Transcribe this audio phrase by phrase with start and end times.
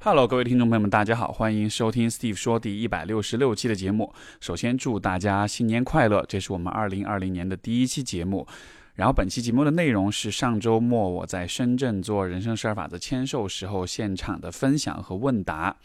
[0.00, 4.12] Hello，各位听众朋友们，大家好，欢迎收听 Steve 说第一百六十六期的节目。
[4.40, 8.46] 首先祝大家新年快乐，这是我们二零二零年的第一期节目。
[8.94, 15.76] 然后本期节目的内容是上周末我在深圳做人生十二法则签售时候现场的分享和问答。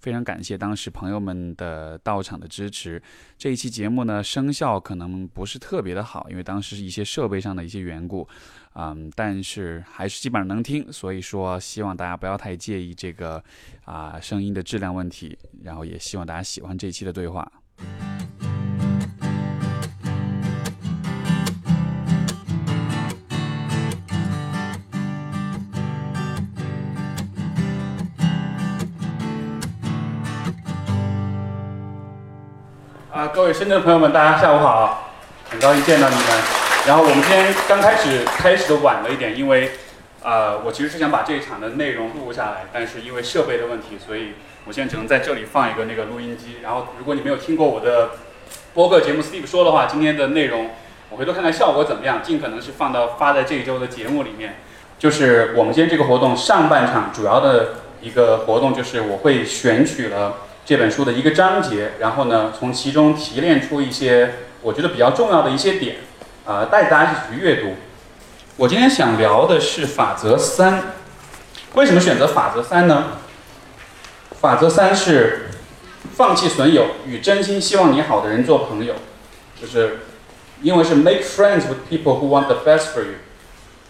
[0.00, 3.02] 非常感谢当时朋友们的到场的支持。
[3.36, 8.28] 这一期节目呢，声效可能不是特别的好，因为当时是一些设备上的一些缘故，
[8.80, 10.86] 嗯，但是还是基本上能听。
[10.92, 13.42] 所以说，希望大家不要太介意这个
[13.84, 17.50] 啊声音的质量问题，然后也希望大家喜欢这一期的对话。
[33.10, 35.10] 啊，各位深圳朋友们，大家下午好，
[35.50, 36.67] 很高兴见到你们。
[36.88, 39.72] 然后我们今天刚开始开始的晚了一点，因为，
[40.22, 44.32] 呃，我其实是想把这一场的内容录下来，但是因为设备的问题，所以
[44.64, 46.60] 我现在只能在这里放一个那个录音机。
[46.62, 48.12] 然后如果你没有听过我的
[48.72, 50.70] 播客节目 Steve 说的话，今天的内容
[51.10, 54.56] 我回头看看效果怎么样，尽可能是放到发在这一周的节目里面。
[54.98, 60.36] 就是我们今天这个活动上半场主要的一个活动，就是我会选取了。
[60.64, 65.96] 这本书的一个章节，然后呢，从其中提炼出一些我觉得比较重要的一些点，
[66.48, 67.74] 啊，带着大家一起去阅读。
[68.56, 70.94] 我今天想聊的是法则三。
[71.74, 73.18] 为什么选择法则三呢？
[74.40, 75.50] 法则三是
[76.16, 78.94] 放弃损友，与真心希望你好的人做朋友，
[79.60, 79.98] 就是
[80.62, 83.16] 因为是 make friends with people who want the best for you。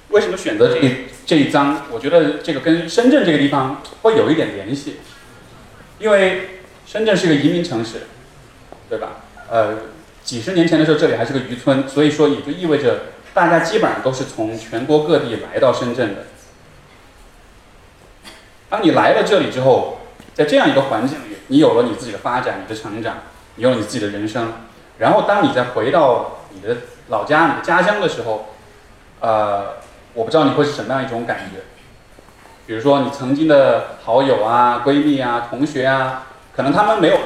[0.08, 1.82] 为什么选择这这一章？
[1.92, 4.96] 我觉得这个跟深圳这个地方会有一点联系，
[6.00, 6.56] 因为。
[6.90, 8.04] 深圳是个移民城市，
[8.88, 9.16] 对吧？
[9.50, 9.76] 呃，
[10.28, 16.24] 几十年前的时候，这里还是个渔村，所以说也就意味着大家基本上都是从全国各地来到深圳的。
[18.68, 20.00] 当你来了这里之后，
[20.34, 23.20] 在这样一个环境里，你有了你自己的发展、你的成长，
[23.54, 24.52] 你有了你自己的人生。
[24.98, 26.76] 然后，当你再回到你的
[27.08, 28.50] 老家、你的家乡的时候，
[29.20, 29.76] 呃，
[30.12, 31.62] 我不知道你会是什么样一种感觉。
[32.66, 36.26] 比如说，你曾经的好友啊、闺蜜啊、同学啊。
[36.54, 37.16] 可能他们没有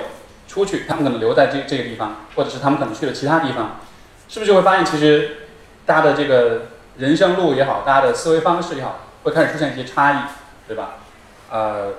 [0.52, 3.80] 出去，他们可能留在这这个地方，或者是他们可能去了其他地方，
[4.28, 5.46] 是不是就会发现，其实
[5.86, 6.66] 大家的这个
[6.98, 10.16] 人生路也好，大家的思维方式也好，会开始出现一些差异，
[10.68, 10.96] 对吧？
[11.50, 11.92] 呃，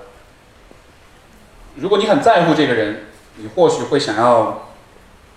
[1.77, 3.05] 如果你很在乎这个人，
[3.37, 4.69] 你或许会想要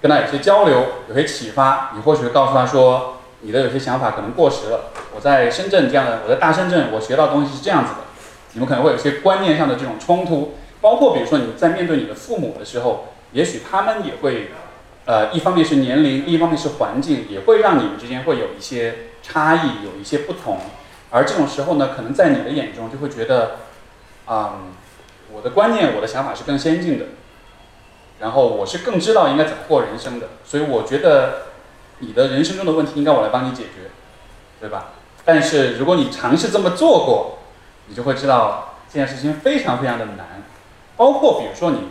[0.02, 4.90] 跟他有些交流，有些启发，你或许会告诉他说，你的有些想法可能过时了。
[5.14, 8.00] 我在深圳这样的，我在大深圳，我学到东西是这样子的，
[8.52, 10.58] 你们可能会有些观念上的这种冲突。
[10.86, 14.50] 包括比如说你在面对你的父母的时候，也许他们也会，
[15.04, 20.60] 呃，一方面是年龄，另一方面是环境，也会让你们之间会有一些差异，有一些不同。
[21.10, 23.56] 而这种时候呢，可能在你的眼中就会觉得，
[24.26, 24.60] 啊，
[25.32, 27.06] 我的观念，我的想法是更先进的，
[28.20, 30.28] 然后我是更知道应该怎么过人生的。
[30.44, 31.46] 所以我觉得
[31.98, 33.90] 你的人生中的问题应该我来帮你解决，
[34.60, 34.92] 对吧？
[35.24, 37.38] 但是如果你尝试这么做过，
[37.88, 40.44] 你就会知道这件事情非常非常的难。
[40.96, 41.88] 包括比如说你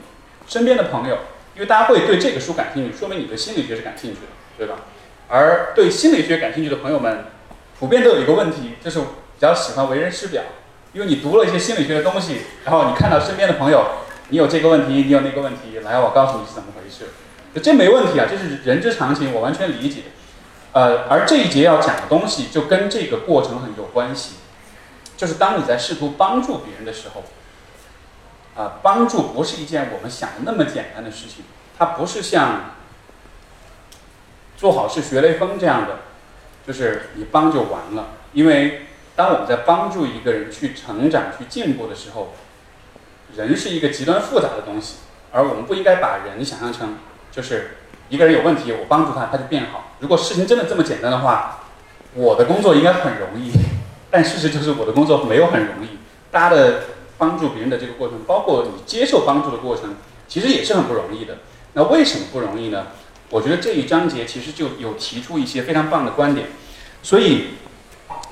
[0.47, 1.17] 身边的朋友，
[1.55, 4.27] 因为大家会对这个书感兴趣，说明你对心理学是感兴趣的，
[4.57, 4.81] 对吧？
[5.27, 7.25] 而对心理学感兴趣的朋友们，
[7.79, 9.05] 普遍都有一个问题，就是比
[9.39, 10.43] 较喜欢为人师表，
[10.93, 13.85] 因为你读了一些心理学的东西，然后你看到身边的朋友，
[14.29, 17.11] 你有这个问题，你有那个问题，来，我告诉你是怎么回事，
[17.61, 20.01] 这没问题啊，这是人之常情，我完全理解。
[20.73, 24.35] 呃，而这一节要讲的东西就跟这个过程很有关系，
[25.15, 27.23] 就是当你在试图帮助别人的时候。
[28.55, 31.43] 啊，帮助不是一件我们想的那么简单的事情，
[31.77, 32.75] 它不是像
[34.55, 35.99] 做好事学雷锋这样的，
[36.65, 38.11] 就是你帮就完了。
[38.31, 42.33] 因为当我们在帮助一个人去成长、去进步的时候，
[43.35, 44.99] 人是一个极端复杂的东西，
[45.33, 46.95] 而我们不应该把人想象成
[47.33, 47.71] 就是
[48.07, 49.91] 一个人有问题，我帮助他，他就变好。
[49.99, 51.65] 如果事情真的这么简单的话，
[52.13, 53.51] 我的工作应该很容易，
[54.09, 55.99] 但事实就是我的工作没有很容易，
[56.31, 56.83] 大家的。
[57.17, 59.95] 帮助别人的这个过程，包括你接受帮助的过程，
[60.27, 61.37] 其实也是很不容易的。
[61.73, 62.87] 那为什么不容易呢？
[63.29, 66.47] 我觉得这一章节其实就有提出一些非常棒的观点。
[67.01, 67.55] 所以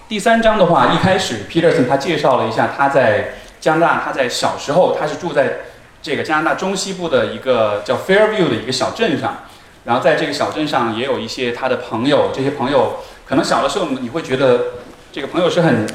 [0.07, 5.62] 第三章的话，一开始 Peterson 他介绍了一下他在加拿大，他在小时候他是住在
[6.02, 9.46] 这个加拿大中西部的一个叫 Fairview 的一个小镇上，
[9.86, 14.66] 然后在这个小镇上也有一些他的朋友，这些朋友可能小的时候你会觉得
[15.12, 15.88] 这个朋友是很。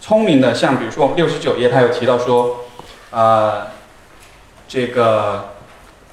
[0.00, 2.64] 聪明的，像比如说我们六十九页，他有提到说，
[3.10, 3.66] 呃，
[4.66, 5.50] 这个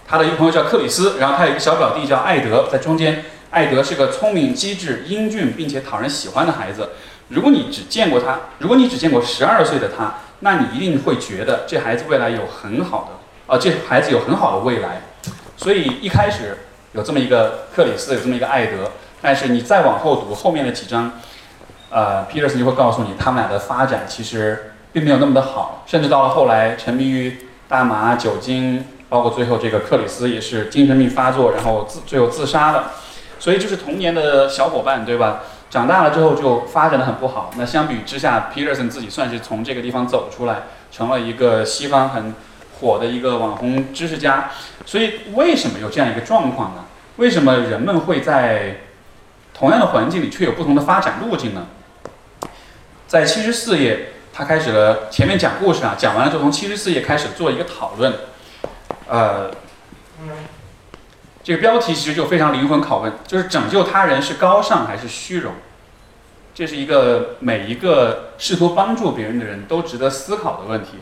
[0.06, 6.90] 他的一个朋友叫克里斯，然后他有一个小表弟叫艾德，在中间，艾德是个聪明、机智、英俊并且讨人喜欢的孩子。
[7.30, 15.02] 如果你只见过他，如果你只见过十二岁的他，那你一定会觉得这孩子未来有很好的，啊，这孩子有很好的未来。
[15.56, 16.58] 所以一开始
[16.94, 18.92] 有这么一个克里斯，有这么一个艾德，
[19.22, 21.20] 但是你再往后读后面的几章，
[21.90, 27.38] 呃，Peterson 就会告诉你，他们俩的发展其实并没有那么的好，甚至到了后来沉迷于
[27.68, 32.92] 大麻、酒精，包括最后这个克里斯也是精神病发作，然后自最后自杀了。
[33.40, 35.42] 所以就是童年的小伙伴，对吧？
[35.70, 37.52] 长大了之后就发展的很不好。
[37.58, 42.34] 那相比之下，Peterson 自己算是从这个地方走出来，成了一个西方很
[42.80, 44.50] 火的一个网红知识家。
[44.86, 46.86] 所以为什么有这样一个状况呢？
[47.18, 48.78] 为什么人们会在
[49.54, 51.68] 同样的环境里却有不同的发展路径呢？
[53.08, 58.14] 在七十四页，他开始了前面讲故事啊，讲完了之后，从七十四页开始做一个讨论。
[59.08, 59.50] 呃，
[61.42, 65.54] 这个标题其实就非常灵魂拷问，就是拯救他人是高尚还是虚荣？
[66.54, 70.98] 这是一个每一个试图帮助别人的人都值得思考的问题。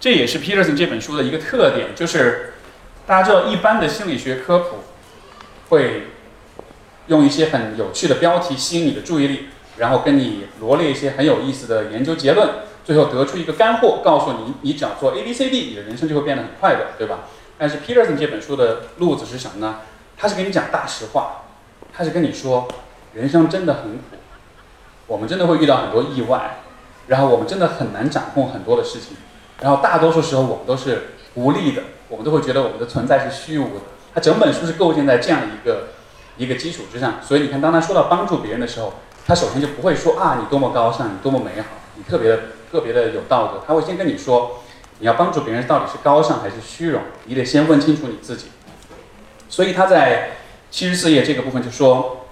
[0.00, 2.54] 这也是 Peterson 这本书的一个特点，就是
[3.06, 4.78] 大家知道，一般的心理学科普
[5.68, 6.04] 会
[7.08, 12.48] 用一些很有趣的标题吸引你的注意力，然后跟你罗列一些很有意思的研究结论，
[12.84, 17.20] 最后得出一个干货，告诉你，你只要做 A B C D，你的人生就会变得很快乐，对吧？
[17.58, 19.80] 但是 Peterson 这本书的路子是什么呢？
[20.16, 21.42] 他是跟你讲大实话，
[21.92, 22.68] 他是跟你说，
[23.14, 24.16] 人生真的很苦，
[25.06, 26.58] 我们真的会遇到很多意外，
[27.06, 29.16] 然后我们真的很难掌控很多的事情，
[29.60, 33.80] 然后大多数时候我们都是无力的，我们都会觉得我们的存在是虚无的。
[34.14, 35.88] 他整本书是构建在这样一个
[36.36, 38.94] 一个基础之上，所以你看，当他说到帮助别人的时候，
[39.26, 42.38] 他首先就不会说啊你多么高尚，你多么美好，你特别的
[42.70, 44.58] 特别的有道德，他会先跟你说。
[44.98, 47.02] 你要帮助别人到底是高尚还是虚荣？
[47.24, 48.52] 你得先问清楚你自己。
[49.48, 50.36] 所以他在
[50.70, 52.26] 七十四页这个部分就说，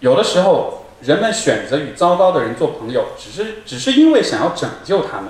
[0.00, 5.26] 有的时候人们选择与糟糕的人做朋友，只是只是因为想要拯救他们。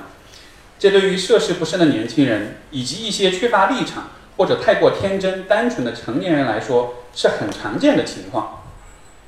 [0.78, 4.08] 这对于涉世不深的年轻人，以及一些缺乏立场
[4.38, 8.62] 或者太过天真单纯的成年人来说，是很常见的情况。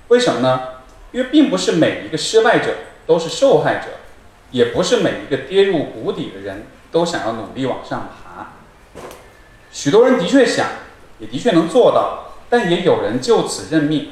[0.08, 0.60] 为什么呢？
[1.12, 2.74] 因为并不是每一个失败者
[3.06, 3.88] 都是受害者，
[4.50, 6.66] 也不是每一个跌入谷底的人。
[6.92, 8.48] 都想要努力往上爬，
[9.70, 10.66] 许多人的确想，
[11.20, 14.08] 也的确能做到，但也有人就此认命。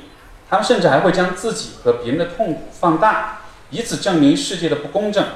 [0.48, 3.40] 他们甚至还会将自己和别人的痛苦放大，
[3.70, 5.26] 以此证明世界的不公正。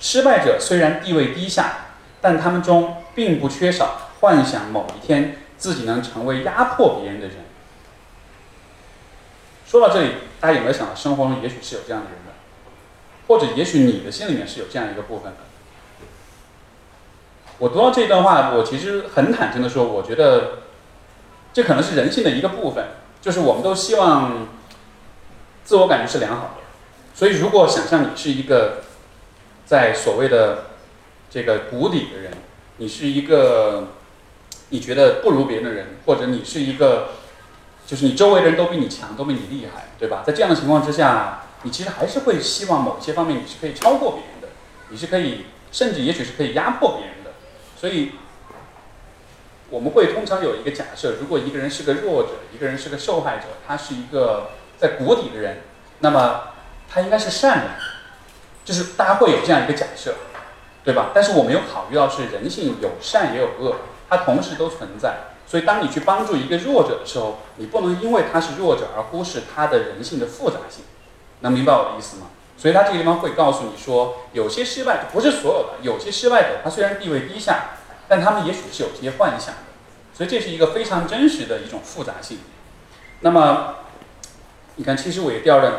[0.00, 1.90] 失败者虽然地位低下，
[2.20, 7.36] 但他们中并不缺少幻想某一天自己能成为压迫别人的人。
[9.70, 12.32] 说到这里，大家有没有想到，生活中也许是有这样的人的，
[13.28, 15.38] 或者也许你的心里面是有这样一个部分的？
[17.58, 20.62] 我读到这段话，我其实很坦诚的说，我觉得
[21.52, 22.84] 这可能是人性的一个部分，
[23.22, 24.48] 就是我们都希望
[25.62, 26.62] 自我感觉是良好的。
[27.14, 28.82] 所以，如果想象你是一个
[29.64, 30.64] 在所谓的
[31.30, 32.32] 这个谷底的人，
[32.78, 33.90] 你是一个
[34.70, 37.10] 你觉得不如别人的人，或者你是一个
[37.90, 40.22] 就是你周围的人都比你强，都比你厉害，对吧？
[40.24, 44.46] 在这样的情况之下，你其实还是会希望某些方面你是可以超过别人的，
[44.90, 47.32] 你是可以，甚至也许是可以压迫别人的。
[47.76, 48.12] 所以，
[49.70, 55.62] 我们会通常有一个假设：如果一个人是个弱者，一个人是个受害者，他是一个在谷底的人，
[55.98, 56.42] 那么
[56.88, 57.70] 他应该是善的。
[58.64, 60.14] 就是大家会有这样一个假设，
[60.84, 61.10] 对吧？
[61.12, 63.78] 但是我们有考虑到是人性有善也有恶，
[64.08, 65.16] 它同时都存在。
[65.50, 70.84] 所以当你去帮助一个弱者的时候，你不能因为他是弱者而忽视他的人性的复杂性。
[71.40, 72.26] 能明白我的意思吗？
[72.56, 77.70] 所以他这个地方会告诉你说，有些失败者不是所有的，有些失败者他虽然地位低下，
[78.06, 79.62] 但他们也许是有些幻想的。
[80.14, 82.38] 所以这是一个非常真实的一种复杂性。
[83.20, 83.74] 那么，
[84.76, 85.72] 你看其实我也调任，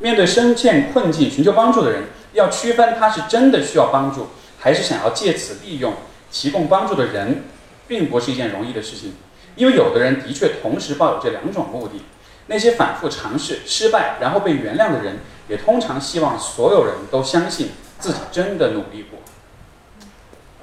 [0.00, 4.28] 面对深陷困境寻求帮助的人，要区分他是真的需要帮助，
[4.58, 5.94] 还是想要借此利用
[6.30, 7.44] 提供帮助的人，
[7.88, 9.14] 并不是一件容易的事情，
[9.56, 12.02] 因为有的人的确同时抱有这两种目的。
[12.46, 15.18] 那些反复尝试失败然后被原谅的人。
[15.46, 19.20] 也通常希望所有人都相信自己真的努力过。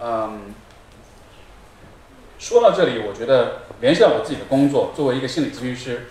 [0.01, 0.55] 嗯，
[2.39, 6.07] 说到这里，我觉得联系到我自己的工作，作为一个心理咨询师，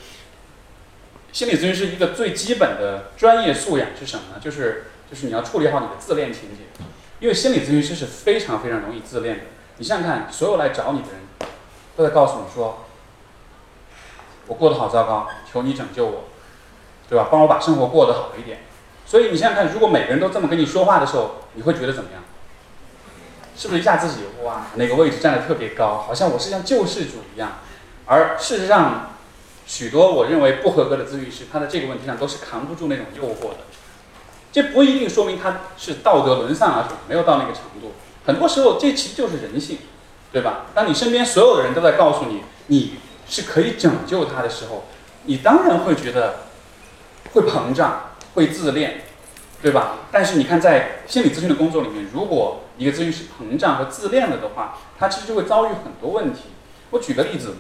[1.33, 4.41] 心理咨询师一个最基本的专业素养是什么呢？
[4.41, 6.85] 就是就是你要处理好你的自恋情节，
[7.19, 9.45] 因为心理咨询师是非常非常容易自恋的。
[9.81, 11.49] 你想想看，所有来找你的人，
[11.97, 12.85] 都在告诉你说，
[14.47, 16.25] 我过得好糟糕，求你拯救我。
[17.09, 17.27] 对吧？
[17.29, 18.61] 帮我把生活过得好一点。
[19.05, 22.23] 所以你想想看，如果每个人都这么跟你说话的时候，你会觉得怎么样？
[23.57, 27.53] 是不是一下自己哇，哪个位置站得特别高，好像我是像救世主一样？
[28.05, 29.13] 而事实上，
[29.67, 33.65] 许多我认为不合格的咨询师，他在这个问题上都是扛不住那种诱惑的。
[34.53, 37.95] 这不一定说明他是道德沦丧啊什么，没有到那个程度。
[38.31, 39.79] 很多时候这其实就是人性，
[40.31, 40.67] 对吧？
[40.73, 42.95] 当你身边所有的人都在告诉你你
[43.29, 44.85] 是可以拯救他的时候，
[45.25, 46.43] 你当然会觉得
[47.33, 49.03] 会膨胀，会自恋，
[49.61, 49.97] 对吧？
[50.13, 56.43] 但是你看，在心理咨询的工作里面，如果一个咨询师膨胀和自恋了的话，他其实就会遭遇很多问题。
[56.91, 57.57] 我举个例子，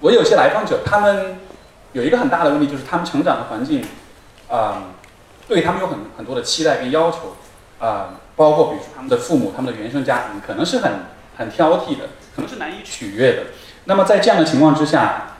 [0.00, 1.38] 我有些来访者，他们
[1.94, 3.82] 有一个很大的问题，就是他们成长的环境，
[4.50, 4.82] 啊，
[5.48, 7.36] 对他们有很很多的期待跟要求，
[7.78, 10.90] 啊，包括比如说他们的父母、他们的原生家庭，可能是很
[11.36, 13.42] 很挑剔的，可能是难以取悦的。
[13.84, 15.32] 那么在这样的情况之下，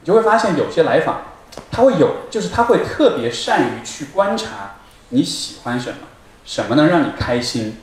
[0.00, 1.22] 你就会发现有些来访，
[1.70, 4.74] 他会有，就是他会特别善于去观察
[5.08, 5.96] 你喜欢什么。
[6.44, 7.78] 什么能让你开心？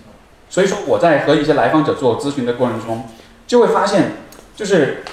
[0.52, 3.10] 所以说我在和一些来访者做咨询的过程中，
[3.48, 4.18] 就会发现，
[4.56, 5.04] 就是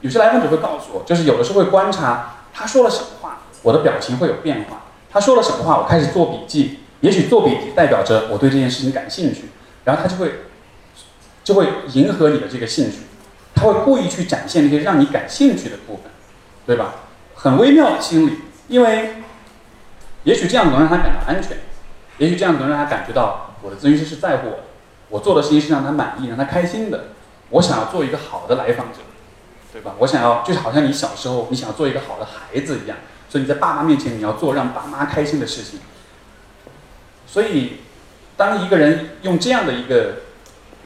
[0.00, 4.84] 有些来访者会告诉我，就是有的时候会观察他说了什么话，我的表情会有变化。
[5.10, 9.44] 他说了什么话，我开始做笔记，也许做笔记代表着我对这件事情感兴趣，
[9.84, 10.40] 然后他就会
[11.44, 12.98] 就会迎合你的这个兴趣，
[13.54, 16.04] 他会故意去展现那些让你感兴趣的部分，
[16.66, 16.94] 对吧？
[17.34, 18.32] 很微妙的心理，
[18.66, 19.22] 因为
[20.24, 21.56] 也许这样能让他感到安全。
[22.18, 24.64] 也许这样能让他感觉到我的咨询师是在乎我的，
[25.08, 27.10] 我做的事情是让他满意、让他开心的。
[27.50, 28.98] 我想要做一个好的来访者，
[29.72, 29.94] 对吧？
[29.98, 35.78] 我想要就好像你小时候你想要做一个好的孩子一样，所以你在爸妈面前你要做让爸妈开心的事情。
[37.30, 37.80] 所以，
[38.36, 40.22] 当一个人用这样的一个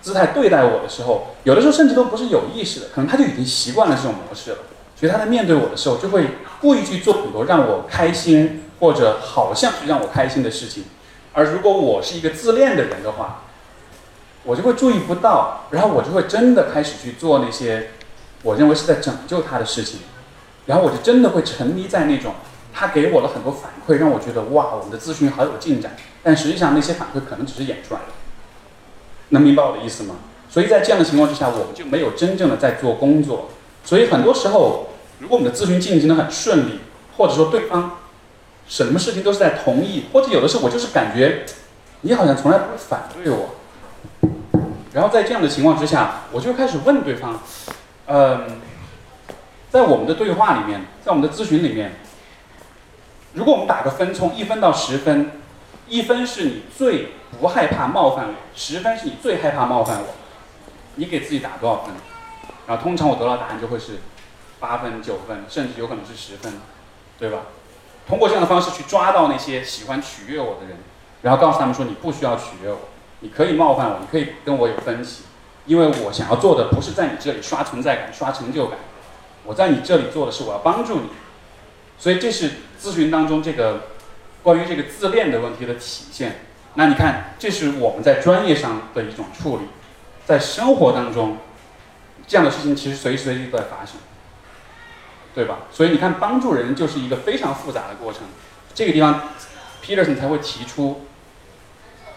[0.01, 4.59] 姿态对待我的时候，有的时候甚至都不是有意识的，可能他就已经习惯了这种模式了。
[4.99, 6.27] 所以他在面对我的时候，就会
[6.61, 10.85] 故意去做很多让我开心或者好像是让我开心的事情。
[11.33, 13.45] 而如果我是一个自恋的人的话，
[14.45, 17.91] 我就会注意不到，然后我就会真的开始去做那些
[18.43, 20.01] 我认为是在拯救他的事情，
[20.67, 22.35] 然后我就真的会沉迷在那种
[22.73, 25.97] 他给我了很多反馈，让我觉得哇，我们的咨询好有进展。
[26.23, 28.07] 但实际上那些反馈可能只是演出来的，
[29.31, 30.17] 能明白我的意思吗？
[30.49, 33.51] 所以在这样的情况之下，我们就没有真正的在做工作。
[33.85, 34.89] 所以很多时候，
[35.19, 36.81] 如果我们的咨询进行的很顺利，
[37.17, 37.99] 或者说对方。
[38.69, 41.45] 什么事情都是在同意，或者有的时候我就是感觉，
[42.03, 43.57] 你好像从来不会反对我。
[44.93, 47.43] 然后在这样的情况之下，我就开始问对方，
[48.07, 48.61] 嗯，
[49.69, 51.97] 在我们的对话里面，在我们的咨询里面，
[53.35, 55.31] 如果我们打个分，从一分到十分，
[55.89, 57.09] 一分是你最
[57.41, 60.15] 不害怕冒犯我，十分是你最害怕冒犯我，
[60.97, 61.95] 你给自己打多少分？
[62.67, 64.01] 然后通常我得到答案就会是
[64.61, 66.61] 八分、九分，甚至有可能是十分，
[67.19, 67.39] 对吧？
[68.07, 70.77] 通过这样的方式去抓到那些喜欢取悦我的人，
[71.23, 72.79] 然后告诉他们说：“你不需要取悦我，
[73.21, 75.23] 你可以冒犯我，你可以跟我有分歧，
[75.67, 78.79] 因为我想要做的不是在你这里刷存在感、刷成就感，
[79.45, 81.09] 我在你这里做的是我要帮助你。
[82.03, 82.51] 所以这是
[82.83, 83.91] 咨询当中这个
[84.43, 86.41] 关于这个自恋的问题的体现。
[86.75, 89.67] 那你看，这是我们在专业上的一种处理，
[90.27, 91.37] 在生活当中，
[92.27, 94.01] 这样的事情其实随时随地都在发生。”
[95.33, 95.61] 对吧？
[95.71, 98.23] 所以你看，帮助人就是一个非常复杂的过程。
[98.75, 99.29] 这个地方
[99.81, 101.07] ，Peterson 才会提出，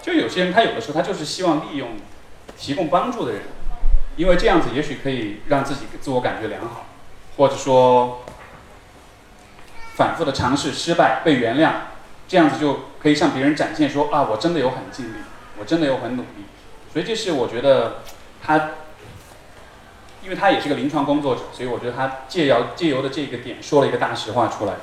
[0.02, 1.90] 就有些人他有的时候他就是希望利用
[2.58, 3.44] 提供帮助的人，
[4.18, 6.88] 因为这样子也许可以让自己自我感觉良好，
[7.38, 8.25] 或者说
[9.96, 11.72] 反复的尝试失败被原谅，
[12.28, 15.18] 这样子就可以向别人展现说啊，我真的有很尽力，
[15.58, 16.46] 我真的有很努力。
[16.94, 18.04] 所以这是我觉得
[18.44, 18.70] 他。
[20.24, 24.74] 因为他也是个临床工作者，所以我觉得他借由借由的这个点说了一个大实话出来。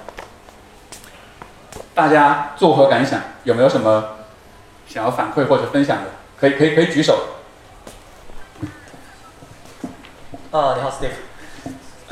[1.97, 3.21] 大家作何感想？
[3.42, 4.19] 有没有什么
[4.87, 6.11] 想要反馈或者分享的？
[6.38, 7.26] 可以可以可以举手。
[10.52, 11.32] 啊，你好，Steve。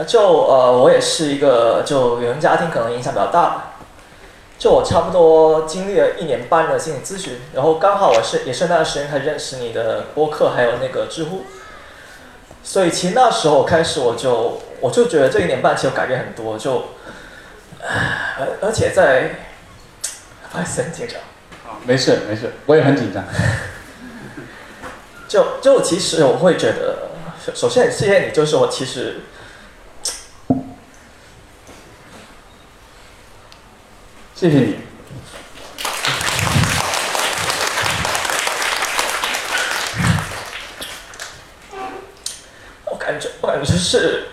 [0.00, 3.74] 呃，就呃，我也是一个就原生家庭可能影响比较大。
[4.58, 11.42] 就我差不多经历了一年半的心理咨询，然后刚好我是也是那段时间才认识你的播客，还有那个知乎。
[12.64, 16.84] 所以其实那时候开始，我就我就觉得这一年半其实改变很多，就，
[17.82, 19.34] 而而且在，
[20.50, 21.20] 不好意思，很紧张。
[21.70, 23.22] 啊，没事没事，我也很紧张。
[25.28, 27.10] 就就其实我会觉得，
[27.54, 29.20] 首先谢谢你，就是我其实，
[34.40, 34.76] 谢谢你。
[42.86, 44.28] 我感觉我感觉是，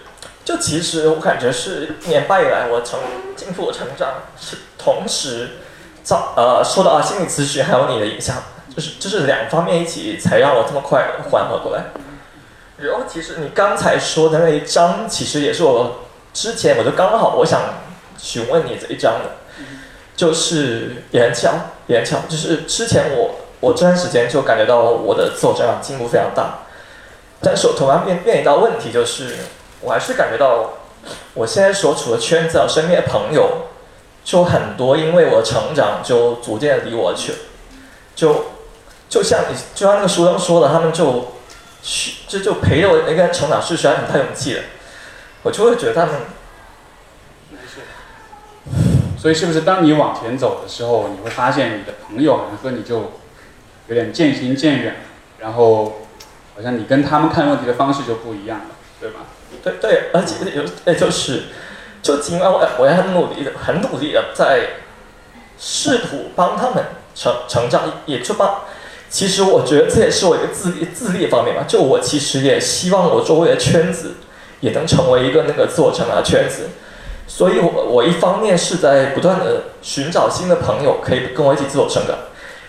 [0.46, 2.98] 就其实我感觉是一年半以来，我成
[3.36, 5.58] 进步成长是同时
[6.04, 8.38] 造呃受到心理咨询还有你的影响，
[8.74, 11.84] 就是就是两方面一起才让我这么快缓和过来。
[12.78, 17.62] 然后其实你刚才说的那一章，其实也是我之前我就刚好我想
[18.18, 19.32] 询问你这一章的，
[20.18, 21.54] 就是也很巧
[21.86, 26.66] 也很巧，就是之前我我这段时间就感觉到我的自我成长进步非常大，
[27.40, 29.36] 但是我同样面面临到问题就是，
[29.80, 30.74] 我还是感觉到
[31.36, 33.68] 我现在所处的圈子啊，身边的朋友，
[34.26, 37.34] 就很多因为我成长就逐渐离我去，
[38.16, 38.46] 就
[39.08, 41.36] 就像你就像那个书中说的，他们就
[41.84, 44.62] 去就就陪着我一个人成长是需要很大勇气的，
[45.44, 46.16] 我就会觉得他们。
[49.28, 53.12] 所以，是不是当你往前走的时候，你会发现你的朋友好像和你就
[53.90, 54.96] 有点渐行渐远，
[55.40, 56.08] 然后
[56.56, 58.66] 好像你跟他们看问题的方式就不一样了，
[59.02, 59.26] 对吧？
[59.62, 61.44] 对对，而且有，哎，就是，
[62.02, 64.62] 就尽管我我也很努力的，很努力的在
[65.60, 68.62] 试图帮他们成成长，也就帮。
[69.10, 71.66] 其实我觉得这也是我一个自立自立方面吧。
[71.68, 74.14] 就我其实也希望我周围的圈子
[74.62, 76.70] 也能成为一个那个自我成长的圈子。
[77.30, 82.16] 所以，我我一方面是在不断的寻找新的朋友，可以跟我一起自我成长，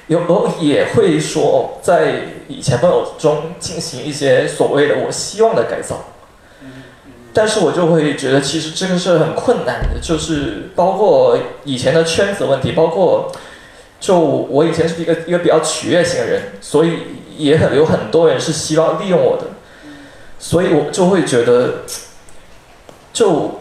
[0.09, 6.07] 有时候也会说在以前朋友中进行一些所谓的我希望的改造。
[7.33, 13.31] 但是我就会觉得，其实这个是很困难的，就是包括以前的圈子问题，包括
[14.01, 16.99] 就我以前是一个一个比较取悦型的人，所以
[17.37, 19.45] 也很有很多人是希望利用我的，
[20.41, 21.85] 所以我就会觉得
[23.13, 23.61] 就。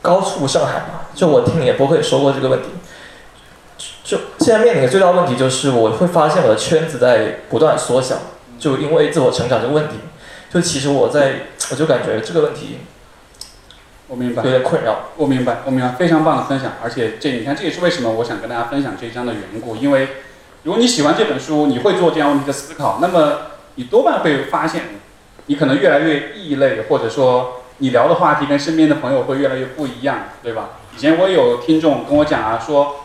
[0.00, 2.68] 高处不胜寒嘛，就我听你也不会说过这个问题。
[4.04, 8.16] 就现在面临的最大问题就是，我会发现我的圈子在不断缩小，
[8.58, 9.96] 就因为自我成长这个问题。
[10.50, 12.78] 就其实我在，我就感觉这个问题，
[14.06, 15.10] 我明白，有点困扰。
[15.16, 16.72] 我明白，我明白，非常棒的分享。
[16.82, 19.76] 而且这你看，这也是为什么我想跟大家分享这一章的缘故。
[19.76, 20.08] 因为
[20.62, 23.38] 如果你喜欢这本书，你会做这样问题的思考，那么
[23.74, 24.84] 你多半会发现，
[25.46, 27.64] 你可能越来越异类，或者说。
[27.78, 30.70] 你聊的话题跟身边的朋友会越来越不一样，对吧？
[30.96, 33.04] 以前我有听众跟我讲啊，说，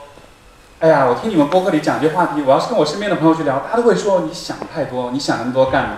[0.80, 5.98] 哎呀，我听你们播客里讲这话题，我要是跟我身边的朋友去聊，他都会说你想太多，你想那么多干嘛？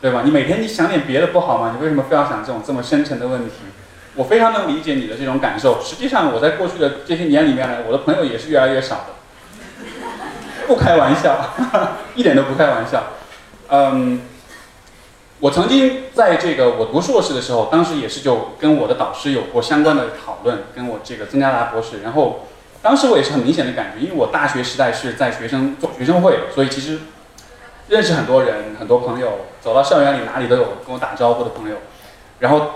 [0.00, 0.22] 对吧？
[0.24, 1.74] 你每天你想点别的不好吗？
[1.76, 3.52] 你为什么非要想这种这么深沉的问题？
[4.16, 5.80] 我非常能理解你的这种感受。
[5.80, 9.86] 实际上，我在过去的这些年里面呢，我的朋友也是越来越少的，
[10.66, 11.36] 不开玩笑，
[12.16, 13.04] 一点都不开玩笑，
[13.68, 14.20] 嗯。
[15.40, 22.02] 我曾经在这个我读硕士的时候，当时也是就跟我的导师有过相关的讨论，跟我这个曾加达博士。
[22.02, 22.46] 然后，
[22.82, 26.98] 当时我也是很明显的感觉，因为我大学时代是在学生做学生会，所以其实
[27.88, 31.76] 认识很多人，很多朋友，走到校园里哪里都有跟我打招呼的朋友。
[32.40, 32.72] 然后，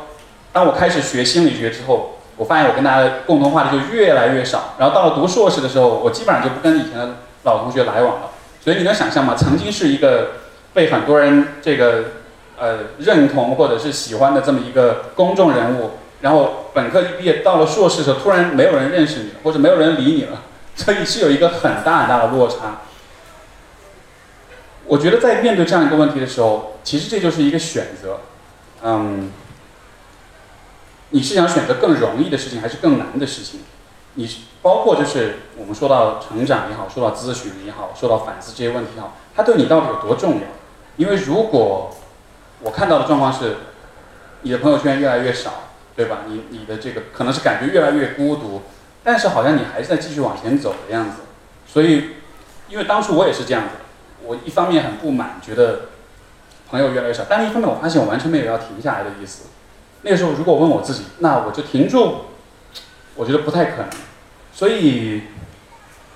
[0.51, 4.73] 当我开始学心理学之后，我发现我跟大家共同话题就越来越少。
[4.79, 8.31] 然后到了读硕士的时候，我基本上就不跟以前的老同学来往了。
[8.63, 9.35] 所以你能想象吗？
[9.37, 10.31] 曾经是一个
[10.73, 12.05] 被很多人这个。
[12.59, 15.91] 呃，认同或者是喜欢的这么一个公众人物，
[16.21, 20.43] 然后本科一毕业到了硕士的时候，突然没有人认识你，或者没有人理你了，
[20.77, 22.83] 所以是有一个很大很大的落差。
[24.87, 28.21] 我觉得在面对这样一个问题的时候，其实这就是一个选择，
[28.83, 29.33] 嗯，
[31.11, 33.61] 你是想选择更容易的事情，还是更难的事情？
[34.17, 34.31] 你
[34.63, 40.43] 包括就是我们说到成长也好，说到咨询也好，说到反思这些问题也好，它对你到底有多重要？
[40.97, 41.91] 因为如果
[42.65, 43.57] 我看到的状况是，
[44.41, 46.21] 你的朋友圈越来越少，对吧？
[46.27, 48.63] 你你的这个可能是感觉越来越孤独，
[49.05, 51.19] 但是好像你还是在继续往前走的样子。
[51.67, 52.13] 所以，
[52.71, 53.71] 因为当初我也是这样子，
[54.25, 55.89] 我一方面很不满，觉得
[56.71, 59.49] 朋友越来越少，但是一方面我发现我完全没有要停下来的意思。
[60.01, 62.25] 那个时候如果问我自己，那我就停住，
[63.15, 63.89] 我觉得不太可能。
[64.55, 65.25] 所以，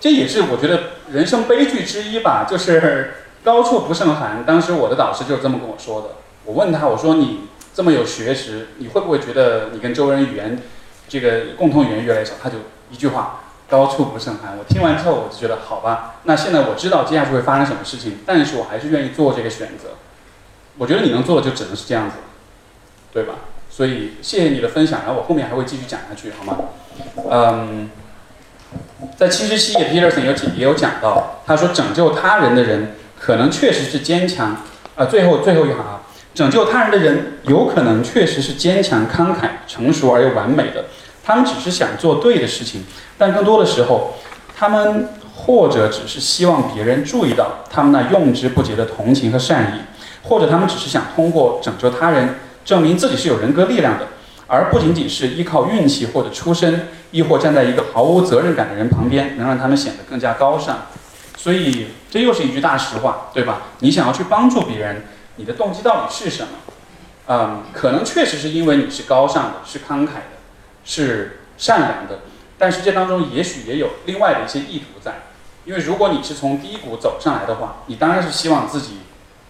[0.01, 0.81] 这也是我觉得
[1.11, 3.13] 人生悲剧之一吧，就是
[3.45, 4.45] 高处不胜寒。
[4.47, 6.09] 当时我的导师就是这么跟我说的。
[6.49, 7.41] 我问他，我说你
[7.75, 10.59] 这么有学识，你会不会觉得你跟周围人语言
[11.07, 12.33] 这个共同语言越来越少？
[12.43, 12.57] 他就
[12.91, 14.57] 一句话，高处不胜寒。
[14.57, 19.91] 我听完之后，我就觉得好吧， 那现在我知道接下去会发生什么事情，但是我还是愿意做这个选择。
[20.79, 22.17] 我觉得你能做的就只能是这样子，
[23.13, 23.35] 对吧？
[23.69, 26.57] 所以谢谢你的分享，然后我后面还会继续讲下去，好吗？
[27.31, 27.91] 嗯，
[29.19, 34.63] 在七十七页，Peterson 有也有讲到，他说拯救他人的人可能确实是坚强。
[34.97, 35.98] 啊，最后最后一行啊。
[36.39, 40.85] 拯救他人的人有可能确实是坚强、慷慨、成熟而又完美的，
[41.25, 42.85] 他们只是想做对的事情，
[43.19, 44.15] 但更多的时候，
[44.57, 49.81] 他们或者只是希望别人注意到他们那用之不竭的同情和善意，
[50.29, 54.07] 或者他们只是想通过拯救他人证明自己是有人格力量的，
[54.47, 60.87] 而不仅仅是依靠运气或者出身，亦或站在一个毫无责任感的人旁边，能让他们显得更加高尚。
[61.37, 63.63] 所以这又是一句大实话，对吧？
[63.81, 65.03] 你想要去帮助别人。
[65.39, 66.49] 你的动机到底是什么？
[67.29, 70.39] 嗯，可能确实是因为你是高尚的，是慷慨的，
[70.85, 72.21] 是善良的，
[72.59, 75.23] 但是这当中也许也有另外的一些意图在。
[75.65, 79.01] 因为如果你是从低谷走上来的话，你当然是希望自己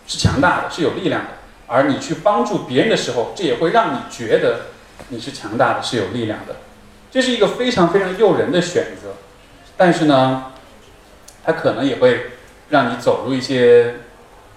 [0.06, 1.28] 是强大的，是有力量的。
[1.68, 4.66] 而你去帮助别人的时候，这也会让你觉得
[5.08, 6.56] 你是强大的，是有力量的。
[7.10, 9.14] 这是一个非常非常诱人的选择，
[9.76, 10.52] 但是呢，
[11.44, 12.32] 它可能也会
[12.70, 14.00] 让你走入一些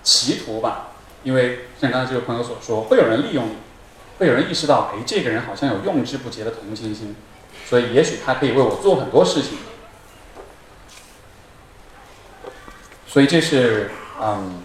[0.02, 0.88] 歧途吧。
[1.24, 3.56] 因为像刚才这位朋友所说，会有人利用你，
[4.18, 7.16] 会有人意识到，哎，这个人好像有用之不竭的同情心，
[7.66, 9.58] 所以也许他可以为我做很多事情。
[13.08, 14.64] 所以这是嗯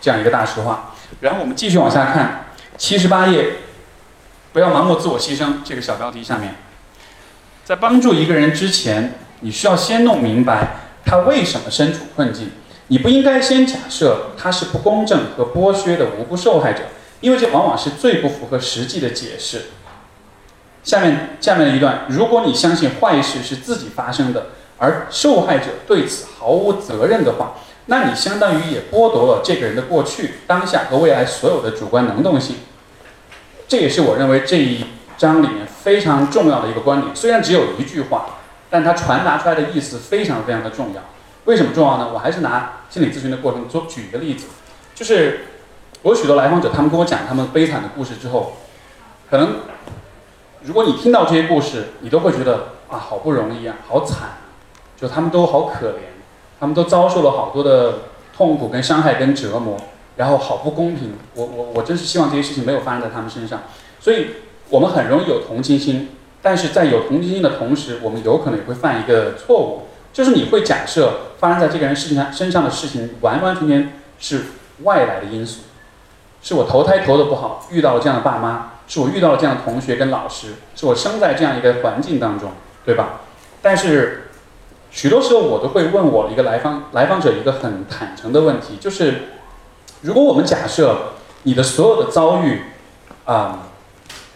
[0.00, 0.94] 这样一个大实话。
[1.20, 2.46] 然后我们继续往下看，
[2.78, 3.56] 七十八页，
[4.52, 5.56] 不要盲目自我牺牲。
[5.64, 6.54] 这个小标题下面，
[7.64, 12.52] 在帮助一个人之前，你需要先弄明白他为什么身处困境。
[12.90, 16.80] 你不应该先假设他是不公正和剥削的无辜受害者，
[17.20, 19.66] 因为这往往是最不符合实际的解释。
[20.82, 27.54] 下面下面的一段，如果你相信坏事是自己发生的，而受害者对此毫无责任的话。
[27.86, 32.56] 那你相当于也剥夺了这个人的过去、当下和未来所有的主观能动性。
[33.68, 34.84] 这也是我认为这一
[35.16, 37.14] 章里面非常重要的一个观点。
[37.14, 41.00] 虽然只有一句话，但它传达出来的意思非常非常的重要。
[41.50, 42.08] 为什么重要呢？
[42.14, 44.46] 我还是拿心理咨询的过程做举一个例子，
[44.94, 45.46] 就是
[46.02, 48.52] 我有许多来访者，他们跟我讲他们悲惨的故事之后，
[49.28, 49.56] 可能
[50.62, 54.38] 如果你听到这些故事，你都会觉得啊，好不容易啊，好惨，
[54.96, 56.10] 就他们都好可怜。
[56.60, 58.00] 他们都遭受了好多的
[58.36, 59.78] 痛苦、跟伤害、跟折磨，
[60.16, 61.14] 然后好不公平。
[61.34, 63.62] 我我我真是希望这些事情没有发生在他们身上。
[63.98, 64.26] 所以，
[64.68, 66.10] 我们很容易有同情心，
[66.42, 74.44] 但是在有同情心的同时，我们有可能也会犯一个错误，就是你会假设发生在这个人事情上身上的事情完完全全是
[74.82, 75.62] 外来的因素，
[76.42, 82.52] 是我投胎投的不好，遇到了这样的爸妈，是我遇到了这样的同学跟老师，是我生在这样一个环境当中，
[82.84, 83.20] 对吧？
[83.62, 84.26] 但是。
[84.92, 89.28] 许多时候，我都会问我一个来访来访者一个很坦诚的问题，就是，
[90.00, 91.12] 如果我们假设
[91.44, 92.62] 你的所有的遭遇，
[93.24, 93.68] 啊，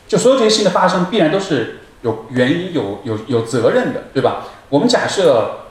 [0.07, 4.45] 就所有这些事情的发生必然都是有原因、有有有责任的，对吧？
[4.69, 5.64] 我们假设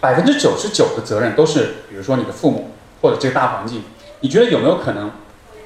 [0.00, 2.70] 百分之九十九的责任都是，比如说你的父母
[3.02, 3.84] 或者这个大环境，
[4.20, 5.10] 你觉得有没有可能，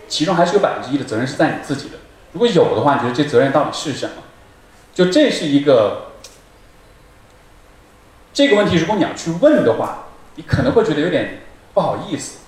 [0.08, 1.98] 其中还是有百分之一的责任是在你自己的？
[2.32, 4.22] 如果有的话，你觉得这责任到底是什么？
[4.94, 6.08] 就这是一个。
[8.32, 11.42] 这个问题，如果你要去问的话，你可能会觉得有点
[11.72, 12.38] 不好意思，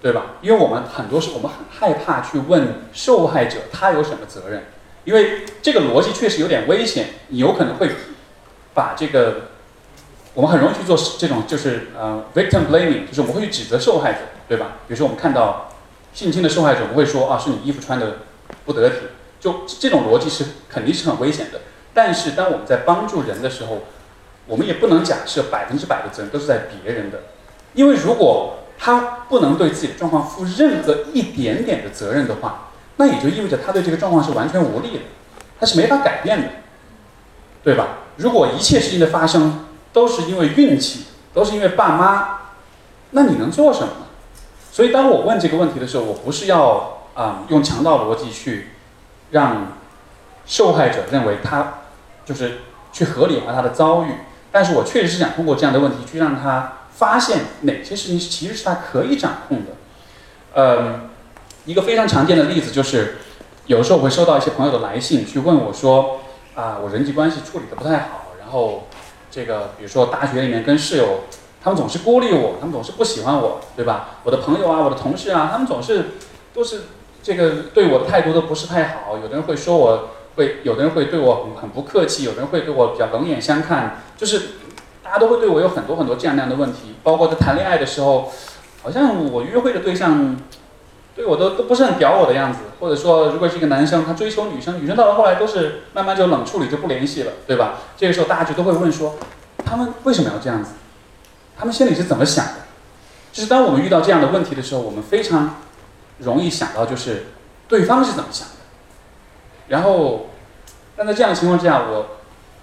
[0.00, 0.26] 对吧？
[0.40, 4.66] 因为我们很多时候我们很害怕去问受害者他有什么责任，
[5.02, 7.90] 因为这个逻辑确实有点危险，你有可能会
[8.74, 9.48] 把这个，
[10.34, 14.18] 我们很容易去做这种就是呃 victim blaming，就是我们会去指责受害者，
[14.48, 14.78] 对吧？
[14.88, 15.70] 比如说我们看到
[16.12, 18.18] 性侵的受害者，我们会说啊是你衣服穿的
[18.64, 18.96] 不得体，
[19.40, 21.60] 就这种逻辑是肯定是很危险的。
[21.92, 23.82] 但是当我们在帮助人的时候，
[24.46, 27.20] 我们也不能假设百分之百的责任都是在别人的，
[27.74, 35.02] 因为如果他不能对自己的状况负任何一点点的责任的话，那也就意味着他对这个状况是完全无力的，
[35.60, 36.48] 他是没法改变的，
[37.62, 37.98] 对吧？
[38.16, 42.38] 如果一切事情的发生都是因为运气，都是因为爸妈，
[43.12, 43.88] 那你能做什么？
[44.70, 48.70] 所以当我问这个问题的时候，我不是要啊用强盗逻辑去
[49.30, 49.68] 让
[50.44, 51.74] 受害者认为他
[52.26, 52.58] 就是
[52.92, 54.08] 去合理化他的遭遇。
[54.50, 59.72] 但是我确实是想通过这样的问题去让他发现哪些事情其实是他可以掌控的。
[60.54, 61.08] 嗯，
[61.64, 63.16] 一个非常常见的例子就是，
[63.66, 66.20] 有时候我会收到一些朋友的来信，去问我说，
[66.54, 68.86] 啊，我人际关系处理的不太好，然后
[69.34, 71.24] 这个比如说大学里面跟室友，
[71.60, 74.20] 他们总是孤立我，他们总是不喜欢我，对吧？
[74.22, 76.10] 我的朋友啊，我的同事啊，他们总是
[76.52, 76.82] 都是
[77.22, 80.10] 这个对我的态度都不是太好，有的人会说我。
[80.36, 84.42] 会有的人会对我很很不客气，有的人会对我比较冷眼相看，就是
[85.00, 86.96] 大家都会对我有很多很多这样那样的问题。
[87.04, 88.32] 包括在谈恋爱的时候，
[88.82, 90.36] 好像我约会的对象
[91.14, 97.74] 对我都都不是很屌我的样子，或者说如果是一个男生他追求女生，女生到了后来都是慢慢就冷处理就不联系了，对吧？
[97.96, 99.14] 这个时候大家就都会问说，
[99.64, 100.72] 他们为什么要这样子？
[101.56, 102.52] 他们心里是怎么想的？
[103.32, 105.56] 就是当我们遇到这样的问题的时候，我们非常
[106.18, 107.26] 容易想到就是
[107.68, 108.54] 对方是怎么想的。
[109.68, 110.30] 然后，
[110.96, 112.06] 但在这样的情况之下，我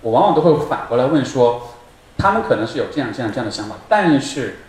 [0.01, 1.69] 我往往都会反过来问说，
[2.17, 4.59] 他们可能是有这样这样这样的想法，但是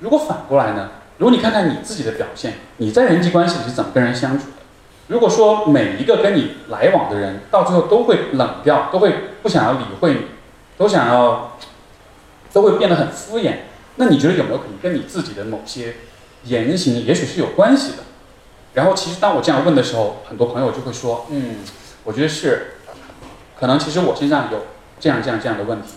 [0.00, 0.90] 如果反过来呢？
[1.18, 4.52] 如果你看看你自己的表现，你在人际关系里是怎么跟人相处的？
[5.08, 10.20] 如果说每一个跟你来往的人到最后都会冷掉，都会不想要理会你，
[10.76, 11.58] 都想要，
[12.52, 13.54] 都会变得很敷衍，
[13.96, 15.96] 那你觉得有没有可能跟你自己的某些
[16.44, 18.04] 言行也许是有关系的？
[18.74, 21.56] 然后，其实当我这样问的时候，很多朋友就会说：“嗯，
[22.04, 22.74] 我觉得是，
[23.58, 24.66] 可能其实我身上有
[25.00, 25.94] 这样这样这样的问题。”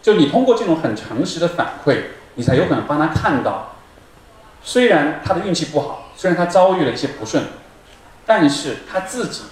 [0.00, 1.96] 就你通过这种很诚实的反馈，
[2.36, 3.71] 你才有可能帮他看到，
[4.64, 7.44] 虽然他的运气不好，虽然他遭遇了一些不顺，
[8.24, 9.42] 但是他自己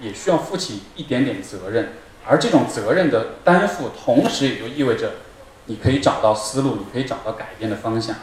[0.00, 1.94] 也需要负起一点点责任，
[2.26, 5.12] 而这种责任的担负，同时也就意味着
[5.66, 8.16] 你可以找到思路，你可以找到改变的方向。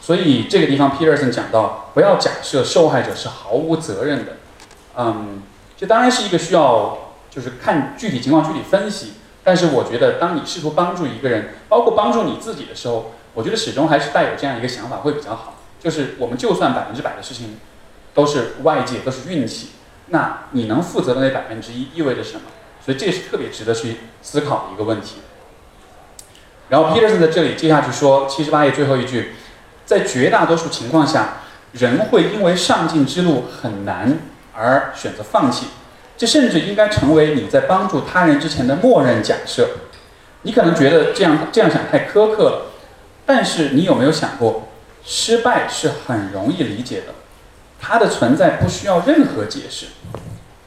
[0.00, 4.36] 所以这个地方，Peterson 讲到，不要假设受害者是毫无责任的。
[4.96, 5.42] 嗯，
[5.76, 9.14] 这当然是一个需要，就是看具体情况具体分析。
[9.42, 15.54] 但是我觉得，当你试图帮助一个人，包括帮助你自己的时候，我觉得始终还是带有这样一个想法会比较好。
[15.86, 17.58] 就是我们就算百分之百的事情
[18.12, 19.68] 都是外界都是运气，
[20.08, 22.40] 那你能负责的那百分之一意味着什么？
[22.84, 25.18] 所以这是特别值得去思考的一个问题。
[26.70, 29.34] 然后 Peterson 在这里接下去说，七十八页最后一句，
[29.84, 31.34] 在绝大多数情况下，
[31.70, 34.18] 人会因为上进之路很难
[34.52, 35.68] 而选择放弃。
[36.16, 39.68] 这甚至应该成为你在帮助他人之前的默认假设。
[40.42, 42.72] 你可能觉得这样这样想太苛刻了，
[43.24, 44.66] 但是你有没有想过，
[45.06, 47.14] 失败是很容易理解的，
[47.80, 49.86] 它的存在不需要任何解释。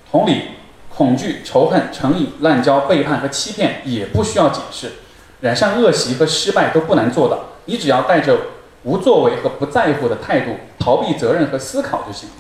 [0.10, 0.52] 同理，
[0.90, 4.94] 恐惧、仇恨、成瘾、滥交、背叛和欺骗也不需要解释。
[5.42, 8.38] 染上恶习和失败都不难做到，你只要带着
[8.84, 12.36] 无作为和不在乎的态度，逃避责任和思考就行了。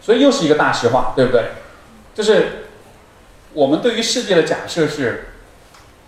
[0.00, 1.50] 所以又是一个大实话，对不对？
[2.14, 2.68] 就是
[3.52, 5.28] 我们对于世界的假设是，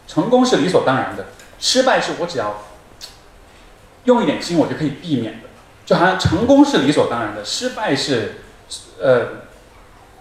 [0.06, 1.26] 成功是理所当然的，
[1.58, 2.62] 失败是我只要
[4.08, 5.48] 用一点心我就可以避免的，
[5.84, 8.36] 就好像成功是理所当然的，失败是
[8.98, 9.44] 呃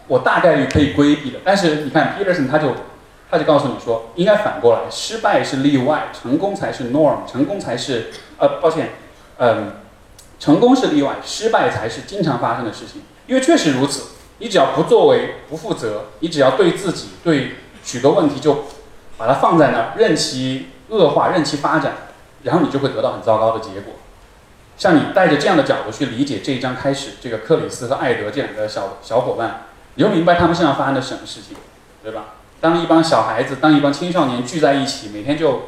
[0.08, 1.40] 我大概率可以规避的。
[1.46, 2.76] 但是你看 Peterson 他就
[3.32, 8.90] 他就告诉你说，应该反过来，失败是例外，成功才是 norm，成功才是呃抱歉，
[9.38, 9.72] 嗯，
[10.38, 14.04] 成功是例外，失败才是经常发生的事情，因为确实如此。
[14.40, 18.66] 你只要不作为、不负责，你只要对自己、对许多问题就
[19.18, 21.94] 把它放在那儿，任其恶化、任其发展，
[22.44, 23.94] 然后你就会得到很糟糕的结果。
[24.78, 31.58] 像你带着这样的角度去理解这一章开始，这个克里斯和艾德这两个小小伙伴，你就明白他们身上发生的什么事情，
[32.04, 32.36] 对吧？
[32.62, 35.64] 当一帮小孩子、当一帮青少年聚在一起，每天就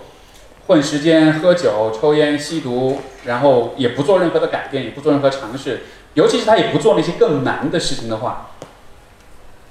[0.67, 5.81] 混时间、喝酒、抽烟、吸毒，然后也不做任何的改变，也不做任何尝试，
[6.13, 8.51] 尤其是他也不做那些更难的事情的话。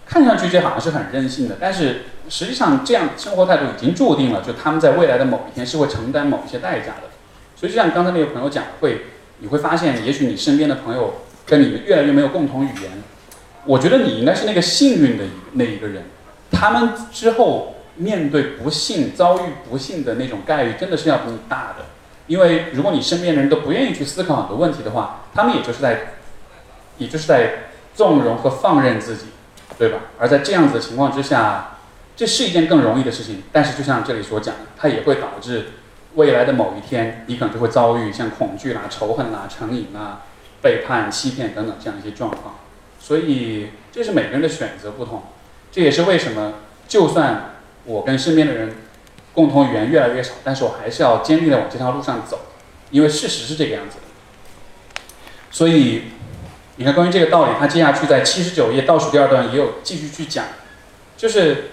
[0.05, 7.09] 看上去这好像是很任性的，但是实际上这样生活态度已经注定了，就他们在未来的某一天是会承担某一些代价的。
[7.57, 9.07] 所以就像刚才那个朋友讲，会
[9.39, 12.91] 你会发现，也许你身边的朋友跟你越来越没有共同语言。
[13.65, 16.05] 我觉得你应该是那个幸运的那一个人，
[16.51, 21.87] 他们之后面对不幸、遭遇不幸的那种概率，真的是要比你大的。
[22.27, 26.15] 因为如果你身边的人都不愿意去思考很多问题的话，他们也就是在，
[26.99, 29.27] 也就是在纵容和放任自己。
[29.79, 29.99] 对吧？
[30.19, 31.78] 而在这样子的情况之下，
[32.19, 33.45] 这是一件更容易的事情。
[33.53, 35.69] 但是，就像这里所讲的，它也会导致
[36.17, 40.23] 未来的某一天，你可能就会遭遇像恐惧啦、仇恨啦、成瘾啦、
[40.61, 42.57] 背叛、欺骗等等这样一些状况。
[42.99, 45.23] 所以，这是每个人的选择不同。
[45.71, 46.55] 这也是为什么，
[46.89, 47.55] 就算
[47.85, 48.75] 我跟身边的人
[49.33, 52.41] 共同语言越来越少，但是我还是要坚定的往这条路上走，
[52.91, 54.03] 因为事实是这个样子的。
[55.51, 56.03] 所以。
[56.81, 60.45] 你看，关于这个道理，他接下去在七十九页倒数第二段也有继续去讲，
[61.17, 61.73] 就是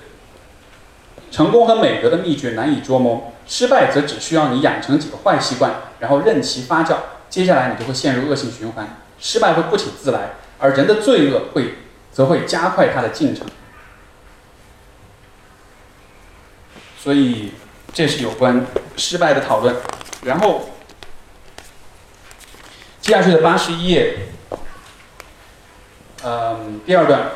[1.36, 5.70] 成功和美德的秘诀难以捉摸，失败则只需要你养成几个坏习惯，
[6.00, 6.96] 然后任其发酵，
[7.30, 13.46] 接下来你就会陷入恶性循环，失败会不请自来，而人的罪恶会则会加快它的进程。
[16.98, 17.52] 所以
[17.94, 19.76] 这是有关失败的讨论，
[20.24, 20.70] 然后
[23.02, 24.20] 接下去的八十一页。
[26.24, 27.32] 嗯，第二段，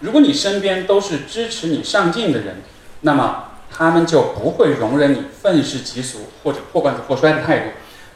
[0.00, 2.62] 如果你身边都是支持你上进的人，
[3.02, 7.64] 那么他们就不会容忍你愤世嫉俗或者破罐子破摔的态度，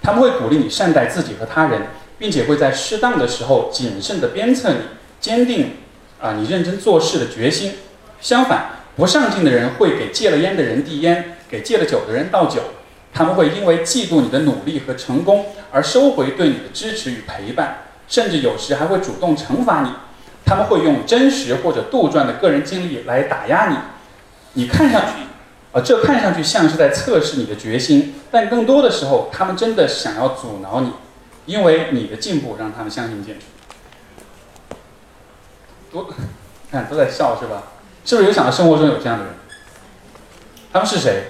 [0.03, 1.83] 他们会鼓励你善待自己和他人，
[2.19, 4.79] 并且会在适当的时候谨慎地鞭策你，
[5.21, 5.77] 坚定
[6.21, 7.75] 啊你认真做事的决心。
[8.21, 12.61] 相反，不上进的人会给戒了烟的人递烟，给戒了酒的人倒酒，
[13.13, 17.79] 他们会因为嫉妒你的努力和成功而收回对你的支持与陪伴。
[18.09, 19.91] 甚至有时还会主动惩罚你，
[20.45, 23.77] 他们会用真实或者杜撰的个人经历来打压你。
[24.55, 25.23] 你看上去，
[25.73, 30.93] 啊，这看上去像是在测试你的决心，但更多的时候，他们真的想要阻挠你，
[31.47, 33.45] 因为你的进步让他们相信建筑。
[35.91, 36.11] 都，
[36.71, 37.63] 看都在笑是吧？
[38.05, 39.35] 是不是有想到生活中有这样的人？
[40.73, 41.25] 他们是谁？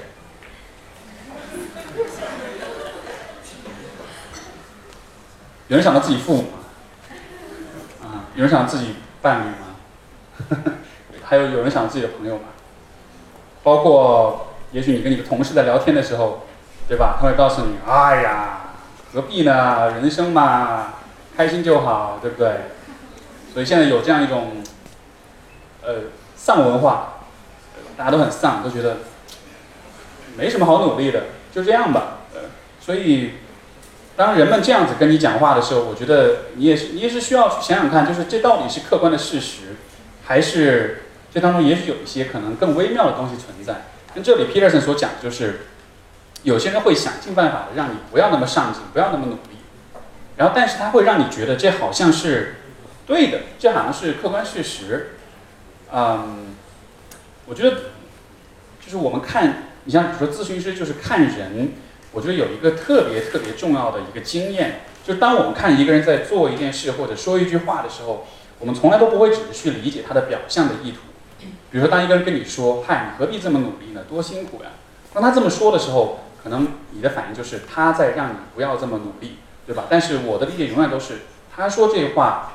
[5.69, 6.59] 有人想到自己父母吗？
[8.35, 9.77] 有人想自己伴侣吗？
[11.25, 12.45] 还有有人想自己的朋友吗？
[13.63, 16.47] 包括也许你跟你的同事在聊天的时候，
[16.89, 17.17] 对吧？
[17.21, 18.75] 他会告诉你，哎呀，
[19.13, 19.93] 何必呢？
[20.01, 20.95] 人生嘛，
[21.37, 22.53] 开心就好，对不对？
[23.53, 24.63] 所以现在有这样一种，
[25.83, 25.95] 呃，
[26.35, 27.21] 丧文化，
[27.97, 28.97] 大家都很丧，都觉得
[30.37, 32.21] 没什么好努力的，就这样吧。
[32.35, 32.41] 呃，
[32.81, 33.33] 所以
[34.17, 39.77] 当人们这样子跟你讲话的时候，我觉得你也是，你也是需要去想想看，就是这到底是客观的事实，
[40.25, 41.02] 还是
[41.33, 43.87] 这当中也许有一些可能更微妙的东西存在。
[44.15, 45.61] 那这里 Peterson 所讲的就是，
[46.43, 49.59] 有些人会想尽办法的让你不要那么上进，不要那么努力，
[50.37, 52.57] 然后但是他会让你觉得这好像是。
[53.05, 55.17] 对的，这好像是客观事实。
[55.93, 56.55] 嗯，
[57.47, 57.77] 我觉得
[58.81, 61.73] 就是我们看，你像比如说咨询师，就是看人。
[62.13, 68.27] 我觉得有一个特别特别重要的一个经验，就是当我们看一个人在做一件事或者说一句话的时候，
[68.61, 70.99] 我们从来都不会只是去理解他的表象的意图。
[71.73, 74.03] 比如说，当一个人跟你说：“嗨，你何必这么努力呢？
[74.09, 74.71] 多辛苦呀！”
[75.13, 79.87] 当他这么说的时候，可能你的反应就是他在让你不要这么努力，对吧？
[79.89, 81.23] 但是我的理解永远都是，
[81.57, 82.53] 他说这话。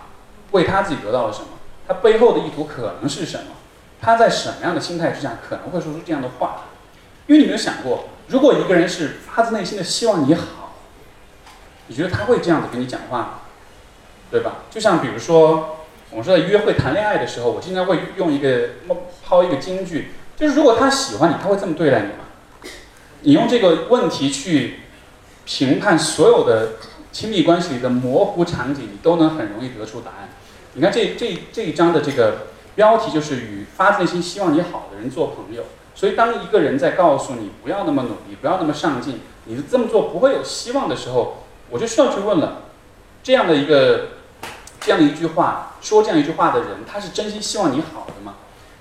[0.51, 1.47] 为他自己得到了什么？
[1.85, 3.47] 他背后的意图可能是什么？
[3.99, 6.67] 他在什么样的心态之下可能会说出这样的话？
[7.25, 10.75] 因为你没有想过，如果一个人是发自内心的希望你好，
[11.87, 13.29] 你觉得他会这样子跟你讲话吗？
[14.31, 14.53] 对吧？
[14.71, 15.76] 就像比如说，
[16.09, 18.69] 我们说在约会谈恋爱的时候，我经常会用一个
[19.25, 22.71] 抛一个金句，就是如果他喜欢你，他会这么对待你吗？
[23.21, 24.79] 你用这个问题去
[25.45, 26.73] 评判所有的
[27.11, 30.29] 亲密关系里的模糊场景，你都能很容易得出答案。
[30.73, 35.63] 你看这这这一章的这个标题就是与发自内心希望你好的人做朋友。
[35.95, 42.65] 所以当一个人在告诉你不要那么努力，不要那么上进，你这么做不会有希望的时候，我就需要去问了：
[43.23, 44.09] 这样的一个
[44.87, 48.35] 这样一句话，说这样一句话的人，他是真心希望你好的吗？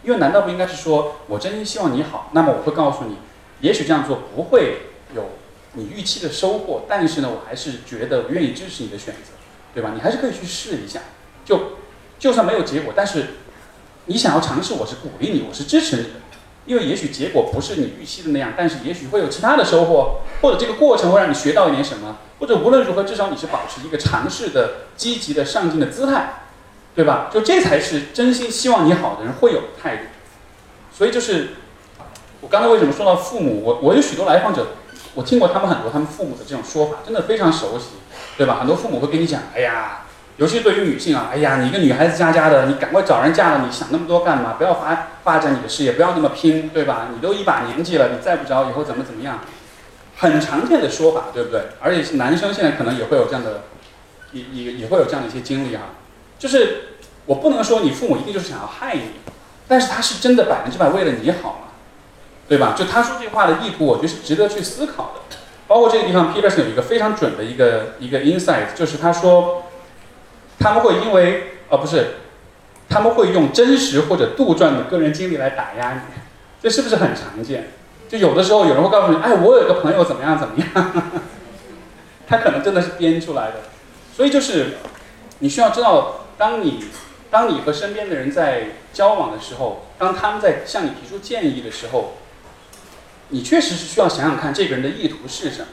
[0.05, 2.31] 因为难道不应该是说我真心希望你好？
[2.33, 3.17] 那么我会告诉你，
[3.61, 4.83] 也许这样做不会
[5.17, 5.31] 有
[5.73, 9.33] 你预期的收获，但是呢，我还是觉得愿意支持你的选择，
[9.75, 9.91] 对吧？
[9.93, 11.01] 你还是可以去试一下，
[11.45, 11.73] 就。
[12.19, 13.27] 就算没有结果，但是
[14.07, 16.09] 你想要尝试，我是鼓励你，我是支持你的，
[16.65, 26.43] 因为也许结果不是你预期的那样，但是也许会有其他的收获，或者这个过程会让你学到一点什么，或者无论如何，至少你是保持一个尝试的、积极的、上进的姿态，
[26.95, 27.29] 对吧？
[27.33, 30.03] 就这才是真心希望你好的人会有态度。
[30.93, 31.51] 所以就是
[32.41, 34.69] 我刚才为什么说到父母，我我有许多来访者，
[35.15, 37.87] 我听过他们很多他们父母的这种说法，真的非常熟悉，
[38.37, 38.57] 对吧？
[38.61, 40.03] 很多父母会跟你讲，哎呀。
[40.39, 44.57] 尤其对于女性啊，哎呀，你一个女孩子家家的，你赶快找人嫁了，你想那么多干嘛？
[44.59, 47.09] 不要发发展你的事业，不要那么拼，对吧？
[47.11, 49.41] 你都一把年纪了，你再不着以后怎么怎么样？
[50.17, 51.61] 很常见的说法，对不对？
[51.81, 53.65] 而且男生现在可能也会有这样的，
[54.33, 55.83] 也也也会有这样的一些经历哈。
[56.39, 59.03] 就是我不能说你父母一定就是想要害你，
[59.69, 61.73] 但是他是真的百分之百为了你好嘛，
[62.49, 62.75] 对吧？
[62.77, 65.37] 就他说这话的意图，我觉得是值得去思考的。
[65.67, 69.63] 包括这个地方，Peter 是有一个非常准的一个一个 insight，就是他说。
[70.59, 72.15] 他们会因为呃不是，
[72.89, 76.01] 他们会用真实或者杜撰的个人经历来打压你，
[76.63, 77.73] 这是不是很常见？
[78.09, 81.03] 就有的时候有人会告诉你，哎，我有一个朋友怎么样怎么样，
[82.27, 83.57] 他可能真的是编出来的。
[84.17, 84.79] 所以就是
[85.41, 86.85] 你需要知道，当你
[87.31, 92.15] 当你和身边的人在交往的时候，当他们在向你提出建议的时候，
[93.29, 95.69] 你确实是需要想想看这个人的意图是什么，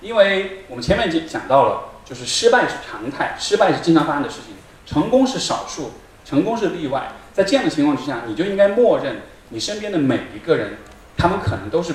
[0.00, 1.84] 因为我们前面已经讲到了。
[2.08, 4.54] 就是失败是常态，失败是经常发生的事情，
[4.86, 5.90] 成功是少数，
[6.24, 7.12] 成功是例外。
[7.34, 9.16] 在这样的情况之下，你就应该默认
[9.50, 10.78] 你身边的每一个人，
[11.18, 11.92] 他们可能都是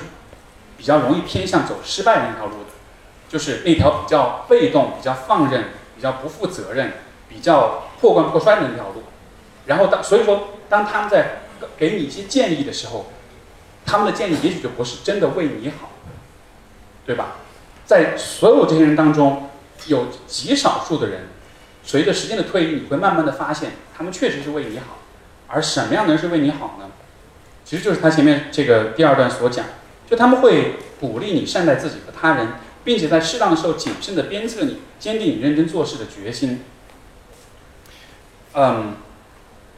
[0.76, 2.70] 比较容易偏向走失败那条路的，
[3.28, 6.92] 就是那条比较被动、比较放任、比较不负责任、
[7.28, 9.02] 比较破罐破摔的那条路。
[9.66, 11.38] 然后当所以说，当他们在
[11.76, 13.06] 给你一些建议的时候，
[13.84, 15.90] 他们的建议也许就不是真的为你好，
[17.04, 17.38] 对吧？
[17.84, 19.50] 在所有这些人当中。
[19.88, 21.26] 有极少数的人，
[21.82, 24.96] 随着时间的推移，你会慢慢的发现，他们确实是为你好。
[25.46, 26.86] 而什么样的人是为你好呢？
[27.64, 29.64] 其实就是他前面这个第二段所讲，
[30.08, 32.48] 就他们会鼓励你善待自己和他人，
[32.84, 36.60] 并且在适当的时候谨慎的鞭策你，坚定你认真做事的决心。
[38.54, 38.94] 嗯，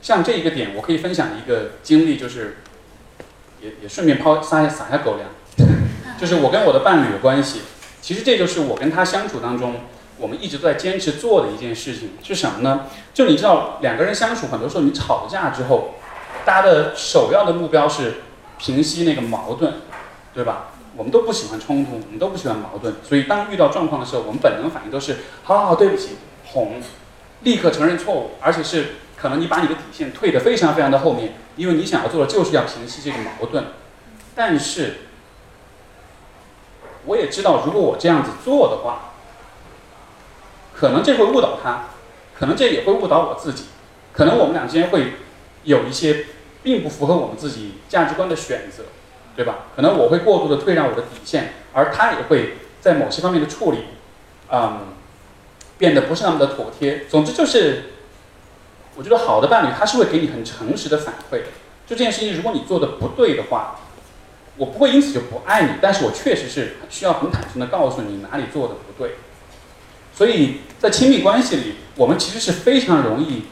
[0.03, 2.59] 像这一个点，我可以分享一个经历，就是
[3.63, 5.31] 也也顺便抛撒下撒下狗粮，
[6.21, 7.61] 就是我跟我的伴侣的关系。
[8.03, 9.81] 其实这就是我跟他相处当中，
[10.19, 12.87] 我们一直都在坚持做的一件事情是什么呢？
[13.15, 15.95] 就你知道，两个人相处，很多时候你吵架之后，
[16.47, 18.15] 大家的首要的目标是
[18.57, 19.75] 平息那个矛盾，
[20.33, 20.69] 对吧？
[20.97, 26.17] 我们都不喜欢冲突，我们都不喜欢矛盾，所以当遇到状况的时候，我们本能反应都是好好好，对不起，
[26.47, 26.81] 哄，
[27.41, 33.65] 立刻承认错误，而且是可能你把你的底线退得非常非常的后面，因为你想要做的就是要平息这个矛盾，
[34.35, 34.99] 但是。
[37.09, 39.13] 我也知道如果我这样子做的话，
[40.75, 41.85] 可能这会误导他，
[42.37, 43.67] 可能这也会误导我自己，
[44.13, 45.13] 可能我们俩之间会
[45.63, 46.27] 有一些
[46.67, 48.83] 并不符合我们自己价值观的选择，
[49.37, 49.67] 对吧？
[49.77, 53.85] 可能我会过度的退让我的底线，而他也会在某些方面的处理，
[54.51, 54.89] 嗯，
[55.79, 57.05] 变得不是那么的妥帖。
[57.09, 57.85] 总之就是，
[58.97, 61.43] 我觉得好的伴侣他是会给你很诚实的反馈。
[61.87, 63.79] 就这件事情，如果你做的不对的话，
[64.57, 69.19] 我不会因此就不爱你，但是我确实是需要很坦诚的告诉你哪里做的不对。
[70.13, 73.45] 所以在亲密关系里，我们其实是非常容易，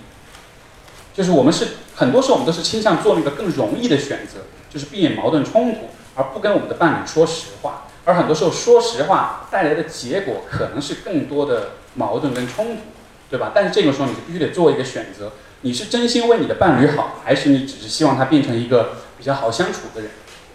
[1.14, 7.84] 就是我们是很多时候我们都是倾向做那个更容易的选择，就是避免矛盾冲突，而不跟我们的伴侣说实话。
[8.04, 12.82] 而很多时候说实话带来的结果可能是更多的矛盾跟冲突，
[13.30, 13.52] 对吧？
[13.54, 15.32] 但是这个时候你就必须得做一个选择。
[15.62, 20.10] 你是真心为你的伴侣好，还是你只是希望他变成一个比较好相处的人？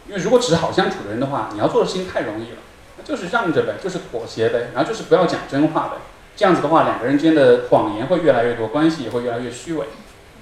[0.07, 2.57] 因为如果只是好相处的人的话，你要做的事情太容易了，
[2.97, 5.97] 那就是让着呗，就是妥协呗，然后就是不要讲真话呗。
[6.35, 9.87] 这样子的话，两个人之间的谎言会越来越多，关系也会越来越虚伪，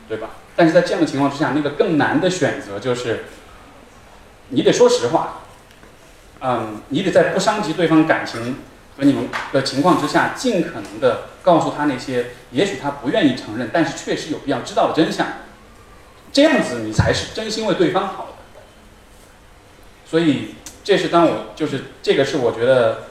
[0.09, 0.31] 对吧？
[0.57, 3.23] 但是在这样的情况之下，那个更难的选择就是，
[4.49, 5.43] 你得说实话，
[6.41, 8.57] 嗯，你得在不伤及对方感情。
[8.97, 15.27] 和你们的情况之下，尽可能的告诉他那些也许他不愿意承认，但是确实有必要知道的真相。
[16.33, 18.61] 这样子你才是真心为对方好的。
[20.09, 23.03] 所以，这是当我就是这个是我觉得，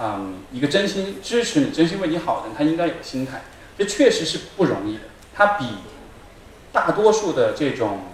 [0.00, 3.42] 嗯，一个真心支持你、真心为你好的人，他应该有的心态。
[3.76, 5.00] 这确实是不容易的，
[5.34, 5.66] 他比
[6.72, 8.04] 大多数的这种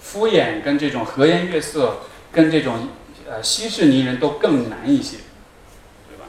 [0.00, 1.98] 敷衍、跟这种和颜悦色、
[2.32, 2.88] 跟这种
[3.28, 5.18] 呃息事宁人都更难一些。
[6.08, 6.24] 对吧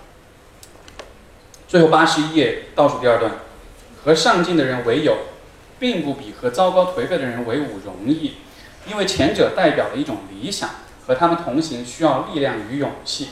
[1.68, 3.32] 最后八十一页倒数第二段，
[4.04, 5.18] 和上进的人为友，
[5.80, 8.36] 并不比和糟糕颓废的人为伍容易，
[8.88, 10.70] 因为前者代表了一种理想，
[11.06, 13.30] 和他们同行需要力量与勇气。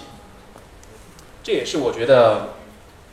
[1.44, 2.56] 这也是我觉得，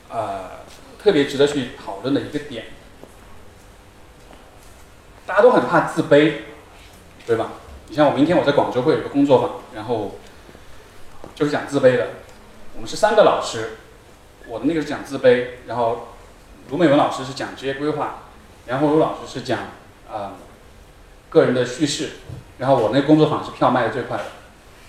[0.08, 0.64] 呃，
[1.02, 2.64] 特别值得去讨论的一个点。
[5.26, 6.32] 大家都很怕自卑，
[7.26, 7.52] 对吧？
[7.88, 10.16] 你像我明天我在广州会有一个工作坊，然后
[11.34, 12.08] 就是讲自卑的。
[12.74, 13.78] 我们是三个老师。
[14.46, 16.08] 我的那个是讲自卑，然后
[16.68, 18.24] 卢美文老师是讲职业规划，
[18.68, 19.60] 杨红茹老师是讲
[20.06, 20.34] 啊
[21.30, 22.10] 个人的叙事，
[22.58, 24.24] 然后我那工作坊是票卖的最快的。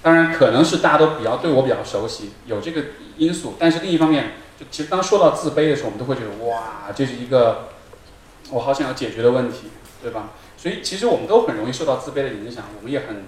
[0.01, 2.81] 当然可能是大家都比较对我比较熟悉，有这个
[3.15, 7.69] 因素，但是另一方面，就其实当说到自卑的时候，我们都会觉得哇，这是一个
[8.51, 9.69] 我好想要解决的问题，
[10.05, 10.33] 对吧？
[10.55, 13.23] 所以其实我们都很容易受到自卑的影响，我们也很，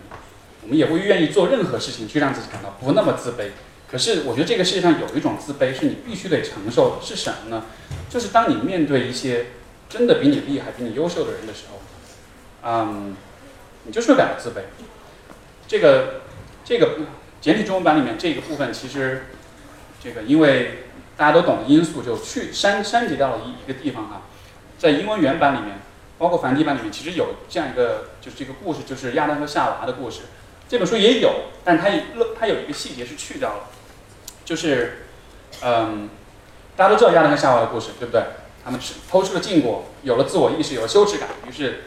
[0.62, 3.50] 我们也会愿意做任何事情去让自己感到不那么自卑。
[3.90, 7.66] 可是，我觉得这个世界上有一种自卑是你必须得承受的，是什么呢？
[8.12, 9.48] 就是当你面对一些
[9.90, 11.80] 真的比你厉害、比你优秀的人的时候，
[12.64, 13.16] 嗯，
[13.86, 14.62] 你就是会感到自卑。
[15.68, 16.22] 这个
[16.64, 17.00] 这个
[17.42, 19.28] 简体中文版里面这个部分，其实
[20.04, 20.84] 这个因为
[21.16, 24.22] 大家都懂的因素，就去删删节掉了一一个地方哈。
[24.78, 25.80] 在英文原版里面，
[26.18, 30.22] 包括梵蒂冈里面，其实有这样一个就是这个故事，就是亚当和夏娃的故事。
[30.68, 31.32] 这本书也有，
[31.64, 31.90] 但它
[32.40, 33.64] 它有一个细节是去掉了。
[34.44, 35.08] 就是，
[35.62, 36.10] 嗯，
[36.76, 38.22] 大家都知道亚当和夏娃的故事，对不对？
[38.66, 41.84] 他们吃偷吃了禁果，有了自我意识，有了羞耻感，于是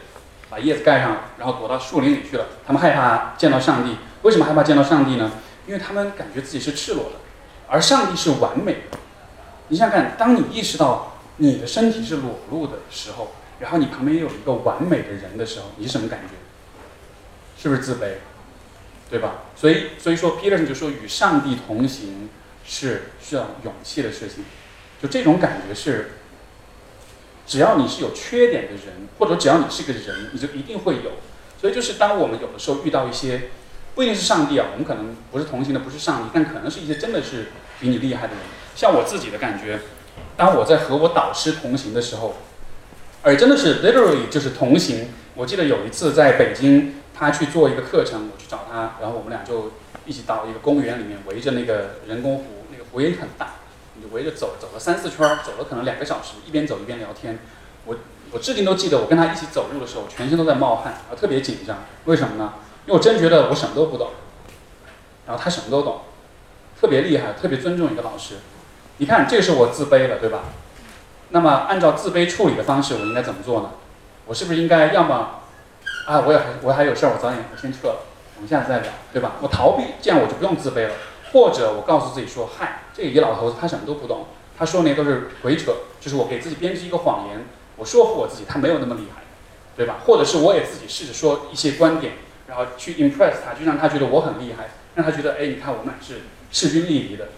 [0.49, 2.45] 把叶子盖上，然后躲到树林里去了。
[2.65, 5.31] 他们害怕见到上帝，为什么害怕见到上帝呢？
[5.67, 7.11] 因为他们感觉自己是赤裸的，
[7.67, 8.97] 而上帝是完美的。
[9.67, 13.31] 你想想看，当你意识到你的身体是裸露的时候，
[13.61, 16.33] 然后你旁边有一个完美的人的时候，你是什么感觉？
[17.61, 18.15] 是不是自卑？
[19.09, 19.43] 对吧？
[19.55, 22.29] 所以，所以说，Peter 就说与上帝同行。
[22.63, 24.45] 是需要勇气的事情，
[25.01, 26.11] 就这种感觉是，
[27.45, 31.13] 只要你是有缺点的人，或者只要你是个人，你就一定会有。
[31.59, 33.49] 所以就是当我们有的时候遇到一些，
[33.95, 37.47] 不一定是上帝啊，我们可能不是同行的，不是上帝，但可能是一些真的是
[37.79, 38.43] 比你厉害的人。
[38.75, 39.79] 像我自己的感觉，
[40.37, 42.35] 当我在和我导师同行的时候，
[43.23, 45.09] 而真的是 literally 就是同行。
[45.35, 49.71] 我记得有一次在北京，他去做一个课程，我去找他，然后我们俩就
[50.05, 52.45] 一起到一个公园里面，围着那个人工湖。
[52.71, 53.55] 那个湖也很大，
[53.95, 57.39] 你就围着走，走了三四圈，走了可能两个小时，一边走一边聊天。
[57.85, 57.95] 我
[58.31, 61.83] 我至今都记得，我跟他一起走路的时候，全身都在冒汗，啊，特别紧张。
[62.05, 62.53] 为什么呢？
[62.85, 64.11] 因为我真觉得我什么都不懂，
[65.27, 66.01] 然后他什么都懂，
[66.79, 68.35] 特别厉害，特别尊重一个老师。
[68.97, 70.45] 你看，这是我自卑了，对吧？
[71.31, 73.71] 那么按照自卑处理的方式，我应该怎么做呢？
[74.25, 75.41] 我是不是应该要么
[76.05, 78.05] 啊，我也还我还有事儿，我早点我先撤了，
[78.35, 79.33] 我们下次再聊，对吧？
[79.41, 80.93] 我逃避，这样我就不用自卑了。
[81.31, 84.27] 或者我告诉自己说，嗨，这个野老头子他什么都不懂，
[84.57, 87.45] 他说那些都是鬼扯，就是我给自己编织一个谎言，
[87.77, 89.21] 我说服我自己他没有那么厉害，
[89.77, 89.99] 对吧？
[90.05, 92.13] 或者是我也自己试着说一些观点，
[92.47, 97.29] 然后去 impress 他，就让他觉得我很厉害，让他觉得，哎，你看我们俩是势均力敌的。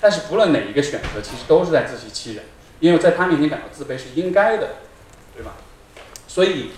[0.00, 2.44] 但是不论哪一个选择，其实都是在自欺欺人，
[2.80, 4.76] 因为在他面前感到自卑是应该的，
[5.34, 5.52] 对吧？
[6.26, 6.70] 所以，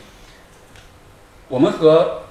[1.48, 2.22] 我们和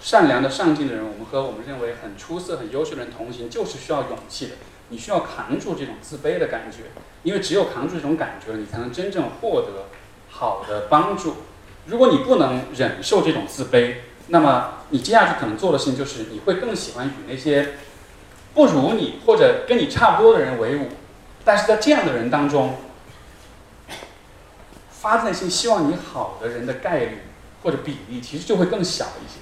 [0.00, 4.52] 善良的、上进的人，我们和我们认为很出色、很优秀的人同行，就是需要勇气的。
[4.90, 6.84] 你需要扛住这种自卑的感觉，
[7.24, 9.86] 因为只有扛住这种感觉，你才能真正获得
[10.30, 11.38] 好的帮助。
[11.86, 13.96] 如果你不能忍受这种自卑，
[14.28, 17.74] 那么你接下去可能做的事情就是你会更喜欢与那些
[18.54, 20.88] 不如你或者跟你差不多的人为伍。
[21.46, 22.74] 但是在这样的人当中，
[24.90, 27.22] 发自内心希望你好的人的概率
[27.62, 29.40] 或者比例其实就会更小一些。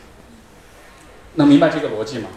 [1.35, 2.29] 能明白这个逻辑吗？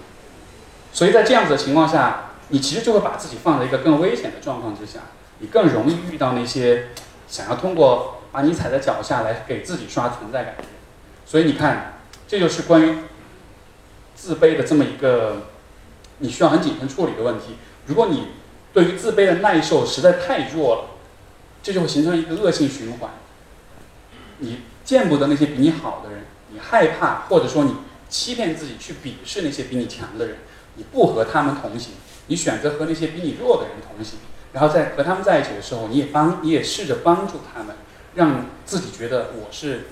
[0.91, 2.23] 所以在这样子的情况下。
[2.49, 5.01] 你其实就会把自己放在一个更危险的状况之下，
[5.39, 6.91] 你更容易遇到那些
[7.27, 10.55] 想要通过把你踩在脚下来给自己刷存在感。
[11.25, 12.99] 所以你看，这就是关于
[14.15, 15.47] 自卑的这么一个
[16.19, 17.57] 你需要很谨慎处理的问题。
[17.85, 18.29] 如果你
[18.73, 20.83] 对于自卑的耐受实在太弱了，
[21.63, 23.11] 这就会形成一个恶性循环。
[24.39, 27.75] 你见不得那些比你好的人，你害怕或者说你
[28.09, 30.37] 欺骗自己去鄙视那些比你强的人，
[30.75, 31.93] 你不和他们同行。
[32.29, 34.19] 你选择和那些比你弱的人同行，
[34.51, 37.73] 然后在和他们在一起的时候，你也帮，你也试着帮助他们，
[38.15, 39.85] 让自己觉得我是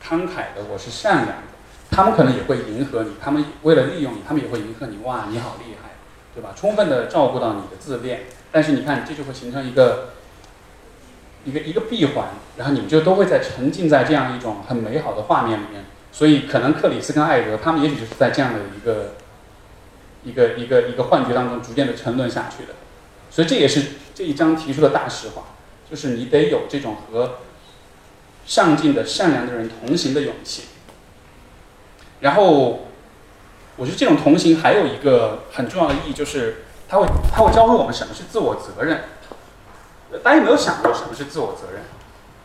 [0.00, 1.42] 慷慨的，我是善良的。
[1.90, 4.98] 他们可能也会迎合你，他们为了利用你，他们也会迎合你。
[4.98, 5.79] 哇，你好厉害，
[6.34, 6.50] 对吧？
[6.56, 8.22] 充分的照顾到你的自恋。
[8.52, 10.10] 但是你看，这就会形成一个
[11.44, 15.84] 一个一个闭环，然后你们就都会在沉浸在这样一种很美好的画面里面。
[16.12, 19.14] 所以，可能克里斯跟艾德，他们也许就是在这样的一个。
[20.22, 22.74] 一个一个一个幻觉当中逐渐的沉沦下去的，
[23.30, 25.44] 所以这也是这一章提出的大实话，
[25.90, 27.38] 就是你得有这种和
[28.44, 30.64] 上进的善良的人同行的勇气。
[32.20, 32.88] 然后，
[33.80, 39.04] 我觉得这种同行还有一个很重要的意义，就是它会它会教会我们什么是自我责任。
[40.22, 41.84] 大家有没有想过什么是自我责任？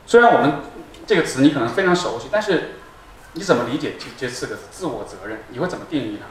[0.08, 0.62] 虽然我们
[1.06, 2.76] 这个词你可能非常熟悉，但是
[3.34, 5.40] 你怎么理解这这四个字“自我责任”？
[5.52, 6.28] 你会怎么定义它？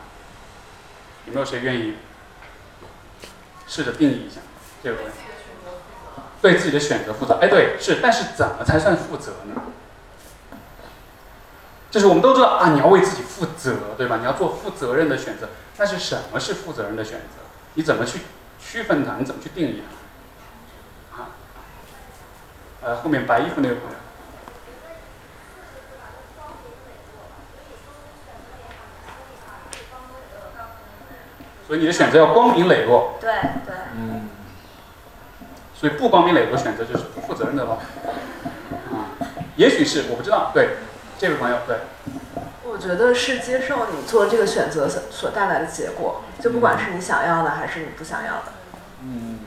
[1.26, 1.96] 有没有谁愿意
[3.66, 4.40] 试着定义一下
[4.82, 5.18] 这个问题？
[6.40, 7.34] 对自己的选择负责。
[7.42, 9.60] 哎，对，是，但是怎么才算负责呢？
[11.94, 14.16] 就是我们都知道啊，你要为自己负责，对吧？
[14.16, 15.50] 你要做负责任的选择。
[15.76, 17.44] 但是什么是负责任的选择？
[17.74, 18.18] 你怎么去
[18.58, 19.14] 区分它？
[19.16, 19.84] 你怎么去定义
[21.12, 21.22] 它？
[21.22, 21.28] 啊？
[22.82, 23.96] 呃，后面白衣服那个朋友。
[31.68, 33.18] 所以你的选择要光明磊落。
[33.20, 33.30] 对
[33.64, 33.74] 对。
[33.96, 34.28] 嗯。
[35.76, 37.78] 所以不光明磊落的选择就是不负责任的咯。
[38.90, 39.14] 啊，
[39.54, 40.50] 也许是我不知道。
[40.52, 40.70] 对，
[41.18, 41.76] 这位朋友对。
[42.64, 48.52] 我觉得是接受你做这个选择所所带来的结果，就不管是你想要的还是你不想要的。
[49.02, 49.38] 嗯。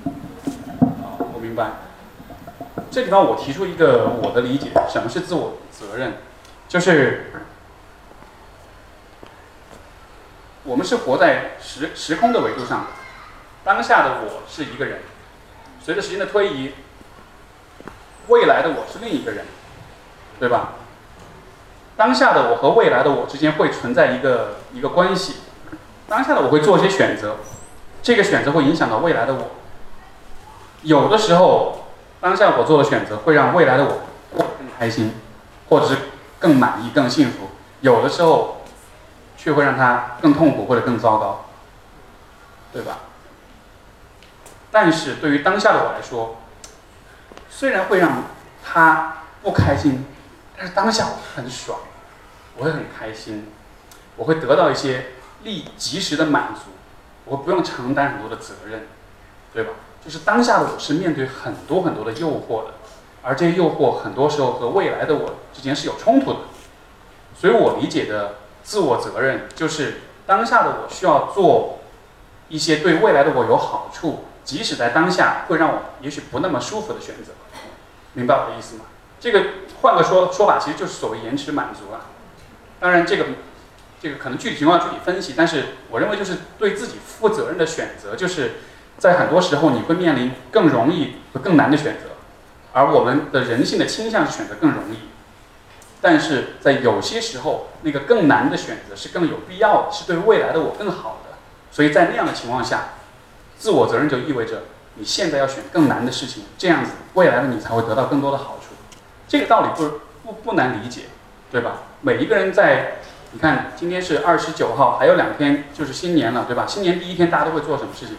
[1.01, 1.71] 好，我明白。
[2.89, 6.13] 这地方我提出一个我的理解，什么是自我责任？
[6.67, 7.31] 就是。
[10.63, 12.87] 我们是活在时时空的维度上，
[13.63, 14.99] 当下的我是一个人，
[15.81, 16.73] 随着时间的推移，
[18.27, 19.45] 未来的我是另一个人，
[20.41, 20.73] 对吧？
[21.97, 25.37] 当下的我和未来的我之间会存在一个一个关系，
[26.07, 27.37] 当下的我会做一些选择，
[28.01, 29.49] 这个选择会影响到未来的我。
[30.83, 31.87] 有的时候，
[32.21, 35.13] 当下我做的选择会让未来的我更开心，
[35.67, 35.97] 或者是
[36.39, 37.49] 更满意、更幸福。
[37.81, 38.53] 有的时候。
[39.39, 41.45] 却会让他更痛苦或者更糟糕，
[42.73, 42.97] 对吧？
[44.71, 46.37] 但是对于当下的我来说，
[47.47, 48.23] 虽然会让
[48.65, 50.07] 他不开心，
[50.57, 51.79] 但是当下我很爽，
[52.57, 53.47] 我会很开心，
[54.15, 55.11] 我会得到一些
[55.43, 56.71] 立及时的满足，
[57.25, 58.87] 我不用承担很多的责任，
[59.53, 59.69] 对吧？
[60.03, 62.73] 就是当下的我是面对很多很多的诱惑的，
[63.21, 66.39] 而这些诱惑很多时候和未来的我之间是有冲突的，
[67.39, 68.35] 所以我理解的。
[68.67, 71.79] 自我责任就是当下的我需要做
[72.49, 77.31] 一些对未来的我有好处，即使在当下会让我也许不那么舒服的选择，
[78.11, 78.83] 明白我的意思吗？
[79.19, 79.43] 这个
[79.81, 82.11] 换个说说法，其实就是所谓延迟满足啊。
[82.79, 83.25] 当然，这个
[83.99, 88.57] 这个可能具体情况具体分析，但是我认为就是对自己负责任的选择，就是
[88.99, 92.09] 在很多时候你会面临更容易和更难的选择，
[92.73, 94.97] 而我们的人性的倾向是选择更容易。
[95.99, 101.35] 但是在有些时候，那个更难的选择是更有必要的，是对未来的我更好的。
[101.71, 102.89] 所以在那样的情况下，
[103.57, 108.56] 自我责任就意味着你现在要选更难的事情，这样子未来的你才会得到更多的好。
[109.27, 111.01] 这个道理不不不难理解，
[111.51, 111.79] 对吧？
[112.01, 112.97] 每一个人在
[113.31, 116.65] 你看今天是二十九号，还有两天就是新年了，对吧？
[116.67, 118.15] 新年第一天大家都会做什么事情？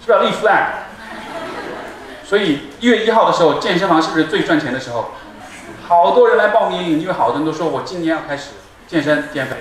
[0.00, 0.66] 是不是要立 flag？
[2.24, 5.12] 所以一月一号的时候，健身房是不是最赚钱的时候？
[5.86, 8.50] 好多人来报名，因为好多人都说我今年要开始
[8.86, 9.56] 健身减肥，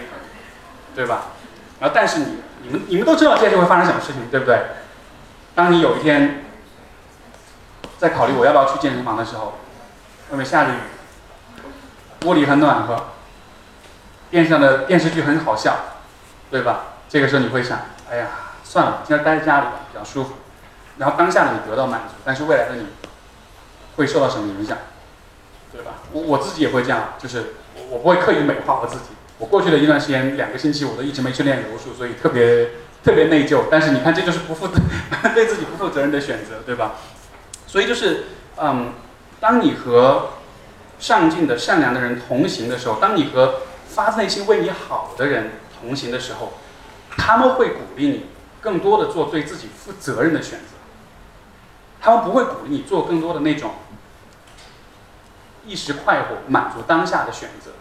[0.94, 1.28] 对吧？
[1.80, 2.26] 然后但是你
[2.64, 4.60] 你们你们都知道健身会发生什么事情，对不对？
[5.56, 6.44] 当你有一天
[7.98, 9.60] 在考虑我要不要去健身房的时候，
[10.32, 10.78] 外面下着雨，
[12.26, 13.08] 屋里很暖和，
[14.30, 15.76] 电视上的电视剧很好笑，
[16.52, 16.86] 对吧？
[17.08, 17.80] 这个时候你会想，
[18.12, 18.28] 哎呀，
[18.64, 20.34] 算了，今天待在家里吧，比较舒服。
[20.98, 22.88] 然后当下的你得到满足，但是未来的你
[23.96, 24.78] 会受到什么影响，
[25.72, 25.92] 对吧？
[26.12, 27.54] 我我自己也会这样，就是
[27.90, 29.06] 我不会刻意美化我自己。
[29.38, 32.72] 我过去的一段时间，两个星期我都一直没去练柔术，所以特别
[33.04, 33.66] 特别内疚。
[33.72, 34.68] 但是你看，这就是不负
[35.34, 36.96] 对自己不负责任的选择，对吧？
[37.68, 38.24] 所以就是，
[38.58, 38.94] 嗯，
[39.40, 40.30] 当你和
[41.00, 46.54] 上进的、善良的人同行的时候，当你和发自内心为你好的人同行的时候，
[47.16, 48.26] 他们会鼓励你
[48.62, 50.66] 更多的做对自己负责任的选择。
[52.00, 53.72] 他们不会鼓励你做更多的那种
[55.66, 57.72] 一时快活、满足当下的选择，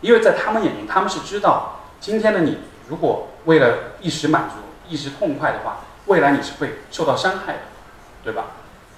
[0.00, 4.56] 因为在他们眼中，他们是知道今天的你，如果为了一时满足、
[4.88, 7.60] 一时痛快的话，未来你是会受到伤害的，
[8.22, 8.44] 对吧？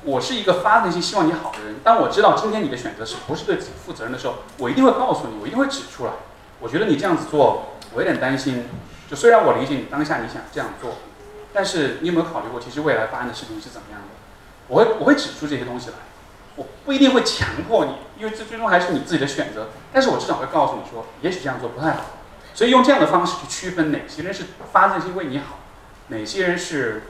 [0.07, 6.13] 我是一个发自内心希望你好的人，当我知道今天你的选择是不是对自己负责任的时候，我一定会告诉你，我一定会指出来。
[6.61, 8.69] 我觉得你这样子做，我有点担心。
[9.11, 10.99] 就虽然我理解你当下你想这样做，
[11.53, 14.07] 但是你有没有考虑过，其实未来发生的事情是怎么样的？
[14.69, 15.97] 我会我会指出这些东西来，
[16.55, 19.71] 我不一定会强迫你，因为这最终还是你自己的选择。
[19.93, 22.05] 但是我至少会告诉你说，也许这样做不太好。
[22.55, 25.59] 所以用这样的方式去区分哪些人是发自心为你好，
[26.09, 27.03] 哪些人是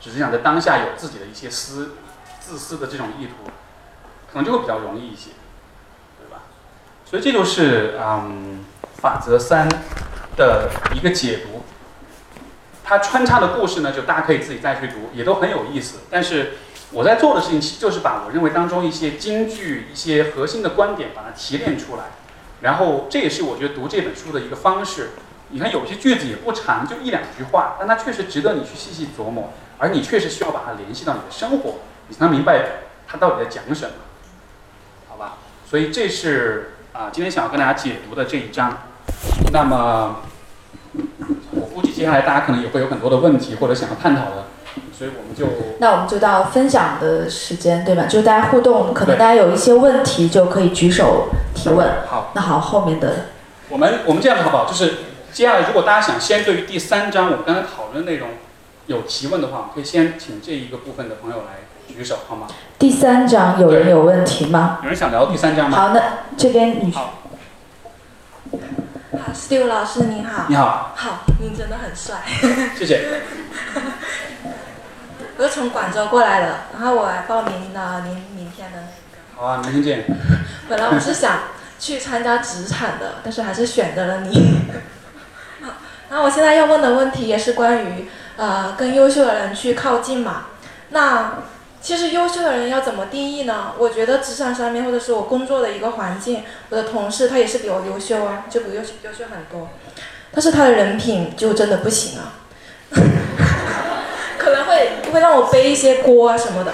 [0.00, 1.96] 只是想在当下有自己的一些私
[2.40, 3.50] 自私的这种意图，
[4.30, 5.30] 可能就会比较容易一些，
[6.20, 6.42] 对吧？
[7.04, 8.64] 所以这就是嗯
[8.96, 9.68] 法则三
[10.36, 11.64] 的一个解读。
[12.84, 15.98] 它穿插的故事呢，就大家可以自己再去读，也都很有意思。
[16.08, 16.52] 但是
[16.92, 22.04] 我在做的事情，其实就是把我认为当中一些金句、一些核心的观点，把它提炼出来。
[22.60, 25.10] 然后这也是我觉得读这本书的一个方式。
[25.48, 31.74] 你看有些句子也不长，就一两句话，但它确实值得你去细细琢磨，而你确实需要把它联系到你的生活，
[32.08, 32.64] 你才能明白
[33.06, 33.94] 它到底在讲什么，
[35.08, 35.38] 好吧？
[35.68, 38.78] 所以这是啊，今天想要跟大家解读的这一章。
[39.52, 40.16] 那么。
[41.50, 44.44] 我估计接下来大家可能也会有很多的问题或者想要探讨的，
[44.96, 45.46] 所以我们就
[45.78, 48.06] 那我们就到分享的时间，对吧？
[48.06, 51.86] 就大家互动，可能大家有一些问题就可以举手提问。
[52.06, 53.26] 好，那好，后面的
[53.68, 54.64] 我们我们这样子好不好？
[54.64, 54.94] 就是
[55.32, 58.28] 接下来如果大家想先对于第三章我们刚才讨论的内容
[58.86, 62.46] 有提问的话，可以先请这一个部分的朋友来举手，好吗？
[62.78, 64.78] 第三章有人有问题吗？
[64.82, 65.76] 有人想聊第三章吗？
[65.76, 66.00] 好，那
[66.36, 66.92] 这边你。
[66.92, 67.14] 好。
[68.52, 70.44] 好，Steve 老师您好。
[70.48, 70.92] 你好。
[70.94, 72.22] 好，您真的很帅。
[72.78, 73.22] 谢谢。
[75.38, 79.18] 我是从广州过来的，然后我来报名了您明天的那个。
[79.34, 80.06] 好啊，明天见。
[80.68, 81.40] 本来我是想
[81.80, 84.60] 去参加职场的，但是还是选择了你。
[85.60, 85.72] 好，
[86.08, 90.46] 然后我现在要问的问题也是关于呃跟优秀的人去靠近嘛？
[90.90, 91.34] 那。
[91.78, 93.72] 其实优秀的人要怎么定义呢？
[93.78, 99.68] 我觉得职场上面或者是我工作的一个环境，我的同事他也是比我优秀啊，就比优秀优秀很多，
[100.32, 102.42] 但是他的人品就真的不行啊，
[104.36, 106.72] 可能会会让我背一些锅啊什么的，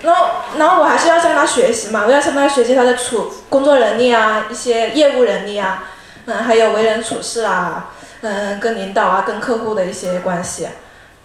[0.00, 0.26] 然后
[0.56, 5.90] 然后我还是要向他学习嘛，我要向他学习他的处工作能力啊，一些业务能力啊，
[6.24, 7.90] 嗯，还有为人处事啊，
[8.22, 10.66] 嗯，跟领导啊，跟客户的一些关系，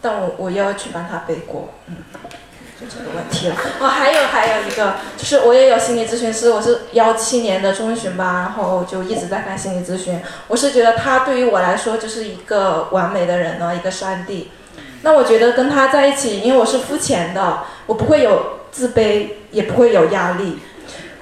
[0.01, 1.95] 但我我又要去帮他背锅，嗯。
[2.79, 10.21] 就这个问题了哦，还有还有一个，就是我也有心理咨询师，我是幺七年的中旬吧，然后就一直在看心理咨询。
[10.47, 14.51] 我是觉得他对于我来说就是一个完美的人呢，一个上帝。
[15.01, 20.59] 那我觉得跟他在一起，因为我是肤浅的，我不会有自卑，也不会有压力。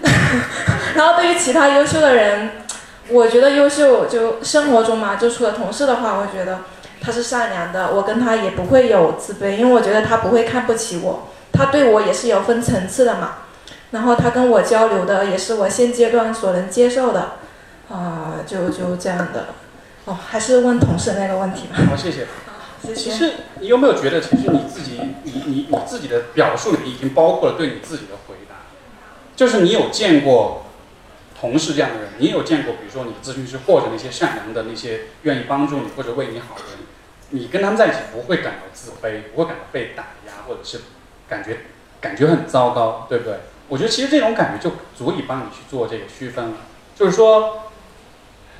[0.93, 2.51] 然后对于其他优秀的人，
[3.10, 6.62] 我觉得优秀就生活中嘛，就除了同事的话，我觉得
[7.01, 11.28] 他是善良的，我跟他也不会有自卑，因为我觉得他不会看不起我。
[11.53, 13.36] 他对我也是有分层次的嘛，
[13.91, 17.34] 然后他跟我交流的也是我现阶段所能接受的，
[17.89, 19.47] 啊，就就这样的，
[20.06, 21.78] 哦，还是问同事那个问题吧。
[21.89, 22.28] 好，谢谢。
[22.84, 22.95] 谢谢。
[22.95, 23.32] 其实
[23.62, 28.56] 你有没有觉得，其实你自己，你你你自己的表述里面已经包括了对你自己的回答，
[29.36, 30.64] 就是你有见过
[31.39, 36.79] 同事这样的人，你有见过，比如说你咨询师或者那些善良的那些愿意帮助你或者为你好的人，
[37.29, 40.81] 你跟他们在一起不会感到自卑，不会感到被打压，或者是。
[41.27, 41.57] 感觉
[41.99, 43.39] 感觉很糟糕，对不对？
[43.67, 46.57] 我觉得其实这种感觉就足以帮你去做这个区分了。
[46.95, 47.63] 就是说，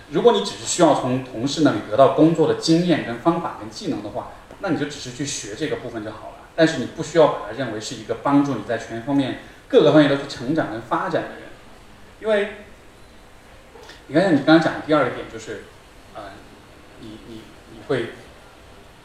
[0.10, 6.34] 如果你只是需要从同事那里得到工作的经验跟方法跟技能的话，那你就只是去学这个部分就好了。
[6.56, 11.42] 但是你不需要把它认为是一个帮助你在全方面各个方面都去成长跟发展的人，
[12.20, 12.65] 因为
[14.08, 15.64] 你看像你刚刚讲的第二个点就是，
[16.14, 16.22] 呃，
[17.02, 17.42] 你你
[17.72, 18.12] 你会，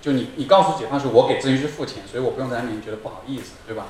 [0.03, 3.87] 就你你告诉解放是我给咨询师付钱，所以我不用在他面前觉得不好意思，对吧？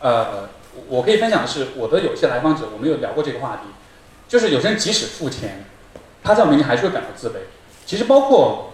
[0.00, 0.48] 呃，
[0.88, 3.62] 我可以分享的是，我的有些来访者，我们有聊过这个话题，
[4.28, 5.64] 就是有些人即使付钱，
[6.22, 7.34] 他在我面前还是会感到自卑。
[7.86, 8.72] 其实包括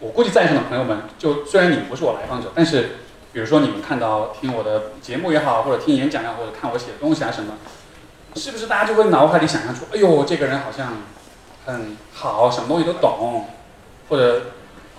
[0.00, 2.96] 我估计在场的朋友们，就虽然你们不是我来访者，但是
[3.32, 7.54] 比如说你们看到听我的节目也好，或者听演讲也好，或者看我写的东西啊什么，
[8.36, 10.92] 是不是大家就会脑海里想象出，哎呦，这个人好像
[11.68, 13.44] 很好，什么东西都懂，
[14.08, 14.52] 或者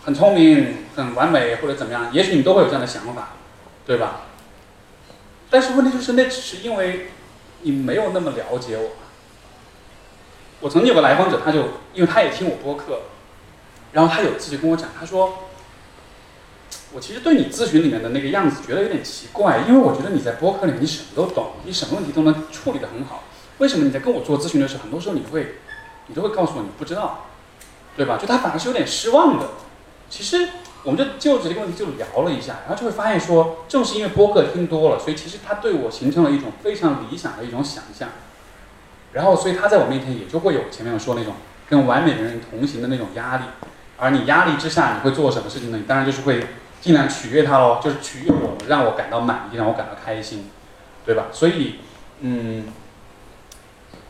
[0.04, 2.14] 很聪明、很完美，或者怎么样？
[2.14, 3.30] 也许你都会有这样的想法，
[3.88, 4.22] 对吧？
[5.50, 7.08] 但是问题就是，那只是因为
[7.64, 8.92] 你没有那么了解我。
[10.60, 11.60] 我曾经有个来访者，他就
[11.96, 13.00] 因为他也听我播客，
[13.94, 15.50] 然后他有自己跟我讲，他说
[16.94, 23.24] ：“我其实对你咨询里面的那个样子觉得有点奇怪，因为我觉得你在播客里面你什么都懂，你什么问题都能处理得很好，
[23.58, 25.56] 为什么你在跟我做咨询的时候，很多时候你会，
[26.10, 27.28] 你都会告诉我你不知道，
[27.96, 28.18] 对吧？
[28.18, 29.46] 就他反而是有点失望的。
[30.10, 30.50] 其实
[30.84, 38.10] 我们就就着这个问题就聊了一下，然后就会发现说，正是因为播客听多了，所以其实他对我形成了一种非常理想的一种想象。
[39.14, 41.34] 然后，所以他在我面前也就会有前面我说那种
[41.70, 43.44] 跟完美的人同行的那种压力，
[43.98, 45.78] 而你压力之下你会做什么事情呢？
[45.78, 46.46] 你当然就是会
[46.82, 50.50] 尽量取悦他喽，就是取悦我，让我感到满意，让我感到开心，
[51.06, 51.26] 对吧？
[51.32, 51.76] 所以，
[52.22, 52.66] 嗯，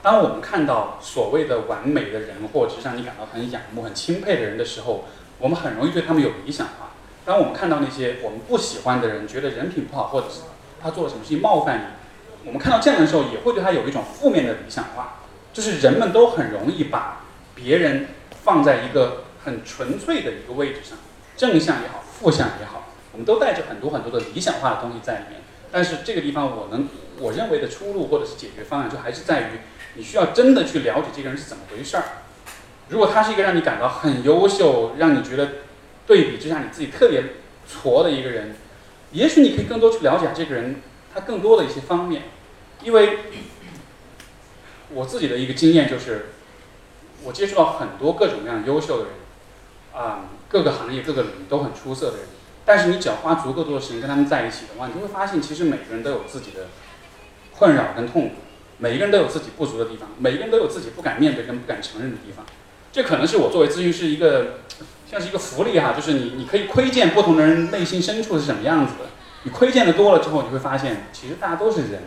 [0.02, 5.04] 当我们看到所谓的完美的人，或者是让你感到很仰慕、很钦佩的人的时候，
[5.39, 6.91] 我们很容易对他们有理想化。
[7.26, 10.41] 当我们看到那些我们不喜欢的人，觉得人品不好，或者是
[10.82, 15.16] 他做了什么事情冒犯你，我们看到这样的时候，也会对他有一种负面的理想化。
[15.52, 18.08] 就是人们都很容易把别人
[18.43, 20.97] 放在一个很纯粹的一个位置上，
[21.36, 25.41] 正向也好，负向也好，我们都带着很多很多的理想化的东西在里面。
[25.72, 26.88] 但是这个地方，我能
[27.20, 29.60] 我认为的出路或者是解决方案，就还是在于
[30.00, 32.04] 你需要真的去了解这个人是怎么回事儿。
[32.88, 35.50] 如果他是一个让你感到很优秀，让你觉得
[36.08, 37.22] 对比之下你自己特别
[37.68, 38.56] 挫的一个人，
[39.12, 40.82] 也许你可以更多去了解这个人
[41.14, 42.24] 他更多的一些方面，
[42.82, 43.20] 因为
[44.93, 46.28] 我自己的一个经验就是，
[47.26, 52.28] 我接触到很多各种各样优秀的人，啊、各个行业各个领域都很出色的人，
[52.64, 56.68] 但是你只要花足够多的时间跟他们在一起的话，你就会发现，其实每个人都有自己的
[57.52, 58.36] 困扰跟痛苦，
[58.80, 62.45] 每一个人都有自己不足的地方，每一个人都有自己不敢面对跟不敢承认的地方。
[62.91, 64.61] 这可能是我作为咨询师一个
[65.09, 69.05] 像是一个福利哈，就是你你可以窥见不同的人内心深处是什么样子的。
[69.43, 72.01] 你窥见的多了之后，你会发现，其实大家都是人。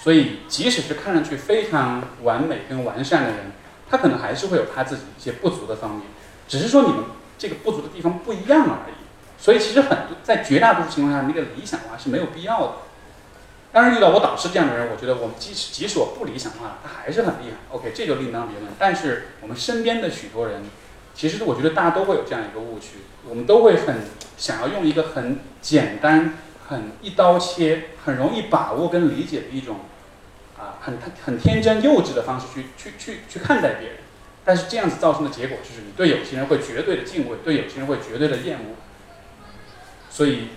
[0.00, 3.52] 所以，即使是看上去非常完美跟完善的人，
[3.90, 6.02] 他可能还是会有他自己一些不足的方面，
[6.46, 6.98] 只是说你们
[7.36, 8.94] 这个不足的地方不一样而已。
[9.36, 12.72] 所以，其实很多在绝大多数情况下，那个理想化是没有必要的。
[13.70, 17.58] 当然，遇到我导师这样的人，我觉得我们即使即使我不理想化了，他还是很厉害。
[17.70, 18.72] OK，这就另当别论。
[18.78, 20.62] 但是我们身边的许多人，
[21.14, 22.98] 其实我觉得大家都会有这样一个误区，
[23.28, 23.96] 我们都会很
[24.38, 26.38] 想要用一个很简单、
[26.68, 29.80] 很一刀切、很容易把握跟理解的一种
[30.58, 33.98] 啊很很天真幼稚的方式去去去去看待别人。
[34.44, 38.76] 但是这样子造成的结果就是，你对有些人会绝对的敬畏，对有些人会绝对的厌恶。
[40.10, 40.48] 所以，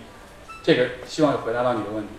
[0.63, 2.09] 这个希望有回答到你的问题，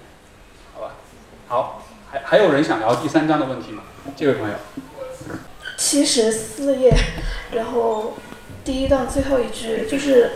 [1.52, 3.82] 好，还还有人想聊第三章的问题吗？
[4.16, 4.54] 这位朋友，
[5.76, 6.94] 七十四页，
[7.50, 8.14] 然后
[8.64, 10.30] 第一段最后一句就是，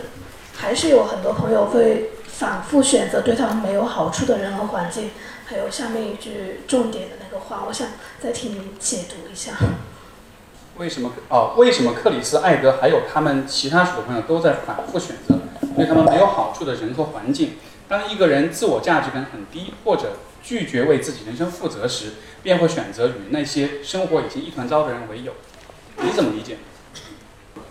[0.55, 5.09] 还是有很多朋友会反复选择对他们没有好处的人和环境。
[5.47, 7.87] 还有下面一句重点的那个话，我想
[8.21, 9.53] 再听你解读一下。
[10.75, 11.55] 为什么哦？
[11.57, 15.39] 为什么克里斯、艾德还有他们其他许多朋友都在反复选择
[15.75, 17.53] 对他们没有好处的人和环境？
[17.87, 25.33] 当一个人自我价值感很低，或者拒绝为自己人生负责时，便会选择与那些生活已经一团糟的人为友。
[25.97, 26.55] 你怎么理解？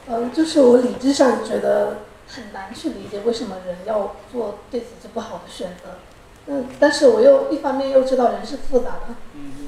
[0.08, 6.00] 嗯，就是我理智上觉得很难去理解为什么人要做对自己不好的选择。
[6.48, 9.14] 嗯，但是我又一方面又知道人是复杂的，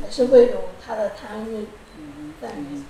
[0.02, 1.68] 还是会有他的贪欲
[2.42, 2.84] 在里面。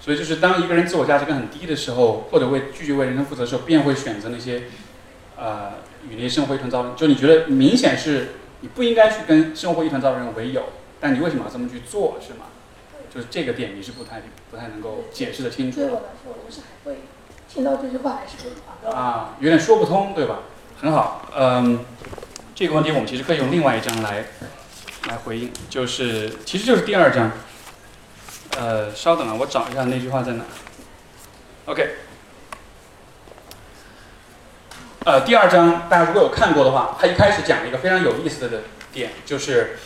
[0.00, 4.62] 所以就是当一个人自我价值感很低的时候，或者为拒绝为人生负责的时候，便会选择那些，
[5.36, 5.72] 呃，
[6.08, 6.96] 与那些生活一团糟的人。
[6.96, 8.28] 就你觉得明显是
[8.62, 10.64] 你不应该去跟生活一团糟的人为友，
[10.98, 12.46] 但你为什么要这么去做，是吗？
[13.14, 17.00] 就是这个点你是不太不太能够解释的清楚对我来说，我是还会
[17.46, 18.98] 听到这句话，还是会反绕。
[18.98, 20.38] 啊，有点说不通，对吧？
[20.80, 21.84] 很好，嗯，
[22.54, 24.24] 这个问题我们其实可以用另外一张来
[25.08, 27.30] 来回应，就是其实就是第二张。
[28.58, 30.44] 呃，稍等啊，我找一下那句话在哪。
[31.64, 31.94] OK，
[35.04, 38.60] 呃，第二章大家如果有看过的话，他一开始讲了一个非常有意思的
[38.92, 39.76] 点，就是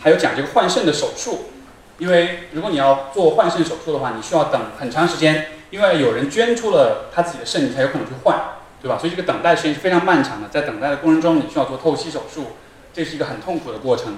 [0.00, 1.50] 还有讲这个换肾的手术。
[1.98, 8.36] 因为如果你要做换肾手术的话，你需要等很长时间，因为有人捐出了他自己的肾，你才有可能去换，
[8.82, 8.98] 对吧？
[8.98, 10.48] 所以这个等待时间是非常漫长的。
[10.48, 12.56] 在等待的过程中，你需要做透析手术，
[12.92, 14.16] 这是一个很痛苦的过程。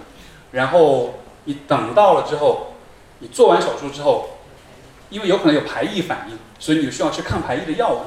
[0.53, 2.77] 然后你等到了之后，
[3.19, 4.39] 你做完手术之后，
[5.11, 8.01] 因为有可能有排异反应，所以你需要吃抗排异的药物，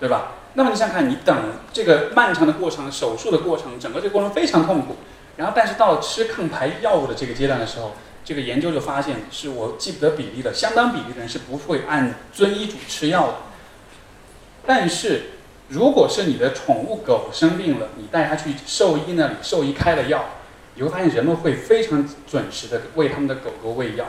[0.00, 0.32] 对吧？
[0.56, 1.36] 那么你想想看，你等
[1.70, 4.96] 这个漫长的过程，手术的过程，整个这个过程非常痛苦。
[5.36, 7.92] 然后，但是到了吃抗排药物的这个阶段的时候，
[8.24, 13.34] 这个研究就发现，是我记不得比例的，相当比例的人是不会按遵医嘱吃药的。
[14.66, 15.24] 但是，
[15.68, 20.24] 如果是你的宠物狗生病了，你带它去兽医那里，兽医开了药，
[20.76, 24.06] 你会发现人们会非常准时的为他们的狗狗喂药。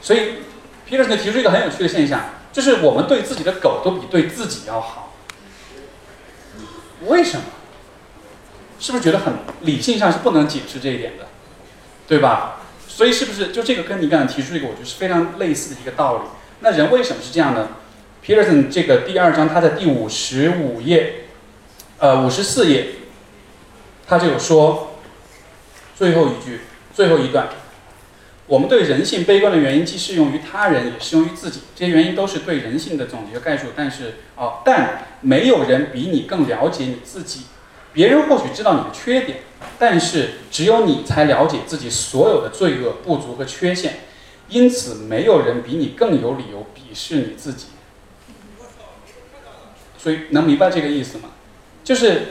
[0.00, 0.38] 所以
[0.90, 2.20] ，Peterson 提出一个很有趣的现象，
[2.52, 5.01] 就是我们对自己的狗都比对自己要好。
[7.06, 7.44] 为什么？
[8.78, 11.28] 是不是觉得很理性上是不能解释这一点的，
[12.08, 12.62] 对吧？
[12.88, 16.22] 所以是不是就这个跟你刚才提出一个，我觉得是非常类似的一个道理。
[16.60, 17.68] 那人为什么是这样呢
[18.24, 21.26] ？Peterson 这个第二章他在第五十五页，
[21.98, 22.88] 呃五十四页，
[24.06, 24.96] 他就有说
[25.96, 27.48] 最后一句最后一段，
[28.46, 31.60] 我们对人性悲观的原因既适用于他人，也适用于自己。
[31.74, 37.42] 这些原因都是对人性的总结概述，但是哦，但没有人比你更了解你自己。
[37.92, 39.40] 别人或许知道你的缺点，
[39.78, 44.00] 但是只有你才了解自己所有的罪恶、不足和缺陷，
[44.48, 47.66] 因此没有人比你更有理由鄙视你自己。
[49.96, 51.30] 所以能明白这个意思吗？
[51.84, 52.22] 就是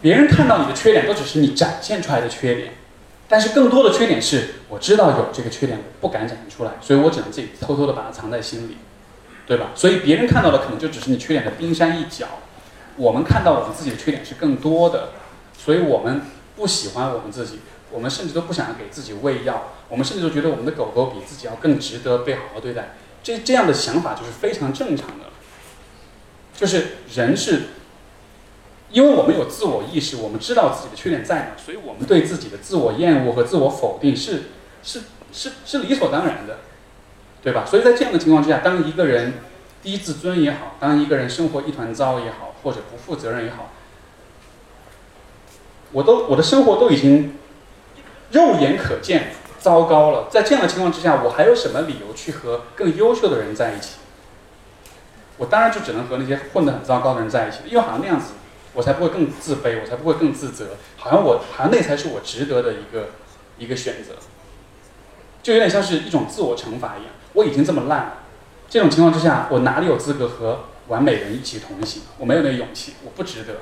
[0.00, 2.74] 别人看到你的缺点，都只是你展现出来的缺点，
[3.32, 8.76] 但是更多的缺点是我知道有这个缺点，不敢展现出来，所以我只能自己偷偷的把它藏在心里，
[9.46, 9.70] 对吧？
[9.74, 12.26] 所以别人看到的可能就只是你缺点的冰山一角。
[12.98, 15.12] 我们看到我们自己的缺点是更多的，
[15.56, 16.20] 所以我们
[16.56, 17.60] 不喜欢我们自己，
[17.90, 22.90] 我们甚至都不想要给自己喂药，我们甚至都觉得我们的狗狗比自己要更值得被好好对待。
[23.22, 25.30] 这这样的想法就是非常正常的，
[26.54, 27.62] 就是人是，
[28.92, 34.44] 因为我们有自我意识，我们知道自己的缺点在哪，所以我们对自己的自我厌恶和自我否定是
[34.82, 36.58] 是是是理所当然的，
[37.42, 37.64] 对吧？
[37.66, 39.34] 所以在这样的情况之下，当一个人
[39.82, 43.72] 低自尊也好，当一个人生活一团糟也好，或者不负责任也好，
[45.92, 47.36] 我都我的生活都已经
[48.30, 50.28] 肉眼可见糟糕了。
[50.30, 53.94] 在这样的情况之下，我还有什么理由去和更优秀的人在一起？
[55.38, 58.34] 我当然就只能和那些混得很糟糕的人在一起，因为好像那样子，
[58.74, 60.76] 我才不会更自卑，我才不会更自责。
[60.96, 63.10] 好像我好像那才是我值得的一个
[63.58, 64.14] 一个选择，
[65.42, 67.12] 就有点像是一种自我惩罚一样。
[67.34, 68.18] 我已经这么烂了，
[68.68, 70.64] 这种情况之下，我哪里有资格和？
[70.88, 73.58] 完美人一起同行，我没有那个勇气，我不值得。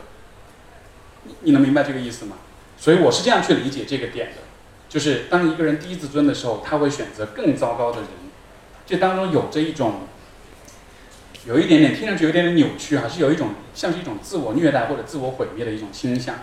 [1.25, 2.37] 你你能明白这个意思吗？
[2.79, 4.37] 所以我是这样去理解这个点的，
[4.89, 8.09] 就是当一个人低自尊的时候，他会选择更糟糕的人。
[8.87, 10.09] 这当中有着一种，
[11.47, 16.37] 有一点点听上去有点点扭曲，还是有一种像是一种自我虐待或者自我毁灭的一种倾向。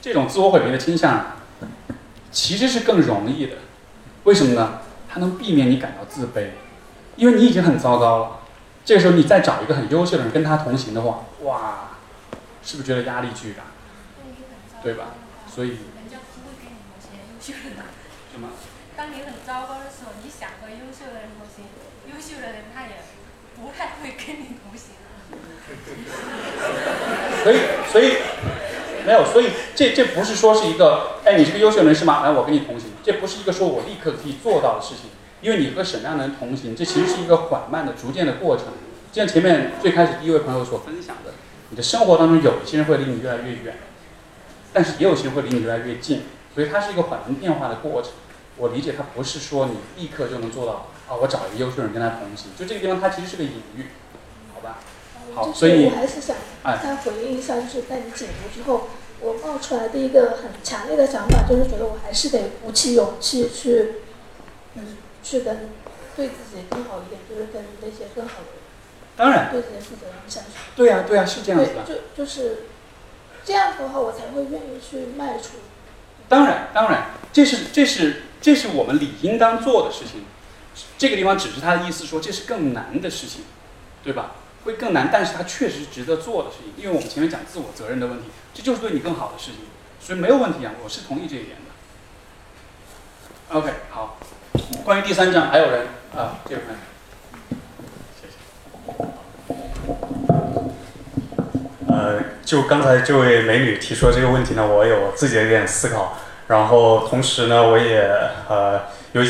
[0.00, 1.38] 这种自我毁灭的倾向
[2.30, 3.56] 其实是更容易的，
[4.24, 4.82] 为什么呢？
[5.08, 6.50] 它能避免你感到自卑，
[7.16, 8.40] 因为你已经很糟糕了。
[8.84, 11.96] 这个时候，你再找一个很优秀的人跟他同行的话，哇，
[12.62, 13.64] 是不是觉得压力巨大？
[14.82, 15.14] 对吧？
[15.52, 15.70] 所以。
[15.98, 16.78] 人家不会跟你，
[17.42, 18.50] 什么？
[18.96, 21.66] 当你很糟糕的时候，你想和优秀的人同行，
[22.06, 23.02] 优秀的人他也
[23.56, 25.04] 不太会跟你同行了。
[27.42, 27.58] 所以，
[27.92, 28.16] 所以
[29.04, 32.22] 没有，所以这这不是说是一个，哎，你是个优秀人是吗？
[32.22, 35.10] 来，我跟你同行，这不是一个说我立刻可以做到的事情。
[35.42, 38.66] 因为你和什么样的人同行，这其实是一个缓慢的、逐渐的过程。
[39.12, 41.32] 就像前面最开始第一位朋友所分享的，
[41.70, 43.76] 你的生活当中有一些人会离你越来越远，
[44.72, 46.22] 但是也有些人会离你越来越近，
[46.54, 48.12] 所以它是一个缓慢变化的过程。
[48.56, 52.50] 我理解它不是说你立刻就能做到啊，我找一个优秀人跟他同行。
[52.58, 53.86] 就这个地方，它其实是个隐喻，
[54.54, 54.78] 好吧？
[55.34, 56.36] 好，所以我还是想
[56.82, 58.88] 再回应一下，就是在你解读之后，
[59.20, 63.94] 我冒出来的一个很强烈的想法，就是觉得我还是得鼓起勇气去，
[64.74, 64.96] 嗯。
[65.26, 65.70] 去跟
[66.14, 68.62] 对自己更好一点，就是跟那些更好的人，
[69.16, 70.46] 当然对自己负责任下去。
[70.76, 71.82] 对呀，对呀，是这样子的。
[71.82, 72.58] 就就是
[73.44, 75.54] 这样的话，我才会愿意去迈出。
[76.28, 80.24] 当然，当然，这是这是这是我们理应当做的事情。
[80.98, 83.42] 这个地方只是他的意思说，这是更难的事情，
[84.02, 84.32] 对吧？
[84.64, 86.72] 会更难，但是它确实值得做的事情。
[86.76, 89.60] 因为我们前面讲自我责任的问题，这就是对你更好的事情，
[90.00, 91.56] 所以没有问题啊，我是同意这一点
[93.50, 93.56] 的。
[93.56, 94.18] OK，好。
[94.84, 96.78] 关于第三章，还有人啊，这位朋友，
[101.88, 106.18] 呃，就刚才这位美女提出的这个问题呢，我有自己的一点思考，
[106.48, 108.00] 然后同时呢，我也
[108.48, 109.22] 呃有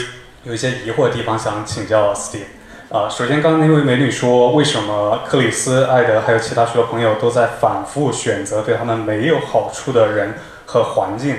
[0.46, 2.44] 有一些疑惑的地方想请教斯蒂。
[2.88, 10.34] 啊、首先刚刚那位美女说，为什么克里斯、艾德还有其他许多朋友都在反复选择对他们没有好处的人
[10.64, 11.38] 和环境？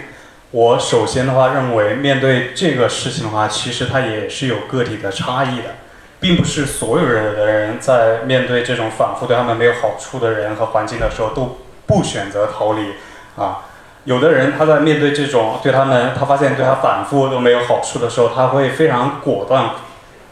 [0.52, 5.76] 我首先的话认为，面对这个事情的话，其实它也是有个体的差异的。
[6.20, 12.94] 并不是所有人的人在面对这种反复对他们没有好处的人和环境的时候都不选择逃离
[13.38, 13.67] 啊。
[14.08, 19.72] 有的人他在面对这种对他们他发现对他反复都没有好处的时候，他会非常果断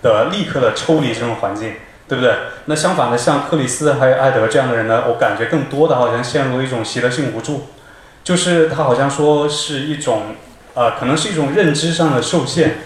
[0.02, 1.74] 的立刻的抽离这种环境，
[2.08, 2.34] 对不对？
[2.68, 7.68] 那相反的，像克里斯还有艾德这样的人呢，我感觉更多的好像陷入一种习得性无助，
[8.24, 10.22] 就是他好像说是一种
[10.74, 12.78] 呃，可能是一种认知上的受限，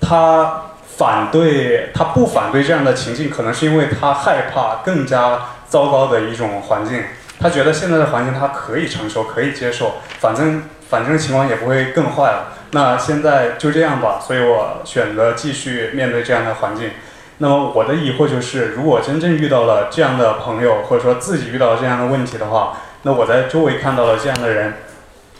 [0.00, 0.62] 他。
[0.98, 7.00] 反对他不反对这样的情境，可能是因为他害怕更加糟糕的一种环境。
[7.40, 12.54] 他觉得现在的环境他可以承受，可以接受，反正反正情况也不会更坏了。
[12.72, 16.90] 那现在就这样吧，所以我选择继续面对这样的环境。
[17.38, 24.74] 那么我的疑惑就是，如果真正遇到了这样的朋友，或者说自己遇到了这样的问题的话，那我在周围看到了这样的人，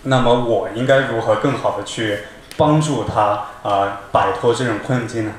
[0.05, 2.19] 那么我应该如何更好的去
[2.57, 5.33] 帮助他啊、呃摆脱这种困境呢？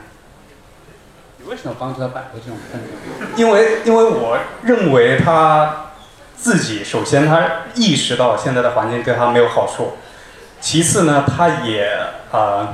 [1.38, 3.38] 你为什么帮助他摆脱这种困境？
[3.38, 5.89] 因为因为我认为他
[6.42, 7.42] 自己首先他
[7.76, 9.98] 意识到现在的环境对他没有好处，
[10.62, 11.92] 其次呢，他也
[12.32, 12.74] 啊、呃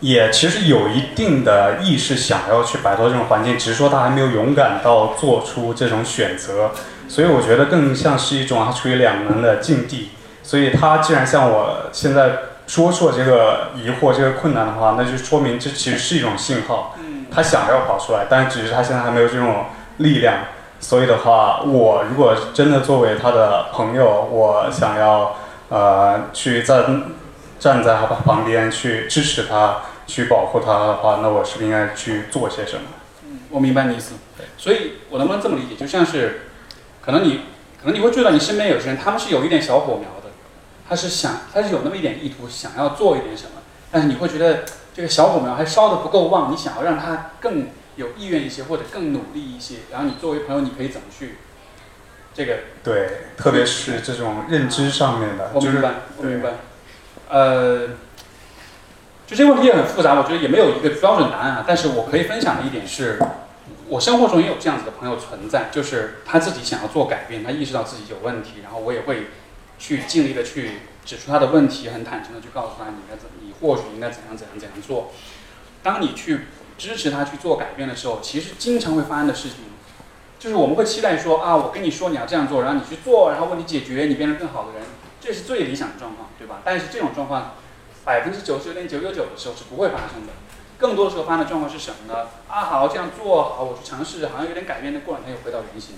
[0.00, 6.70] 也其实有一定的意识想要去摆脱这种环境，只是说他还没有勇敢到做出这种选择，
[7.08, 10.10] 所以我觉得更像是一种他处于两难的境地。
[10.42, 12.30] 所以他既然像我现在
[12.66, 16.94] 说出了这个疑惑、这个困难的话，那就说明这其实是一种信号。
[17.34, 19.64] 他想要跑出来，但只是他现在还没有这种
[19.96, 20.34] 力量。
[20.78, 25.36] 所以的话，我如果真的作为他的朋友，我想要
[25.68, 27.02] 呃去站
[27.58, 32.82] 站在他旁边去支持他、去保护他的话，那我是不是应该去做些什么？
[33.50, 34.14] 我明白你意思，
[34.58, 35.74] 所以我能不能这么理解？
[35.76, 36.48] 就像是，
[37.00, 37.40] 可能你
[37.80, 40.30] 可能你会注意到你身边有些人，他们是有一点小火苗的，
[40.88, 44.64] 他是想他是有那么一点意图，想要做一点什么，但是你会觉得
[44.94, 51.36] 这个小火苗还烧得不够旺，你想要让他更有意愿一些，或者更努力一些，然后你作为朋友，你可以怎么去
[52.34, 56.50] 这个对，特别是这种认知上面的，我明白，我明白。
[57.28, 57.88] 呃，
[59.26, 61.64] 就这个问题也很复杂，我觉得也没有一个标准答案啊。
[61.66, 63.18] 但是我可以分享的一点是，
[63.88, 69.28] 我生活中也有这样子的朋友存在，就是他自己想要做改变，他意识到自己有问题，然后我也会
[69.78, 70.72] 去尽力的去
[71.04, 75.12] 指出他的问题，很坦诚的去告诉他你应该怎，你或许应该怎样怎样怎样做。
[75.82, 76.40] 当你去
[76.78, 79.58] 支持他去做改变的时候，其实经常会发生的事情，
[80.38, 84.82] 就是我们会期待说啊，我跟你说你要这样做，然后你去做，然后问题解决，你变成更好的人，
[85.20, 86.60] 这是最理想的状况，对吧？
[86.64, 87.54] 但是这种状况，
[88.04, 90.32] 百分之九十九点九九九的时候是不会发生的。
[90.78, 92.28] 更多的时候发生的状况是什么呢？
[92.48, 95.94] 啊，好，这样做好，我去尝试，好像有点改变，但过两天又回到原形。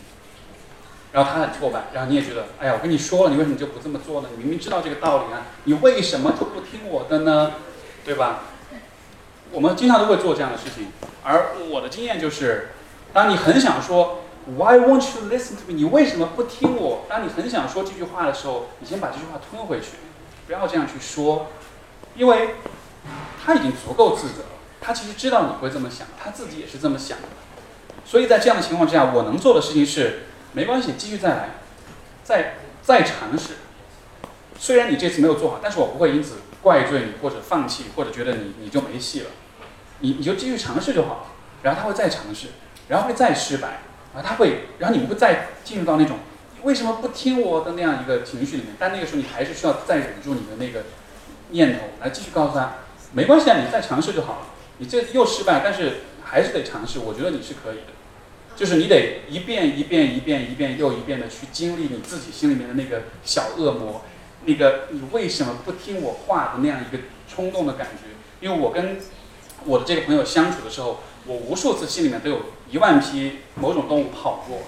[1.10, 4.28] 然后他很挫败，然后你也觉得，哎呀，我跟你说了，你为什么就不这么做呢？
[4.36, 7.54] 你明明知道这个道理啊，你为什么就不听我的呢？
[8.04, 8.44] 对吧？
[9.52, 10.88] 我们经常都会做这样的事情，
[11.22, 12.68] 而我的经验就是，
[13.12, 14.22] 当你很想说
[14.56, 15.74] Why won't you listen to me？
[15.74, 17.04] 你为什么不听我？
[17.08, 19.98] 当你很想说这句话的时候，你先把这句话吞回去，
[20.46, 21.48] 不要这样去说，
[22.14, 22.54] 因为
[23.44, 24.48] 他已经足够自责了，
[24.80, 27.28] 他其实知道你会这么想，他自己也是这么想的，
[28.04, 30.20] 所以在这样的情况之下，我能做的事情是，
[30.52, 31.50] 没关系，继续再来，
[32.24, 33.54] 再再尝试。
[34.58, 39.26] 虽然你这次没有做好，但是我不会因此怪罪你或者放弃，或者觉得你你就没戏了，
[40.00, 41.20] 你你就继续尝试就好了。
[41.62, 42.48] 然后他会再尝试，
[42.88, 43.80] 然后会再失败，
[44.14, 46.18] 然后他会，然后你们会再进入到那种
[46.62, 48.74] 为什么不听我的那样一个情绪里面。
[48.78, 50.84] 但那个时候你还是需要再忍住你的那个
[51.50, 52.74] 念头，来继续告诉他，
[53.12, 54.46] 没关系啊，你再尝试就好了。
[54.78, 57.92] 你这又失败，但是还是得尝试，我觉得你是可以的。
[58.54, 64.02] 就是你得一遍一遍一遍一遍又一遍的去经历你自己心里面的那个小恶魔，
[64.48, 68.08] 那个你为什么不听我话的那样一个冲动的感觉。
[68.40, 68.98] 因为我跟
[69.64, 72.40] 我的这个朋友相处的时候，我无数次心里面都有
[72.70, 74.62] 一万匹某种动物跑过，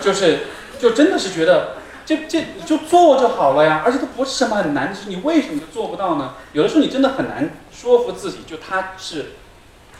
[0.00, 0.40] 就是
[0.80, 6.34] 就真的是觉得这这就做就好了呀，而且它不是什么很难的事，你为什么就做不到呢？
[6.54, 9.32] 有的时候你真的很难说服自己，就他是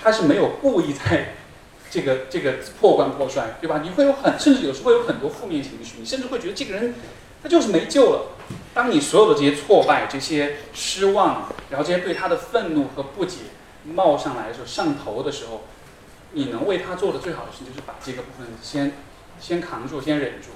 [0.02, 1.34] 他是没有故意在
[1.90, 3.82] 这个这个破罐破摔，对吧？
[3.84, 6.94] 你会有很甚至有时候会有很多负面情绪，你甚至会觉得这个人
[7.48, 8.26] 就是没救了。
[8.74, 13.38] 当你所有的这些挫败、这些失望，然后这些对他的愤怒和不解，
[13.84, 15.64] 冒上来的时候，上头的时候，
[16.32, 18.92] 你能为他做的最好的事情就是把这个部分先
[19.40, 20.50] 先扛住，先忍住，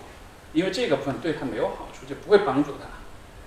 [0.53, 2.87] 因为这个部分对他没有好处，就不会帮助他。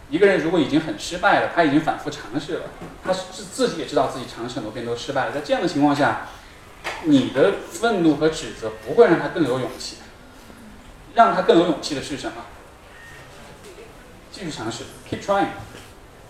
[0.10, 2.64] 一个人如果已经很失败了，他已经反复尝试了，
[3.04, 6.28] 他是自己也知道自己尝试很多遍都失败了，在这样的情况下，
[7.06, 9.98] 你的愤怒和指责不会让他更有勇气。
[11.16, 12.44] 让他更有勇气的是什么？
[14.36, 15.48] 继续尝试，keep trying，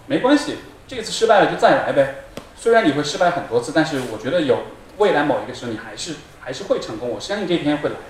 [0.06, 2.26] 没关系，这次失败了就再来呗。
[2.56, 4.60] 虽然你会失败很多次，但是我觉得有
[5.00, 7.10] 未来某一个时候你还是还是会成功。
[7.10, 8.02] 我相信这一天会来的，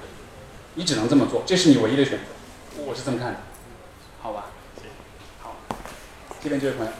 [0.73, 2.81] 你只能这么做，这是你唯一的选择。
[2.85, 3.37] 我是这么看的，
[4.21, 4.47] 好吧？
[5.39, 5.55] 好，
[6.43, 6.91] 这边这位朋友。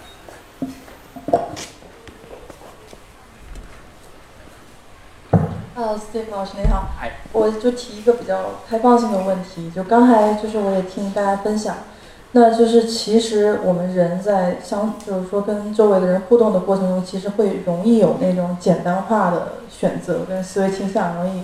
[5.76, 11.76] 呃，Steve 老师你好嗨，我就提一个比较开放性的问题，就刚才就是我也听大家分享，
[12.38, 21.44] 那就是其实我们人在相，就是说跟周围的人互动的过程中，其实会容易有那种简单化的选择跟思维倾向，容易，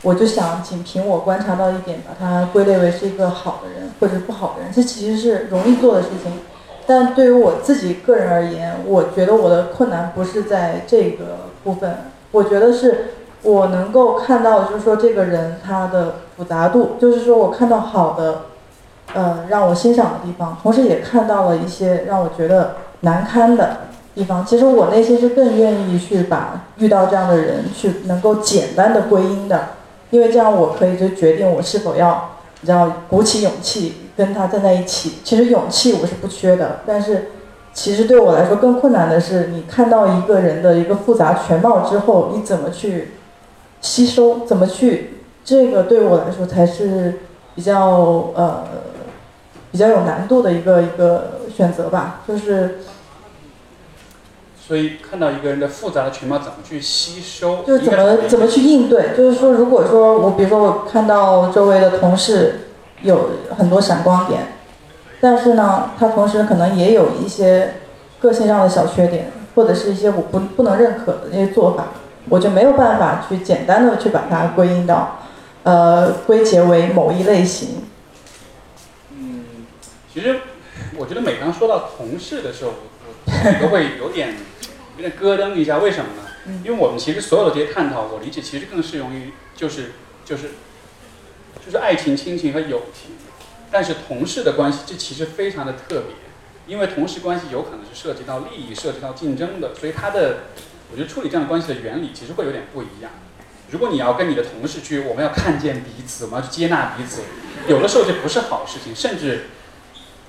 [0.00, 6.32] 我就想仅凭我观察到一点，把它归类为是一个好的人或者不好的人，这其实是容易做的事情，
[6.86, 11.94] 但对于我自己个人而言，我觉得我的困难不是在这个部分，
[12.30, 13.08] 我觉得是。
[13.44, 18.42] 我能够看到，就是说这个人他的复杂度，就是说我看到好的，
[19.14, 23.78] 呃，让我欣赏的地方，同时也看到了一些让我觉得难堪的
[24.14, 24.44] 地方。
[24.44, 29.68] 其实我内心是更愿意去把遇到这样的人去能够简单的归因的，
[30.10, 35.14] 因为这样我可以就决定我是否要，你知道，鼓起勇气跟他站在一起。
[35.24, 37.30] 其实勇气我是不缺的，但是
[37.72, 43.12] 其实对我来说更困难的是，你看到一个人的一个复杂全貌之后，你怎么去？
[43.80, 45.18] 吸收怎么去？
[45.44, 47.18] 这个对我来说才是
[47.56, 48.62] 比较呃
[49.72, 52.78] 比较有难度的一个一个选择吧，就是。
[54.64, 57.64] 所以看到一个人的复杂的全貌，怎么去吸收？
[57.64, 59.10] 就是怎么怎么去应对？
[59.14, 62.68] 就是说，如果说我比如说我看到周围的同事
[63.02, 64.52] 有很多闪光点，
[65.20, 67.74] 但是呢，他同时可能也有一些
[68.20, 71.86] 个性上的小缺点，或者是一些我不不能认可的那些做法。
[72.28, 75.18] 我就没有办法去简单的去把它归因到，
[75.64, 77.81] 呃，归结为某一类型。
[80.12, 80.40] 嗯，其实
[80.96, 84.36] 我觉得每当说到同事的时候，我我都会有点
[84.96, 86.60] 有点咯噔一下，为什么呢？
[86.64, 89.92] 因为我们其实所有的这些探讨，我理解其实更适用于就是
[90.24, 90.50] 就是
[91.64, 93.12] 就是爱情、亲情和友情，
[93.70, 96.14] 但是同事的关系这其实非常的特别，
[96.66, 100.44] 因为同事关系有可能是涉及到利益、涉及到竞争的，所以它的。
[100.90, 103.10] 我觉得处理这样的关系的原理其实会有点不一样。
[103.70, 107.22] 如果你要跟你的同事去，我们要看见彼此，我们要去接纳彼此，
[107.66, 108.94] 有的时候这不是好事情。
[108.94, 109.46] 甚至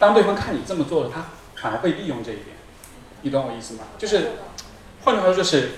[0.04, 1.24] 当对方看你这么做了，他
[1.56, 2.48] 反而会利用这一点。
[3.22, 3.86] 你懂我意思吗？
[3.98, 4.32] 就是，
[5.06, 5.70] 换句话说，就是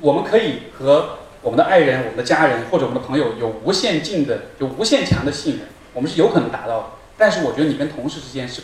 [0.00, 6.86] 我们可以和我们的爱人、我们的家人或者我们的朋友有无限近的、有无限强的信任，我们是有可能达到的。
[7.16, 8.62] 但是我觉得你跟同事之间是。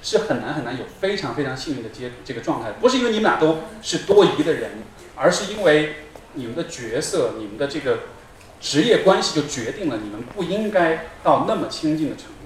[0.00, 4.70] 是很难很难有非常非常幸运的接这个状态，不是因为你们俩都是多疑的人，
[5.16, 5.96] 而是因为
[6.34, 7.98] 你们的角色、你们的这个
[8.60, 12.37] 职业关系就决定了你们不应该到那么亲近的程度，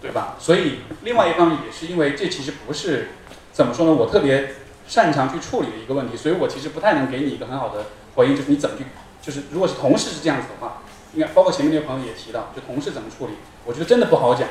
[0.00, 0.36] 对吧？
[0.38, 3.08] 所以另外一方面也是因为这其实不是
[3.52, 3.92] 怎么说呢？
[3.92, 4.54] 我特别
[4.86, 8.84] 擅长去处理的一个问题，所以我其实不太能给你一个很好的回应，就是你怎么去，
[9.20, 10.82] 就是如果是同事是这样子的话，
[11.14, 13.32] 应该包括前面那位朋友也提到，就同事怎么处理，
[13.64, 14.48] 我觉得真的不好讲。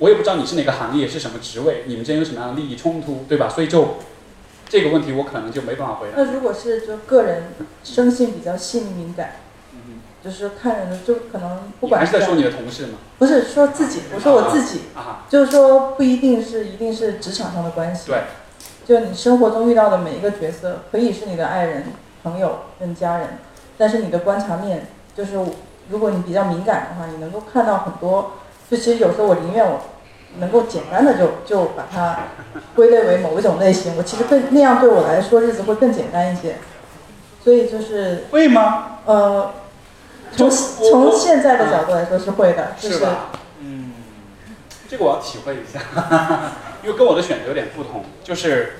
[0.00, 3.48] 我也不知道你是哪个行业，是什么职位，你们之间有什么样的利益冲突，对吧？
[3.48, 3.96] 所以就
[4.68, 6.22] 这个问题，我可能就没办法回答。
[6.22, 9.36] 那如果是就个人生性比较细腻敏感，
[10.28, 12.98] 就是看人的，就可能不管还是在说你的同事吗？
[13.18, 14.82] 不是说自己，我说我自己，
[15.26, 18.24] 就是说不一定是一定是职场上的关系，对，
[18.86, 21.84] 就你生活中遇到的每一个角色，可以是你的爱人、
[22.22, 23.38] 朋友跟家人，
[23.78, 25.32] 但是你的观察面，就是
[25.88, 28.32] 如果你比较敏感的话，你能够看到很多。
[28.70, 29.80] 就其实有时候我宁愿我
[30.40, 32.18] 能够简单的就就把它
[32.74, 36.56] 归类为某一种类型，我其实更那样对我来说日子会更简单一些。
[37.42, 38.98] 所以就是会吗？
[39.06, 39.50] 呃，
[40.36, 43.04] 从从现在的角度来说是会的，就是
[43.60, 43.92] 嗯，
[44.88, 45.80] 这个我要体会一下，
[46.84, 48.74] 因为跟我的选择有点不同，就是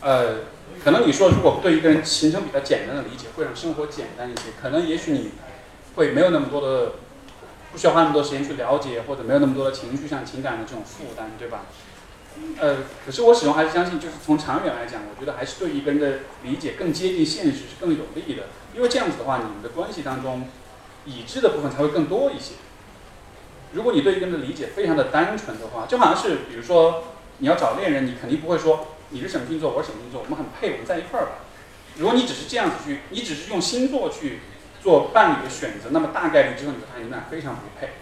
[0.00, 0.36] 呃，
[0.82, 5.32] 可能你说如果对一个人形成比较简单的理解，会让生活简单一些，可能也许你
[5.96, 6.92] 会没有那么多的。
[7.72, 11.62] 不需要花那么多时间去了解，或者没有那么多的情绪上情感的这种负担，对吧？
[12.60, 18.42] 呃，可是我始终还是相信，就是从长远来讲，我觉得还是对一个人的理解更接近现实是更有利的，
[18.74, 20.46] 因为这样子的话，你们的关系当中
[21.04, 22.54] 已知的部分才会更多一些。
[23.72, 27.04] 如果你对一个人的理解非常的单纯的话，就好像是比如说
[27.38, 31.32] 你要找恋人，你肯定不会说你是什么星座，我是什么星座，我们很配，我们在一块儿吧。
[31.96, 34.40] 如果你只是这样子去，你只是用星座去
[34.82, 37.92] 做伴侣的选择，那么大概率之后你会发现你们俩非常不配。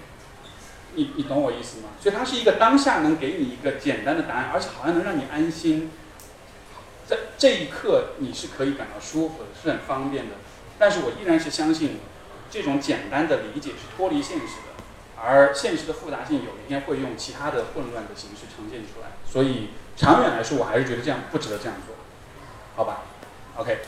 [0.95, 1.91] 你你懂我意思吗？
[2.01, 5.93] 所以它是一个当下能给你一个简单的答案，而且好像能让你安心，
[7.07, 10.35] 在这一刻你是可以感到舒服的，是很方便的。
[10.81, 12.01] 但是我依然是相信，
[12.51, 14.83] 这种简单的理解是脱离现实的，
[15.23, 19.13] 而现实的复杂性有一天会用其他的混乱的形式呈现出来。
[19.25, 21.95] 所以长远来说，我还是觉得这样不值得这样做，
[22.75, 23.03] 好吧
[23.57, 23.79] ？OK，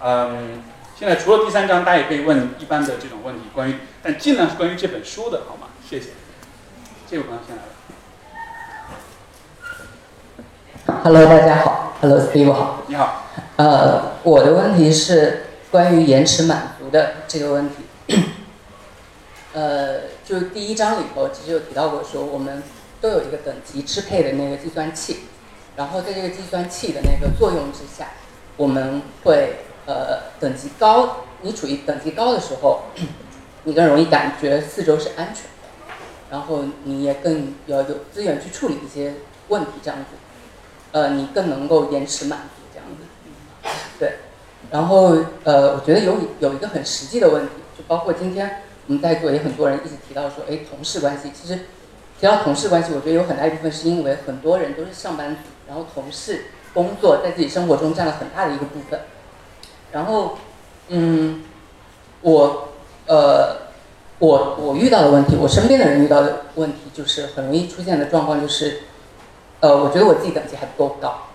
[0.00, 0.62] 嗯，
[0.96, 5.66] 现在除了第三章，大家也可以问一般的这种问题，关于但尽量是关于这本书的，好吗？
[5.84, 6.10] 谢谢。
[7.10, 7.68] 这位朋友先来了。
[11.02, 11.96] Hello，大家好。
[12.00, 12.84] Hello，Steve 好。
[12.86, 13.24] 你好。
[13.56, 17.83] 呃，我的问题是关于延迟满足的这个问题。
[19.54, 22.62] 呃，就第一章里头其实有提到过，说我们
[23.00, 25.20] 都有一个等级支配的那个计算器，
[25.76, 28.08] 然后在这个计算器的那个作用之下，
[28.56, 29.56] 我们会
[29.86, 32.84] 呃等级高，你处于等级高的时候，
[33.64, 35.94] 你更容易感觉四周是安全的，
[36.30, 39.14] 然后你也更要有资源去处理一些
[39.48, 40.06] 问题，这样子。
[40.92, 43.04] 呃，你更能够延迟满足这样子，
[43.98, 44.18] 对。
[44.70, 47.52] 然后呃，我觉得有有一个很实际的问题，
[47.86, 51.30] 包括今天我们在座也很多人一直提到说，哎，同事关系。
[51.34, 51.60] 其实
[52.18, 59.00] 提到同事关系，我觉得有很大一部分是因为很多人都是上班族，然后同事工作在自己生活中占了很大的一个部分。
[59.92, 60.38] 然后
[60.88, 61.42] 嗯，
[62.22, 62.68] 我
[63.06, 63.56] 呃，
[64.18, 68.82] 我我遇到的问题，我身边的人遇到的问题，就是很容易出现的状况就是。
[69.60, 71.28] 呃，我觉得我自己等级还不够高，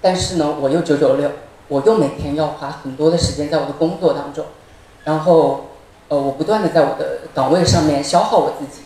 [0.00, 1.30] 但是呢，我又九九六，
[1.68, 4.46] 我又每天要花很多的时间在我的工作当中，
[5.04, 5.66] 然后，
[6.08, 8.82] 呃，我不断的在我的岗位上面消耗我自己，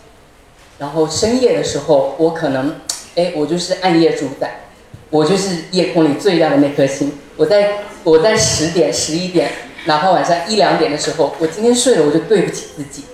[0.79, 2.77] 然后深夜的时候，我可能，
[3.17, 4.67] 哎，我就是暗夜主宰，
[5.11, 9.51] 我就是夜空里最亮的那颗星，我在我在十点十一点，
[9.87, 13.05] 哪怕晚上一两点的时候，我今天睡了，我就对不起自己，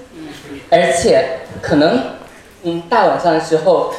[0.70, 2.16] 而且可能，
[2.62, 3.94] 嗯，大晚上的时候。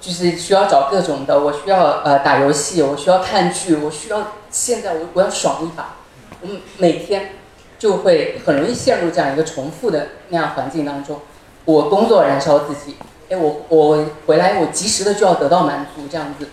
[0.00, 5.96] 就是需要找各种的，我需要呃打游戏，我需要看剧，我需要现在我我要爽一把，
[6.40, 7.32] 我每天
[7.78, 11.20] 就会很容易陷入这样一个重复的那样环境当中。
[11.64, 12.96] 我工作燃烧自己，
[13.30, 16.48] 哎，我我回来我及时的就要得到满足，这样子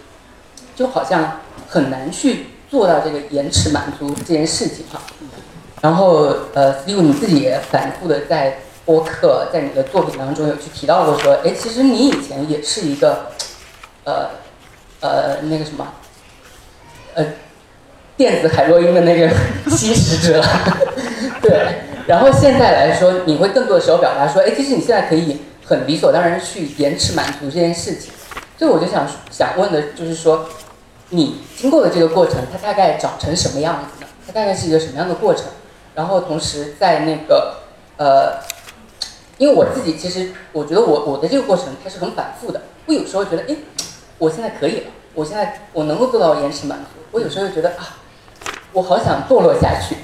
[0.76, 5.02] 就好像很难去做到这个延迟满足这件事情哈。
[5.82, 13.32] 然后呃，Steve 你自己也反复的在播客，在你的作品当中有去提到过说，哎，其实你以前也是一个。
[14.08, 14.30] 呃，
[15.00, 15.94] 呃，那个什么，
[17.16, 17.26] 呃，
[18.18, 19.30] 电子海洛因的那个
[19.76, 20.44] 吸食者，
[21.42, 21.82] 对。
[22.08, 28.12] 然后现在来说，你会更多的时候表达说，哎，其实你现在可以很理所当然去延迟满足这件事情。
[28.58, 30.48] 所以我就想想问的就是说，
[31.10, 34.08] 你经过的这个过程，它大概长成什么样子呢？
[34.26, 35.46] 它大概是一个什么样的过程？
[35.96, 37.56] 然后同时在那个
[37.98, 38.40] 呃，
[39.38, 43.56] 因为我自己其实我觉得我我的这个过程它是很反复的，我有时候觉得，哎。
[44.18, 46.86] 我现在可以了，我现在我能够做到延迟满足。
[47.12, 47.98] 我有时候又觉得啊，
[48.76, 49.96] 我好想堕落下去。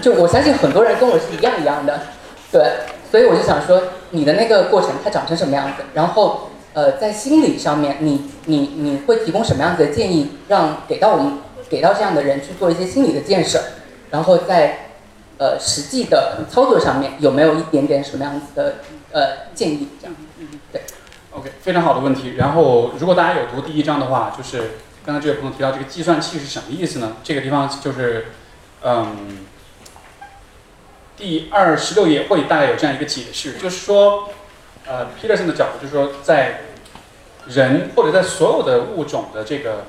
[0.00, 2.00] 就我相信很多人跟我是一样一样的，
[2.52, 2.62] 对。
[3.10, 5.82] 所以我就想说，你的那个过程它长成什么样子？
[5.94, 11.38] 然后呃，在心理上面，你你你会提供什么样子的建议，让给到我们
[11.68, 13.60] 给到这样的人去做一些心理的建设？
[14.12, 14.90] 然后在
[15.38, 18.76] 呃实际的操作上面，有没有一点点什么样子的
[19.10, 19.88] 呃建议？
[20.00, 20.14] 这样，
[20.72, 20.80] 对。
[21.32, 22.34] OK，非常好的问题。
[22.36, 27.16] 然后，如果大家有读第一章的话，就是刚才这位朋友提到这个计算器是什么意思呢？
[27.24, 28.26] 这个地方就是，
[28.82, 29.46] 嗯，
[31.16, 34.28] 第二十六页会大概有这样一个解释，就是说，
[34.86, 36.60] 呃，Peterson 的角度就是说，在
[37.46, 39.86] 人或者在所有的物种的这个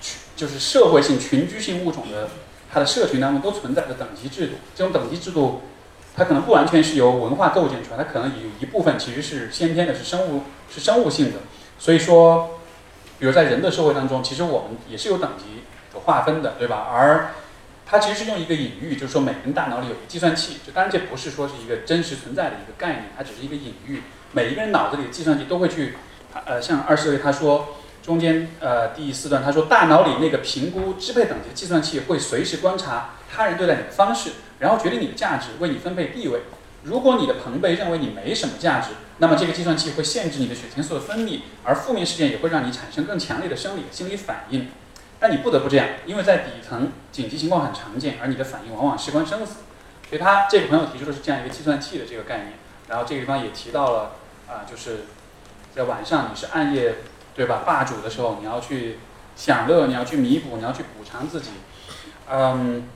[0.00, 2.30] 群，就是社会性群居性物种的
[2.72, 5.62] 它的社群当中都存在着等级制度，这种等级制度。
[6.16, 11.38] 它可能不完全是由文化构建出来，它可能有一部分其实是先天的，是生物是生物性的。
[11.78, 12.59] 所以说，
[13.20, 15.62] 比如在人的社会当中，其实我们也是有等级
[15.94, 16.88] 的划分的，对吧？
[16.90, 17.28] 而
[17.86, 20.56] 它其实是用一个隐喻，就是说每个人大脑里有一个计算器。
[20.66, 24.02] 就当然这不是说是一个真实存在的一个概念，它只是一个隐喻。
[24.32, 25.94] 每一个人脑子里的计算器都会去，
[26.46, 34.30] 呃，像二十位他说中间呃第四段他说大脑里那个评估支配等级计算器会随时观察他人对待你的方式。
[34.60, 36.40] 然后决定你的价值，为你分配地位。
[36.82, 38.90] 如果你的朋辈认为你没什么价值，
[39.20, 44.68] 那么这个计算器会限制你的血清素的分泌，而负面事件也会让你产生更强烈的生理心理反应。
[45.20, 49.56] 但你不得不这样，因为在底层紧急情况很常见，而你的反应往往事关生死。
[50.08, 52.54] 所以他这个朋友提出的是这样一个计算器的这个概念。
[52.88, 54.12] 然后这个地方也提到了
[54.48, 55.04] 啊，就是
[55.74, 56.96] 在晚上你是暗夜
[57.34, 58.98] 对吧霸主的时候，你要去
[59.36, 61.50] 享乐，你要去弥补，你要去补偿自己。
[62.28, 62.88] 嗯，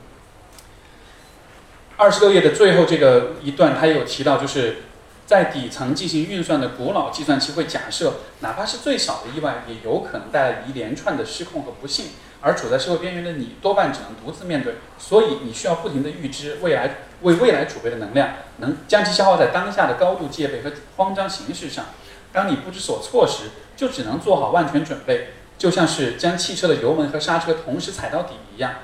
[1.98, 4.78] 二十六页的最后这个一段，他也有提到，就是
[5.26, 12.08] 在底层进行运算的古老计算器会假设，哪怕是最小的意外，也有可能带来一连串的失控和不幸。
[12.40, 21.86] 而处在社会边缘的你，多半只能独自面对，所以你需要不停地预知未来，为未来储备的能量，能将其消耗在当下的高度戒备和慌张形势上。
[22.34, 23.44] 当你不知所措时，
[23.74, 28.74] 就只能做好万全准备，就像是将汽车的油门和刹车同时踩到底一样，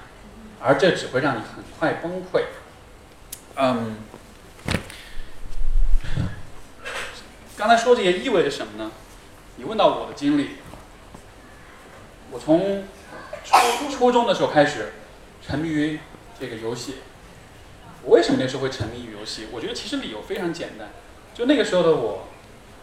[0.58, 2.44] 而这只会让你很快崩溃。
[3.56, 3.96] 嗯，
[7.61, 8.91] 刚才说这些意味着什么呢？
[9.57, 10.53] 你问到我的经历，
[12.31, 12.85] 我从
[13.45, 14.95] 初初中的时候开始
[15.47, 16.01] 沉迷于
[16.41, 16.95] 这个游戏。
[18.03, 19.49] 我为什么那时候会沉迷于游戏？
[19.53, 20.89] 我觉得其实理由非常简单，
[21.35, 22.28] 就那个时候的我，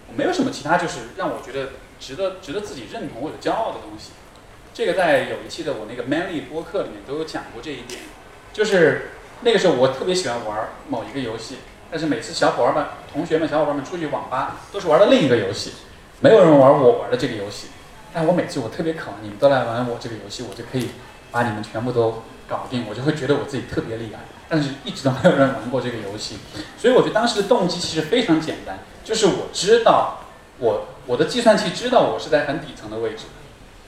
[0.10, 4.12] 我没有什么其他就是让我觉得值得值得自己认同或者骄傲的东西。
[4.76, 8.02] 这个在有一期的我那个 Manly 播客里面都有讲过这一点，
[8.54, 9.10] 就是
[9.42, 11.56] 那个时候我特别喜欢玩某一个游戏，
[11.90, 15.74] 但是每次小伙伴们、同学们、小伙伴们出去网吧都是玩的另一个游戏，
[16.20, 17.68] 没有人玩我玩的这个游戏。
[18.14, 20.90] 但我每次我特别渴望你们都来玩我这个游戏，我就可以
[21.32, 24.22] 把你们全部都搞定，我就会觉得我自己特别厉害。
[24.50, 26.38] 但是一直都没有人玩过这个游戏，
[26.78, 30.22] 所以我觉得当时的动机其实非常简单，就是我知道
[30.60, 33.26] 我我的计算器知道我是在很底层的位置，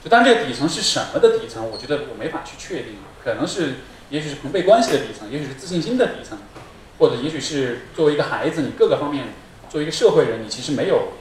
[0.03, 3.75] 就当这个底层是什么的底层，我觉得我没法去确定，可能是
[4.09, 6.37] 也许是朋辈关系的底层，也许是自信心的底层，
[6.99, 9.29] 或者也许是作为一个孩子，你各个方面
[9.69, 11.13] 作为一个社会人，你其实没有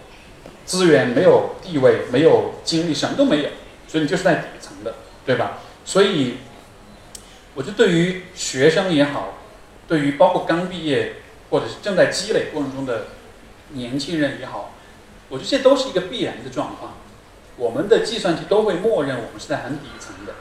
[0.67, 3.49] 资源、没有地位、没有精力，什么都没有，
[3.87, 5.59] 所以你就是在底层的，对吧？
[5.85, 6.39] 所以。
[7.55, 9.35] 我觉得对于学生也好，
[9.89, 11.17] 对于包括刚毕业
[11.51, 13.07] 或者是正在积累过程中的
[13.71, 14.75] 年轻人也好，
[15.29, 16.95] 我觉得这都是一个必然的状况。
[17.57, 20.35] 我们的计算机都会默认我们是在很底层的，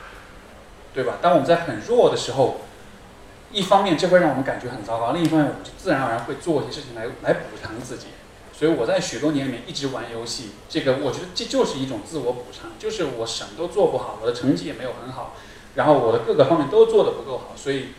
[0.93, 1.17] 对吧？
[1.19, 2.61] 当我们在很弱的时候，
[3.51, 8.07] 一方面这会让我们感觉很糟糕，另一方面我们就自然而然会做一些事情来来补偿自己。
[8.53, 15.35] 所以我在许多年里面一直玩游戏，这个我觉得这就是一种自我补偿，就是我什么都做不好，我的成绩也没有很好。
[15.75, 17.89] 然后我的各个方面都做得不够好，所以，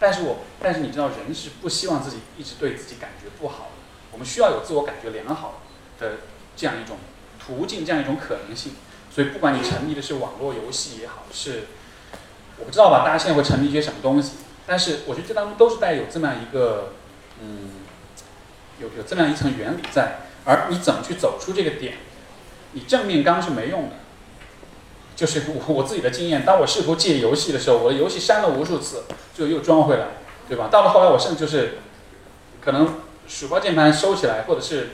[0.00, 3.70] 但是我但是你知道人是不希望自己一直对自己感觉不好的，
[4.10, 5.62] 我们需要有自我感觉良好
[6.00, 6.14] 的
[6.56, 6.96] 这样一种
[7.38, 8.72] 途径，这样一种可能性。
[9.14, 11.66] 所以不管你沉迷的是网络游戏也好，是
[12.58, 14.32] 我不知道吧，大家现在会沉迷一些什么东西？
[14.68, 16.92] 但是我觉得这当中都是带有这么样一个
[17.40, 17.70] 嗯，
[18.78, 21.94] 有有这么样一层原理在，而你怎么去走出这个点？
[22.72, 23.96] 你正面刚是没用的。
[25.16, 29.02] 就是我我自己的经验，当我试图戒游戏的时候，我的游戏删了无数次，
[29.34, 30.06] 就又装回来，
[30.48, 30.68] 对吧？
[30.70, 31.78] 到了后来，我甚至就是，
[32.60, 34.90] 可能鼠标键盘收起来，或者是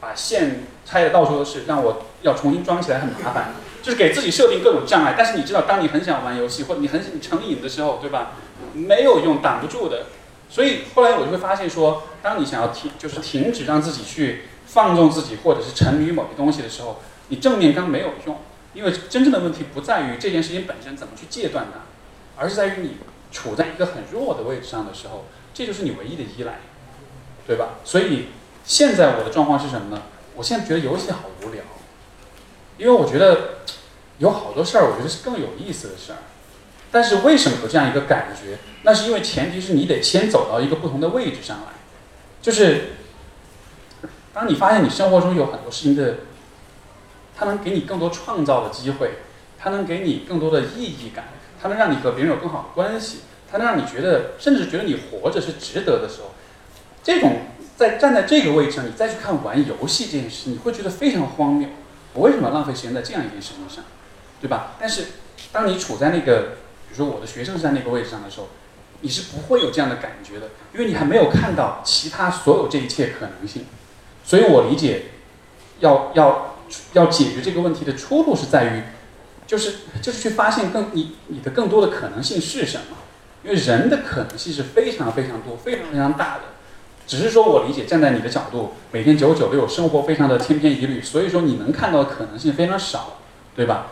[0.00, 3.54] 把线拆的到处都是，让我要重新装起来很麻烦，
[3.84, 5.14] 就是给自己设定各种障碍。
[5.16, 8.32] 但是你知道，当你很想玩游戏，或者你很成瘾的时候，对吧？
[8.72, 10.06] 没有用，挡不住的。
[10.48, 18.38] 所以后来我就会发现说，当你想要停，就是停止让自己去放纵自己，或者是沉迷于某个东西的时候，你正面刚没有用。
[18.72, 21.82] 因为真正的问题不在于这件事情本身怎么去戒断它，
[22.36, 22.96] 而是在于你
[23.30, 26.58] 处在一个很弱的位置上的时候，这就是你唯一的依赖，
[27.46, 27.74] 对吧？
[27.84, 28.26] 所以
[28.64, 30.02] 现在我的状况是什么呢？
[30.34, 31.62] 我现在觉得游戏好无聊，
[32.78, 33.58] 因为我觉得
[34.18, 36.18] 有好多事儿，我觉得是更有意思的事儿。
[36.90, 38.58] 但是为什么有这样一个感觉？
[38.82, 41.72] 那是因为前提是你得先走到一个不同的位置上来，
[42.40, 42.92] 就是
[44.32, 46.16] 当你发现你生活中有很多事情的。
[47.36, 49.14] 它能给你更多创造的机会，
[49.58, 51.30] 它能给你更多的意义感，
[51.60, 56.30] 它能让你和别人有更好的关系，它能让你觉得，甚至觉得你活着是值得的时候，
[57.02, 57.38] 这种
[57.76, 61.68] 在站在这个位置上，你再去看玩游戏这件事，你会觉得非常荒谬。
[62.14, 63.84] 我为什么浪费时间在这样一件事情上，
[64.40, 64.72] 对吧？
[64.80, 65.04] 但是
[65.52, 66.56] 当你处在那个，
[66.88, 68.48] 比如说我的学生是在那个位置上的时候，
[69.02, 73.66] 你是不会有这样的感觉的，因为你还没有看到其他所有这一切可能性。
[74.24, 75.06] 所以我理解，
[75.80, 76.50] 要要。
[76.94, 78.82] 要解决这个问题的出路是在于，
[79.46, 82.96] 就是就是去发现更你你的更多的可能性是什么？
[83.44, 86.40] 因为人的可能性是非常非常多、非常非常大的。
[87.06, 93.18] 只是说我理解站在你的角度，每天九九六，生活非常的千篇一律，所以说你能看到的可能性非常少，
[93.54, 93.88] 对吧？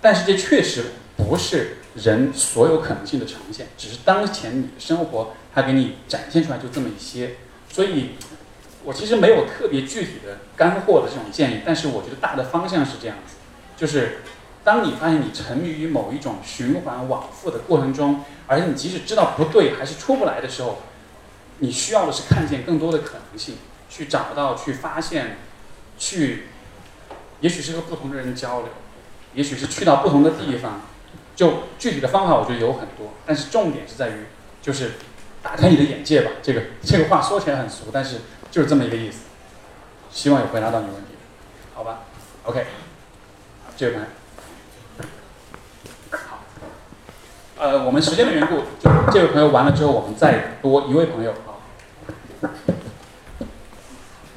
[0.00, 0.86] 但是这确实
[1.16, 7.36] 不是人所有可能性的呈现，只是当前你的生活它给你展现出来就这么一些，
[7.70, 8.10] 所以。
[8.86, 13.36] 我其实没有特别具体的干货的这种建议，但是我觉得大的方向是这样子，
[13.78, 14.18] 就是
[14.62, 20.80] 当你发现你沉迷于某一种循环往复的过程中，而且你即使知道不对还是出不来的时候，
[21.64, 23.56] 你需要的是看见更多的可能性，
[23.88, 25.38] 去找到、去发现、
[25.98, 26.48] 去，
[27.40, 28.68] 也许是和不同的人交流，
[29.32, 30.82] 也许是去到不同的地方，
[31.34, 34.26] 就具体的方法，我觉得有很多，但是重点是在于，
[34.60, 34.92] 就是
[35.42, 36.32] 打开你的眼界吧。
[36.42, 38.18] 这个这个话说起来很俗，但是
[38.50, 39.20] 就是这么一个意思。
[40.10, 41.12] 希望有回答到你问题，
[41.74, 42.00] 好吧
[42.42, 42.66] ？OK，
[43.74, 44.06] 这位朋友。
[46.10, 46.44] 好，
[47.56, 51.53] 呃，我们时间的缘故，就这位朋友完了之后，我们再多一位朋友啊。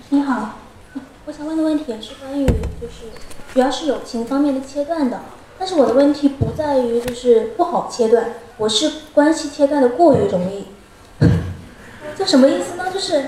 [0.09, 0.55] 你好，
[1.25, 3.11] 我想问的问题是关于，就是
[3.53, 5.21] 主要是友情方面的切断的。
[5.59, 10.67] 但是我的问题不在于就是不好切断，我是关系切断的过于容易。
[12.15, 12.91] 这什么意思呢？
[12.91, 13.25] 就是，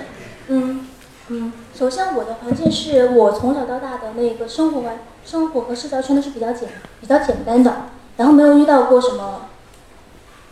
[0.47, 0.87] 嗯
[1.29, 6.69] 嗯，首先我的环境是我从小到大的那个生活环生活和社交圈都是比较简
[7.01, 7.87] 比较简单的，
[8.17, 9.47] 然后没有遇到过什么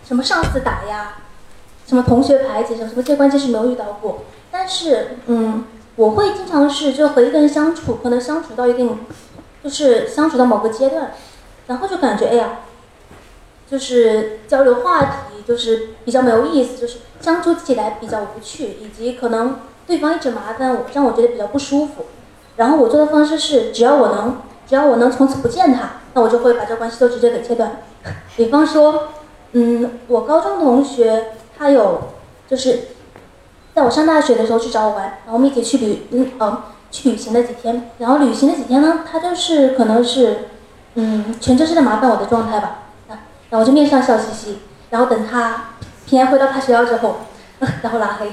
[0.04, 1.14] 什么上司打压，
[1.88, 4.20] 什么同学排挤，什么什么这些关系是没有遇到过。
[4.52, 5.64] 但是，嗯。
[5.98, 9.00] 我会经常是就和一个人相处，可能相处到一定，
[9.64, 11.14] 就是相处到某个阶段，
[11.66, 12.60] 然后就感觉哎呀，
[13.68, 19.56] 就是交流话题就是比较没有意思，就是相处起来比较无趣，以及可能
[19.88, 22.06] 对方一直麻烦我，让我觉得比较不舒服。
[22.58, 24.38] 然后我做的方式是，只要我能，
[24.70, 27.82] 只要我能从此不见他，那我就会把这关系都直接给切断。
[28.36, 29.08] 比方说，
[29.54, 32.02] 嗯，我高中同学他有
[32.50, 32.80] 就是。
[33.76, 37.92] 在我上大学的时候去找我玩，然后我们一起去旅，嗯，呃，去旅行了几天。
[38.00, 40.48] 然后旅行的几天呢，他就是可能是，
[40.96, 42.86] 嗯，全真是在麻烦我的状态吧。
[43.08, 44.58] 啊，然后我就面上笑嘻嘻，
[44.90, 45.76] 然后等他
[46.08, 47.18] 平安回到他学校之后，
[47.84, 48.32] 然后拉黑。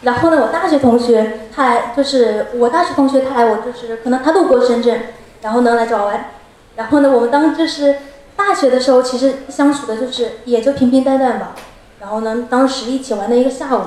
[0.00, 5.02] 然后呢，我大学同学他来，就是我大学同学他来，我就是可能他路过深圳，
[5.42, 6.30] 然后呢来找我玩。
[6.76, 7.96] 然后呢，我们当就是
[8.36, 11.54] 大学的时候，其实相处的就是也就平平淡淡吧。
[12.02, 13.80] 然后呢，当时一起玩了一个下午。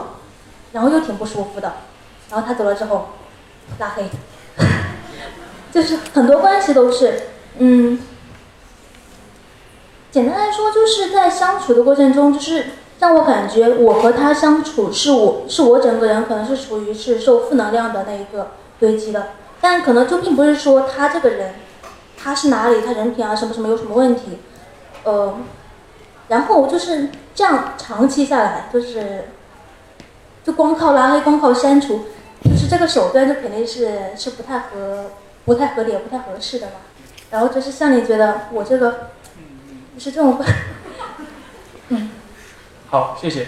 [0.71, 1.75] 然后又挺不舒服的，
[2.29, 3.07] 然后他走了之后，
[3.79, 4.09] 拉黑，
[5.71, 7.17] 就是很多关系都是，
[7.59, 7.97] 嗯，
[10.11, 12.65] 简单来说就是在相处的过程中，就是
[12.99, 19.27] 让我感觉我和他相处是我是我整个人可能是属于是受负能量的那一个堆积的，
[19.61, 21.55] 但可能就并不是说他这个人，
[22.21, 24.39] 他是哪里他人品啊什么什么有什么问题，
[25.05, 25.35] 呃，
[26.27, 29.25] 然后就是这样长期下来就是。
[30.45, 32.05] 就光靠拉黑，光靠删除，
[32.43, 35.05] 就是这个手段，就肯定是是不太合、
[35.43, 36.73] 不太合理、不太合适的嘛。
[37.31, 39.09] 然后就是像你觉得我这个，
[39.97, 40.39] 是这种，
[41.89, 42.11] 嗯。
[42.91, 43.47] 好，谢谢。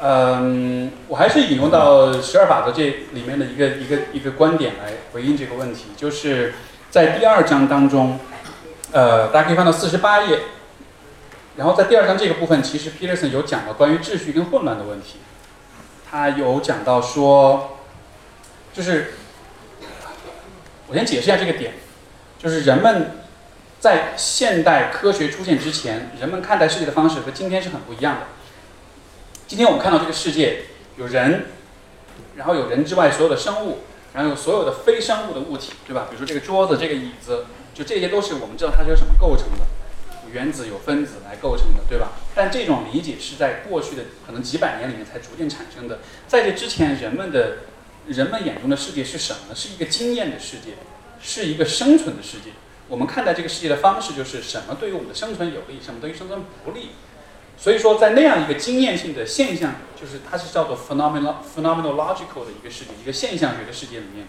[0.00, 6.54] 嗯，我还是引用到十二法则这里面的一个一个一个观点来回应这个问题，就是
[6.88, 8.20] 在第二章当中，
[8.92, 10.38] 呃，大家可以翻到四十八页，
[11.56, 15.18] 然后在第二章这个部分，其实 Peterson 有讲到关于秩序跟混乱的问题。
[16.10, 17.78] 他有讲到说，
[18.72, 19.14] 就是
[20.86, 21.74] 我先解释一下这个点，
[22.38, 23.18] 就是人们
[23.80, 28.26] 在现代科学出现之前，人们看待世界的方式和今天是很不一样的。
[29.46, 30.64] 今天我们看到这个世界
[30.96, 31.46] 有人，
[32.36, 33.78] 然后有人之外所有的生物，
[34.14, 36.06] 然后有所有的非生物的物体，对吧？
[36.08, 39.66] 比如说这个桌子、这个椅子，就这些都是我们知道它是由什么构成的。
[40.32, 42.12] 原子有分子来构成的，对吧？
[42.34, 46.00] 但这种理解是在过去的可能几百年里面才逐渐产生的。
[46.26, 47.58] 在这之前，人们的
[48.06, 49.54] 人们眼中的世界是什么？
[49.54, 50.74] 是一个经验的世界，
[51.20, 52.50] 是一个生存的世界。
[52.88, 56.90] 我们看待这个世界的方式就是什么对于我们的生存有利，什么对于生存不利。
[57.56, 64.26] 所以说，在那样一个经验性的现象，就是它是叫做 phenomenal phenomenological 的一个世界，一个现象学的世界里面，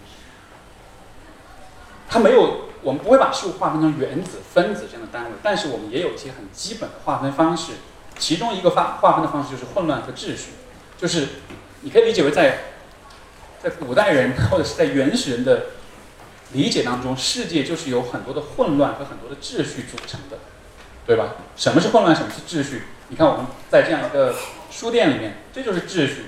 [2.14, 2.69] 它没有。
[2.84, 7.72] 我们不会把事物划分成原子、分子这样的单位，但是我们也有一些很基本的划分方式。
[8.19, 10.52] 其中一个划划分的方式就是混乱和秩序，
[10.98, 11.27] 就是
[11.80, 12.57] 你可以理解为在
[13.64, 15.68] 在古代人或者是在原始人的
[16.52, 20.40] 理解当中，世界就是由很多的混乱和很多的秩序组成的，
[21.07, 21.35] 对吧？
[21.56, 22.14] 什么是混乱？
[22.14, 22.84] 什么是秩序？
[23.07, 24.35] 你看我们在这样一个
[24.69, 26.26] 书店里面，这就是秩序，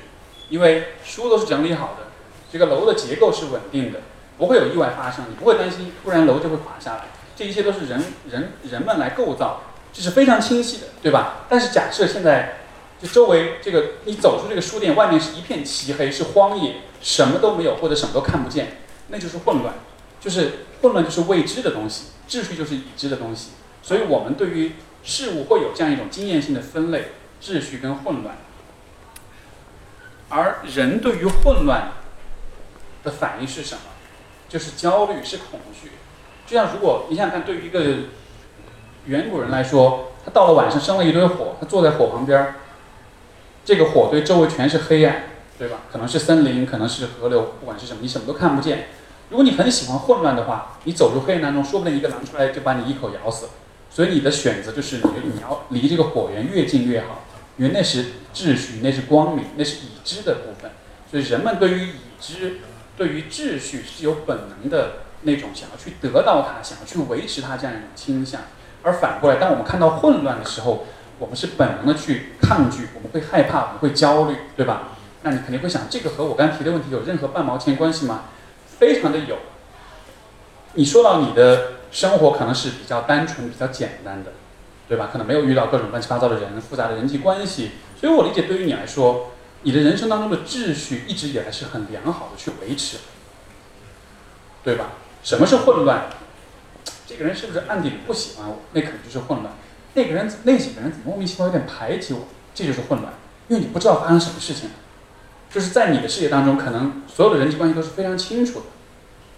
[0.47, 2.07] 因为书都是整理好的，
[2.49, 3.99] 这个楼的结构是稳定的。
[4.37, 7.05] 不会有意外发生，你不会担心突然楼就会垮下来，
[7.35, 9.61] 这一切都是人人人们来构造，
[9.93, 11.45] 这是非常清晰的，对吧？
[11.47, 12.57] 但是假设现在
[13.01, 19.75] 就周围这个你走出这个书店，外面是一片漆黑，是荒野，什么都没有或者什么都看不见，那就是混乱，
[20.19, 23.51] 就是混乱就是未知的东西，秩序就是已知的东西，
[23.81, 28.35] 所以我们对于事物会有这样一种经验性的分类，秩序跟混乱，
[30.29, 31.91] 而人对于混乱
[33.03, 33.81] 的反应是什么？
[34.55, 35.91] 就是焦虑，是恐惧。
[36.47, 37.83] 就像如果你想想看，对于一个
[39.05, 42.55] 远古人来说，他到了晚上生了一堆火，他坐在火旁边儿，
[43.65, 45.23] 这个火堆周围全是黑暗，
[45.59, 45.79] 对吧？
[45.91, 48.87] 可能是森林，可能是河流，不管是什么，你什么都看不见。
[49.29, 53.49] 如果你很喜欢混乱的话，你走入黑暗当中，说不定一个狼出来就把你一口咬死。
[53.89, 57.25] 所以你的选择就是你你要离这个火源越近越好，
[57.57, 60.71] 因为那是秩序，那是光明，那是已知的部分。
[61.11, 61.91] 所以人们对于已
[62.21, 62.61] 知、
[62.97, 68.41] 对于秩序是有本能的那种想要去得到它、想要去维持它这样一种倾向。
[68.83, 70.85] 而反过来，当我们看到混乱的时候，
[71.17, 74.89] 我们是本能的去抗拒，我们会害怕，我们会焦虑，对吧？
[75.23, 78.25] 那你肯定会想，这个和我刚才提的问题有任何半毛钱关系吗？
[78.77, 79.37] 非常的有。
[80.73, 84.33] 你说到你的生活可能是比较单纯、比较简单的，
[84.87, 85.09] 对吧？
[85.11, 89.31] 可能没有遇到各种乱七八糟的人、复杂的人际关系，所以我理解，对于你来说，
[89.65, 92.97] 你的人生当中的秩序一直以来是很良好的去维持，
[94.63, 94.91] 对吧？
[95.23, 96.05] 什么是混乱？
[97.07, 98.59] 这个人是不是暗地里不喜欢我？
[98.73, 99.55] 那可能就是混乱。
[99.95, 102.27] 那个人那几个人怎么莫名其妙有点排挤我？
[102.53, 103.11] 这就是混乱，
[103.47, 104.69] 因为你不知道发生什么事情。
[105.51, 108.65] 就是在你的世界当中，可能所有的人际关系都是非常清楚的，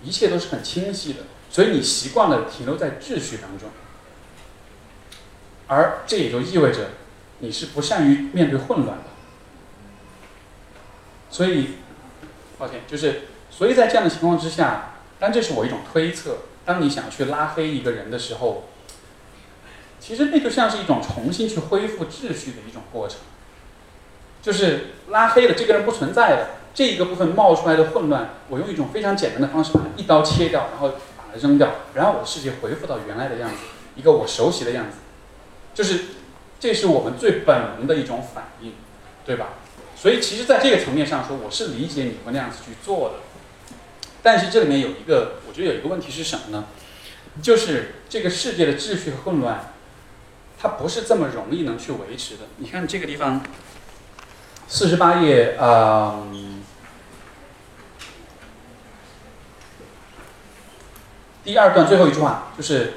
[0.03, 3.69] 一切都是很清晰的，所以你习惯了停留在秩序当中，
[5.67, 6.89] 而这也就意味着
[7.39, 9.03] 你是不善于面对混乱的。
[11.29, 11.75] 所以，
[12.57, 16.37] 抱歉，就是所以在这样的情况之下，但这是我一种推测。
[16.65, 18.65] 当你想去拉黑一个人的时候，
[19.99, 23.19] 其实那就像是一种重新去恢复秩序的一种过程。
[24.41, 33.55] 就是拉黑了这个人不存在了，这一个部分冒出来的混乱，我用一种非常简单的方式把它一刀切掉，然后把它扔掉，然后我的世界恢复到原来的样子，
[33.95, 34.97] 一个我熟悉的样子。
[35.73, 36.05] 就是
[36.59, 38.73] 这是我们最本能的一种反应，
[39.25, 39.49] 对吧？
[39.99, 43.15] 所以其实，在这个层面上说，我是理解你会那样子去做的。
[44.22, 46.65] 但是这里面有一个，我觉得有一个问题是什么呢？
[47.41, 49.74] 就是这个世界的秩序和混乱，
[50.60, 52.44] 它不是这么容易能去维持的。
[52.57, 53.44] 你看这个地方，
[54.68, 56.24] 四十八页啊，
[61.44, 62.94] 第二段最后一句话就是，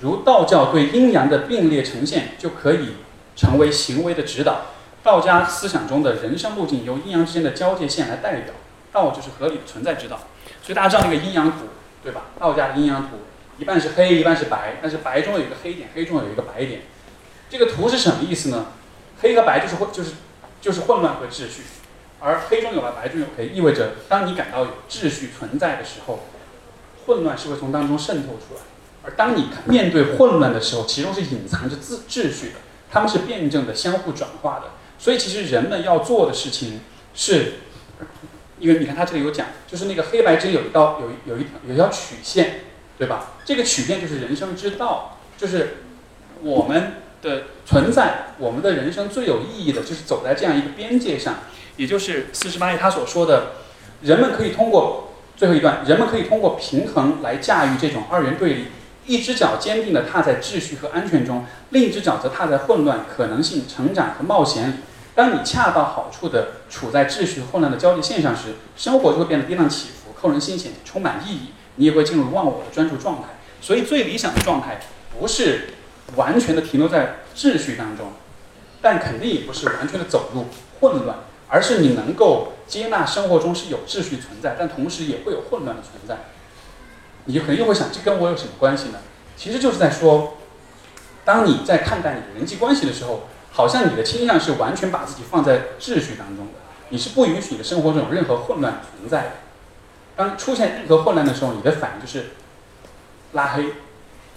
[0.00, 2.94] 如道教对阴阳的并列呈现，就可以
[3.36, 4.62] 成为行为的指导。
[5.02, 8.54] 道家思想中的人生路径由阴阳之间的交界线来代表。
[8.92, 10.20] 道就是合理的存在之道，
[10.62, 11.66] 所以大家知道那个阴阳图，
[12.00, 12.26] 对吧？
[12.38, 13.16] 道家的阴阳图，
[13.58, 16.82] 一半是黑，一半是白，但是白中有一个黑点，黑中有一个白点。
[17.50, 18.66] 这个图是什么意思呢？
[19.20, 20.12] 黑和白就是混，就是
[20.60, 21.62] 就是混乱和秩序，
[22.20, 26.20] 而黑中有白，白中有黑，意味着当你感到有秩序存在的时候，
[27.04, 28.60] 混乱是会从当中渗透出来。
[29.02, 34.70] 而当你面对混乱的时候，其中是隐藏着秩秩序的，它们是辩证的、相互转化的。
[34.98, 36.80] 所以其实人们要做的事情
[37.14, 37.54] 是。
[38.60, 42.60] 因为你看，它这里有讲，就是那个黑白之间有一道有有一有一条曲线，
[42.96, 43.32] 对吧？
[43.44, 45.78] 这个曲线就是人生之道，就是
[46.40, 51.40] 我们的存在，我们的人生最有意义的就是走在这样一个边界上，
[51.76, 53.54] 也就是四十八页他所说的，
[54.02, 58.66] 人们可以通过最后一段，人们可以通过平衡来驾驭这种二元对立，
[59.06, 64.74] 一只脚坚定地踏在秩序和安全中，另一只脚则踏在混乱、可能性、成长和冒险里。
[65.14, 71.50] 当你恰到好处地处在秩序混乱的交界线上时，生活就会变得跌宕起伏、扣人心弦、充满意义。
[71.76, 73.28] 你也会进入忘我的专注状态。
[73.60, 74.80] 所以，最理想的状态
[75.18, 75.70] 不是
[76.16, 78.12] 完全的停留在秩序当中，
[78.80, 80.46] 但肯定也不是完全的走入
[80.80, 81.18] 混乱，
[81.48, 86.24] 而是你能够接纳生活中是有秩序存在，但同时也会有混乱的存在。
[87.24, 88.98] 你就可能又会想，这跟我有什么关系呢？
[89.36, 90.38] 其实就是在说，
[91.24, 93.28] 当你在看待你的人际关系的时候。
[93.56, 96.54] 好像你的倾向是完全把自己放在秩序当中的，
[96.88, 99.30] 你是不允许你的生活中有任何混乱存在的。
[100.16, 102.30] 当出现任何混乱的时候，你的反应就是
[103.30, 103.74] 拉黑，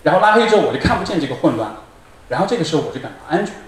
[0.04, 1.82] 然后拉黑之后我就看不见这个混乱了，
[2.30, 3.62] 然后这个时候我就感到安全了，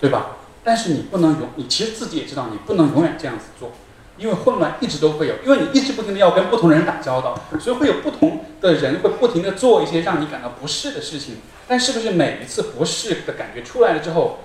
[0.00, 0.36] 对吧？
[0.62, 3.72] 但是你不能永，你其实自己也知道你不能永远这样子做，
[4.16, 11.38] 因为混乱一直都会有，因为你一直不停的要跟不同的人打交道，所以会有不同的人会不停的做一些让你感到不适的事情。
[11.66, 14.40] 但是不是每一次不适的感觉出来了之后？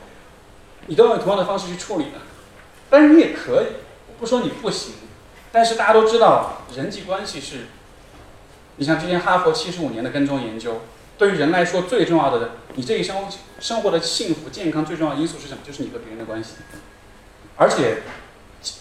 [0.87, 2.13] 你都用同样的方式去处理呢，
[2.89, 3.65] 但是你也可以，
[4.19, 4.93] 不说你不行，
[5.51, 7.67] 但是大家都知道人际关系是，
[8.77, 10.81] 你像之前哈佛七十五年的跟踪研究，
[11.15, 13.27] 对于人来说最重要的，你这一生
[13.59, 15.59] 生活的幸福健康最重要的因素是什么？
[15.63, 16.53] 就是你和别人的关系。
[17.55, 18.01] 而且，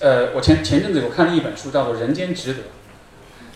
[0.01, 2.61] 呃，我前前阵子我看了一本书，叫做《人间值得》，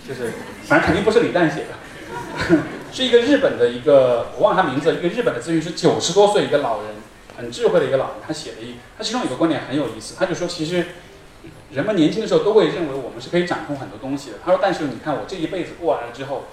[0.09, 0.33] 就是
[0.65, 2.59] 反正肯定不是李诞写的，
[2.93, 6.93] 是一个日本的一个我忘了他名字，一个日本的咨询师，九十多岁一个老人。
[7.35, 10.85] 很智慧的一个老人，他写了一，他其中有个观点很有意思，他就说，其实
[11.73, 14.37] 人们年轻的时候都会认为我们是可以掌控很多东西的。
[14.45, 16.45] 他说，但是你看我这一辈子过完了之后，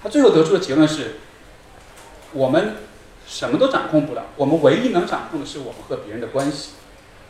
[0.00, 1.16] 他最后得出的结论是，
[2.32, 2.76] 我们
[3.26, 6.70] 什么都掌控不了，我们唯一能掌控的是我们和别人的关系，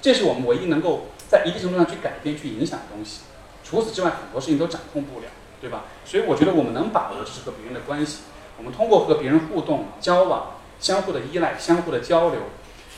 [0.02, 3.20] 这是我们唯一能够在一定程度上去改变、去影响的东西。
[3.62, 5.26] 除此之外，很多事情都掌控不了，
[5.60, 5.84] 对吧？
[6.04, 8.20] 所以我觉得我们能把握的是和别人的关系。
[8.56, 12.40] 我们通过和别人互动、交往、相互的依赖、相互的交流，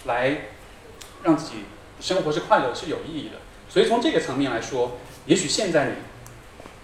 [0.05, 0.49] 来
[1.23, 1.65] 让自己
[2.01, 3.37] 生活是快乐、是有意义的。
[3.69, 4.97] 所以从这个层面来说，
[5.27, 5.93] 也许现在你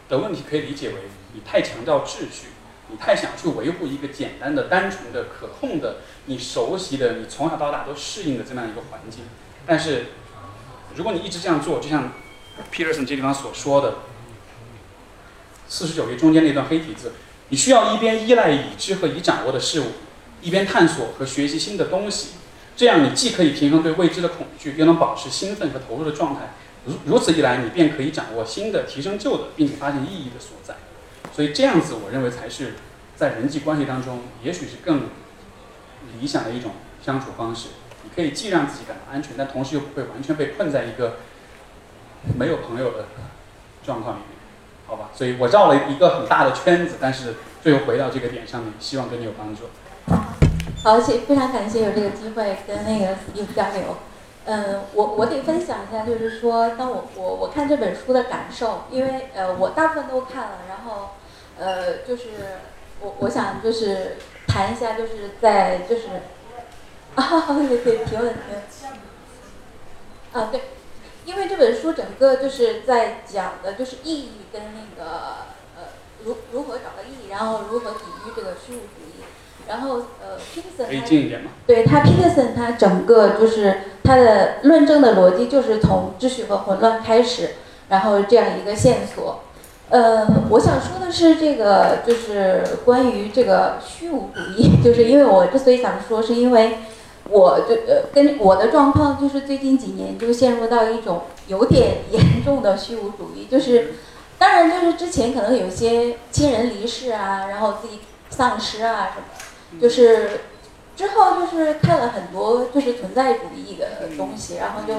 [0.08, 0.94] 的问题可以理解为
[1.32, 2.48] 你太强调秩序，
[2.88, 9.24] 你太想去维护一个简单的、单纯的、可控的、你熟悉的、你从小到大都适应的这么样一个环境。
[9.66, 10.06] 但是，
[10.96, 12.12] 如果你一直这样做，就像
[12.72, 13.96] Peterson 这地方所说的，
[15.68, 17.12] 四十九页中间那段黑体字，
[17.50, 19.86] 你需要一边依赖已知和已掌握的事物，
[20.40, 22.30] 一边探索和学习新的东西。
[22.76, 26.54] 这样，你既可以平衡对未知的恐惧，又能保持兴奋和投入的状态。
[26.84, 30.76] 如如此一来，你便可以掌握新的、提升旧的，并且发现意义的所在。
[31.34, 32.74] 所以，这样子，我认为才是
[33.16, 35.08] 在人际关系当中，也许是更
[36.20, 36.72] 理想的一种
[37.04, 37.68] 相处方式。
[38.16, 41.16] 可以既让自己感到安全，但同时又不会完全被困在一个
[42.36, 43.04] 没有朋友的
[43.84, 44.38] 状况里面，
[44.86, 45.10] 好吧？
[45.14, 49.64] 所以我绕了一个很大的圈子，但是最后回到这个点上面，希望对你有帮助。
[50.82, 53.96] 好，谢非常感谢有这个机会跟那个 Steve 交流。
[54.46, 61.10] 嗯，我我得分享一下，就是说，当我我我看这本书的感受，因为呃我大部分都看了，然后
[61.58, 62.22] 呃就是
[63.00, 64.16] 我我想就是
[64.46, 66.02] 谈一下，就是在就是
[67.22, 68.40] 啊对对提问提
[68.84, 68.94] 问
[70.32, 70.60] 啊对，
[71.24, 75.10] 因为这本书整个就是在讲的就是意义跟那个
[75.76, 75.84] 呃
[76.24, 79.24] 如如何找到意义，然后如何抵御这个虚无主义。
[79.68, 81.50] 然后，呃，Peterson 可以近一点吗？
[81.66, 87.54] 对他，Peterson 他整个就是他的论证的逻辑就是从秩序和混乱开始，
[87.88, 89.40] 然后这样一个线索。
[89.88, 96.78] 呃，我想说的是这个就是关于这个虚无主义，就是因为我之所以想说，是因为
[97.28, 103.94] 我就呃跟我的状况就是最近几年就陷入到一种有点严重的虚无主义，就是
[104.38, 108.00] 当然就是之前可能有些亲人离世啊，然后自己
[108.30, 109.80] 丧失啊什么。
[109.80, 110.42] 就是
[110.96, 114.94] 之后就是看了很多就是存在主义的东西，然后就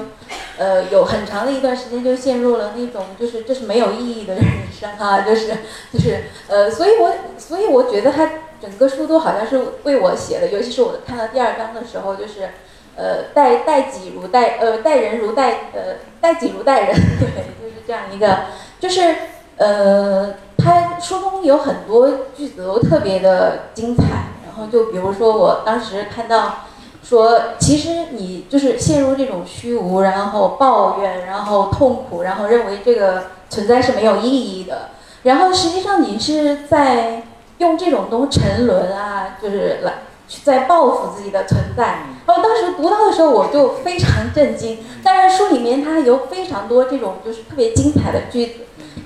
[0.58, 4.44] 呃有很长的一段时间就陷入了那种就是这是没有意义的人
[4.78, 5.48] 生啊，就是
[5.92, 12.50] 就是呃，所以我所以我觉得他整个书都好像是为我写的，尤其是我看到第二章的时候，就是
[12.96, 17.28] 呃待待己如待呃待人如待呃待己如待人， 对，
[17.60, 18.46] 就是这样一个
[18.80, 19.14] 就是
[19.56, 24.02] 呃他书中有很多句子都特别的精彩。
[24.44, 26.66] 然后就比如说，我当时看到
[27.00, 34.88] 说，其实你就是陷入这种虚无，然后抱怨，然后痛苦，然后认为这个存在是没有意义的。
[35.22, 37.22] 然后实际上你是在
[37.58, 39.94] 用这种东沉沦啊，就是来
[40.26, 42.06] 去在报复自己的存在。
[42.26, 44.78] 然后当时读到的时候，我就非常震惊。
[45.02, 48.52] 当然书里面它有非常多这种就是特别精彩的句子，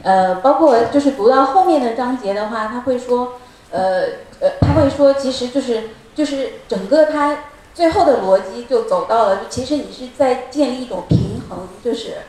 [0.03, 3.35] 呃，包括就是读到后面的章节的话，他会说，
[3.71, 4.05] 呃。
[4.43, 12.23] 呃，他会说，其实就是就是整个他最后的逻辑就走到了，其实你是在建立一种平衡，就是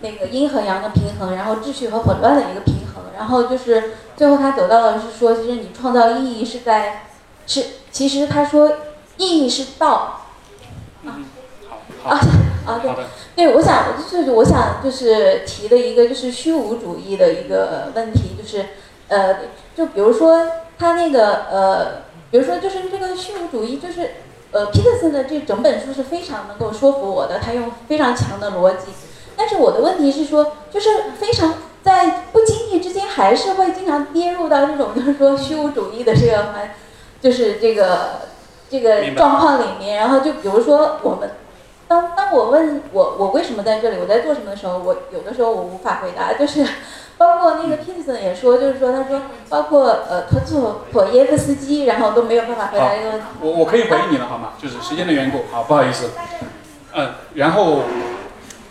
[0.00, 2.77] 那个阴和阳的平衡，然后秩序和混乱的一个平衡，
[3.18, 7.04] 然后就是最后他走到了是说，其实你创造意义是在
[7.46, 8.72] 是，其实他说
[9.18, 10.22] 意义是道。
[11.04, 11.20] 啊，
[12.02, 12.20] 好，啊
[12.64, 12.92] 啊对，
[13.36, 18.66] 对，我想就是我想就是提的一个就是虚无主义的一个问题，就是
[19.08, 19.40] 呃，
[19.76, 20.46] 就比如说。
[20.80, 24.12] 他那个呃，比如说就是这个虚无主义，就是
[24.52, 28.92] 呃，Peterson 的这整本书是非常能够说服我的，他用非常强的逻辑。
[29.36, 30.88] 但是我的问题是说，就是
[31.18, 36.70] 非常在不经意之间，还是会经常跌入到这种就是说虚无主义的这个环，
[37.20, 38.20] 就是这个
[38.70, 39.96] 这个状况里面。
[39.96, 41.30] 然后就比如说我们，
[41.86, 46.66] 当当我问我我为什么在这里，我在做什么的时候，我有的时候我无法回答，就是。
[47.18, 53.26] 包括那个 Peterson 也说，就是说，他说，包括呃，托托托耶夫斯基，然后都没有办法回答这个问题。
[53.40, 54.50] 我我可以回应你了，好吗？
[54.56, 56.10] 就是时间的缘故，好，不好意思。
[56.94, 57.80] 嗯，然后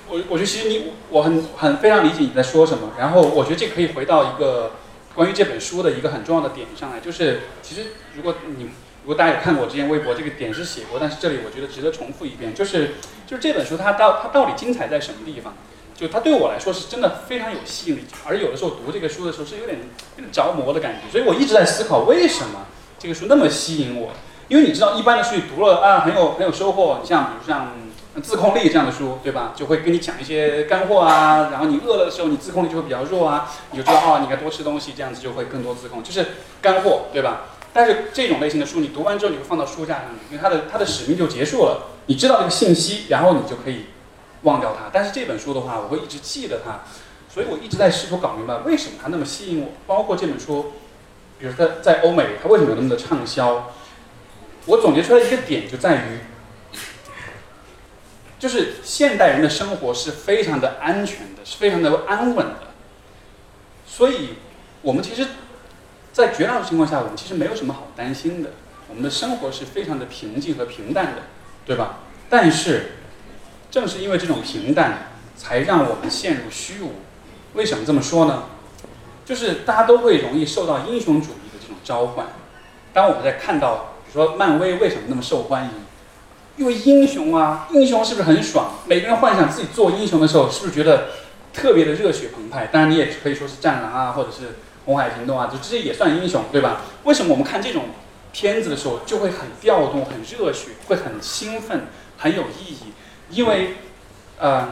[0.10, 2.92] 我我觉得其实你我很很非常理解你在说什么。
[2.98, 4.74] 然后我觉得这可以回到一个
[5.14, 15.54] 关于这本书的一个很重要的点上来，就是其实如果你如果大家有看过我之前微博，这个点是写过，但是这里我觉得值得重复一遍，就是就是这本书它到它到底精彩在什么地方？
[15.96, 19.80] 就它对我来说是真的非常有吸引力，而有的时候读这个书的时候是有点
[20.18, 22.68] 有点着魔的感觉，所以我一直在思考为什么
[23.00, 24.12] 这个书那么吸引我。
[24.48, 27.00] 因为你知道，一般的书你读了啊，很有很有收获。
[27.02, 27.74] 你像比如像
[28.22, 29.54] 自控力这样的书，对吧？
[29.56, 36.26] 就会跟你讲一些干货啊，然后你饿了的时候，你自控力就会比较弱啊，你就知道哦，你该多吃东西，这样子就会更多自控，就是
[36.62, 37.48] 干货，对吧？
[37.74, 43.86] 但是这种类型的书，你读完之后你会放到书架上，因为它的它的使命就结束了，你知道这个信息，然后你就可以。
[44.44, 46.82] 忘掉它，但是这本书的话，我会一直记得它，
[47.28, 49.70] 所以我一直在试图搞明白为什么它那么吸引我。
[49.88, 50.74] 包括这本书，
[51.40, 53.72] 比如说在在欧美，它为什么有那么的畅销？
[54.68, 56.20] 我总结出来一个点就在于，
[58.40, 62.68] 就是现代人的生活是非常的安全的，是非常的安稳的，
[63.86, 64.36] 所以
[64.82, 65.28] 我们其实，
[66.14, 68.52] 在绝大多数情况下，我们其实没有什么好担心的，
[68.90, 71.24] 我们的生活是非常的平静和平淡的，
[71.66, 72.00] 对吧？
[72.30, 72.98] 但是，
[73.72, 76.92] 正是因为这种平淡，才让我们陷入虚无。
[77.54, 78.44] 为什么这么说呢？
[79.26, 82.28] 就是大家都会容易受到英雄主义的这种召唤。
[82.94, 85.72] 当我们在看到，比如说漫威为什么那么受欢迎？
[86.58, 88.72] 因为英雄啊，英雄是不是很爽？
[88.86, 91.10] 每个人幻想自己做英雄的时候，是不是觉得
[91.54, 92.68] 特别的热血澎湃？
[92.68, 94.56] 当然，你也可以说是战狼啊，或者是
[94.86, 96.82] 红海行动啊，就这些也算英雄，对吧？
[97.04, 97.86] 为什么我们看这种
[98.34, 102.92] 片子的时候就会很调动、很热血，会很兴奋、很有意义？
[103.30, 103.76] 因为，
[104.40, 104.70] 呃，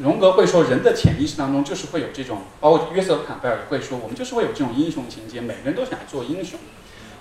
[0.00, 6.60] 荣格会说，人的潜意识当中就是会有这种，包括约瑟夫·坎贝尔也会说，我们就是会有这种英雄情节，每个人都想做英雄，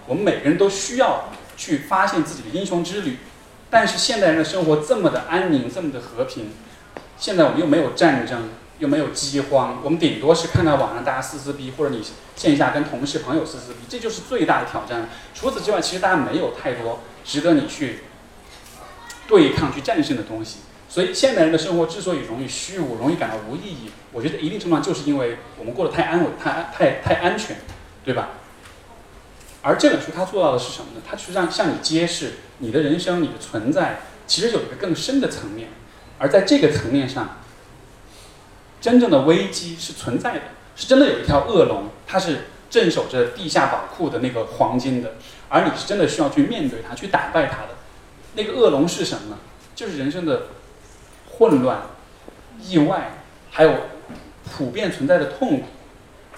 [0.06, 3.18] 我们每个人都需要去发现自己的英雄之旅。
[3.70, 6.52] 但是现代人的生活这么的安宁，这么的和平，
[7.18, 8.50] 现在我们又没有战争，
[8.80, 12.02] 又没有饥荒，我们顶多是看到网上大家撕撕逼，或者你
[12.36, 15.10] 线下跟同事朋友撕撕逼，这就是最大的挑战。
[15.34, 18.02] 除此之外，其实大家没有太多值得你去
[19.28, 20.60] 对抗、去战胜的东西。
[20.88, 27.58] 所以现代人的生活之所以容易虚无，容易感到无意义，我觉得一定程度上就是因为我们过得太安稳、太安、太太安全，
[28.06, 28.30] 对吧？
[29.68, 31.02] 而这本书它做到的是什么呢？
[31.10, 35.70] 它实际上向你揭示你的人生、你的存在其实有一个更深的层面，
[36.20, 37.40] 而在这个层面上，
[38.80, 40.42] 真正的危机是存在的，
[40.76, 45.16] 是真的有一条恶龙，它是镇守着地下宝库的那个黄金的，
[45.50, 47.70] 而你是真的需要去面对它、去打败它的。
[48.36, 49.38] 那个恶龙是什么呢？
[49.74, 50.44] 就是人生的
[51.40, 51.88] 混乱、
[52.62, 53.14] 意外，
[53.50, 53.74] 还有
[54.56, 55.66] 普遍存在的痛苦。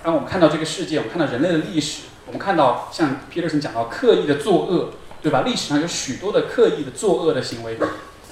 [0.02, 2.04] 当我们看到这个世界，我们看到人类的历史。
[2.28, 4.92] 我们看到像 Peterson 讲到刻意的作恶，
[5.22, 5.44] 对吧？
[5.46, 7.78] 历史上有许多的刻意的作恶的行为，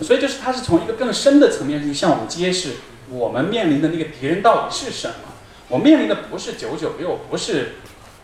[0.01, 2.73] 所以就是它是从一个更深的层面去向我们揭示
[3.09, 5.15] 我们面临的那个敌人到底是什么。
[5.69, 7.75] 我面临的不是九九六，不是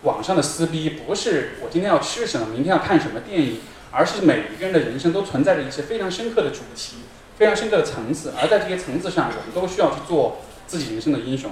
[0.02, 6.98] 网上的撕逼，不是我今天要吃什么，明天要看什么电影，而是每一个人的人生都存在着一些非常深刻的主题，
[7.38, 11.50] 非常深刻的层次，而在这些层次上，我们都需要去做自己人生的英雄。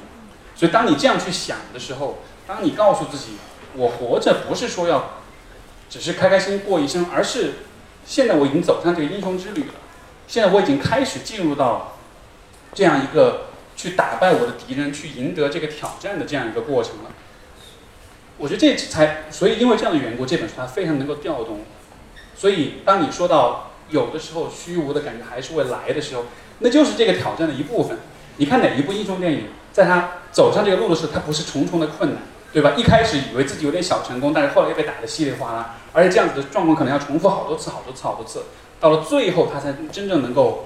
[0.55, 3.39] 所以当你这样去想的时候，当你告诉自己。
[3.77, 5.19] 我活着不是说要
[5.89, 7.55] 只是开开心心过一生，而是
[8.05, 9.75] 现在我已经走上这个英雄之旅了。
[10.27, 11.99] 现在我已经开始进入到
[12.73, 17.11] 这样一个去打败我的敌人、去赢得这个挑战的这样一个过程了。
[18.39, 21.61] 我觉得这才，所以因为这样的缘故，这本书它非常能够调动。
[22.37, 26.25] 所以当你说到有的时候虚无的感觉还是会来的时候，
[26.61, 27.99] 那就是这个挑战的一部分。
[28.37, 32.23] 你看哪一部英雄电影，在他走上这个路的时候，他不是重重的困难。
[32.53, 32.73] 对吧？
[32.77, 38.43] 一开始以为自己有点小成功，但是后来又被打得稀里哗啦，而且这样子的状况可能要重复好多次、好多次、好多次，
[38.81, 40.65] 到了最后他才真正能够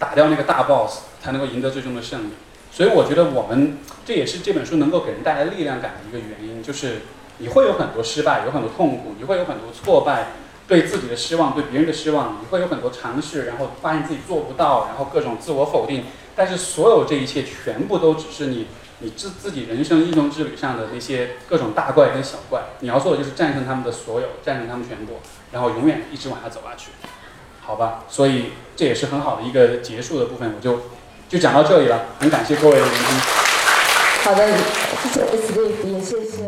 [0.00, 2.30] 打掉那个大 boss，才能够赢得最终的胜利。
[2.72, 7.02] 所以我觉得我们这也是这本书能够给人带来力量感的一个原因，就是
[7.38, 10.32] 你会有很多失败，有很多痛苦，你会有很多挫败，
[10.66, 16.04] 对自己的失望，对别人的失望，你会有很多尝试，然后发现自己做不到，然后各种自我否定。
[16.34, 18.66] 但是所有这一切全部都只是你。
[19.02, 25.20] 你自自己人生英雄之旅上的那些各种大怪跟小怪，你要做的就是战胜他们的所有，战胜他们全部，
[25.50, 26.90] 然后永远一直往下走下去，
[27.60, 28.04] 好吧？
[28.08, 30.82] 所以这也是很好的一个结束的部分，我就
[31.28, 32.06] 就讲到这里了。
[32.20, 33.20] 很感谢各位的聆听。
[34.22, 34.46] 好的，
[35.02, 36.41] 谢谢 S D，也谢谢。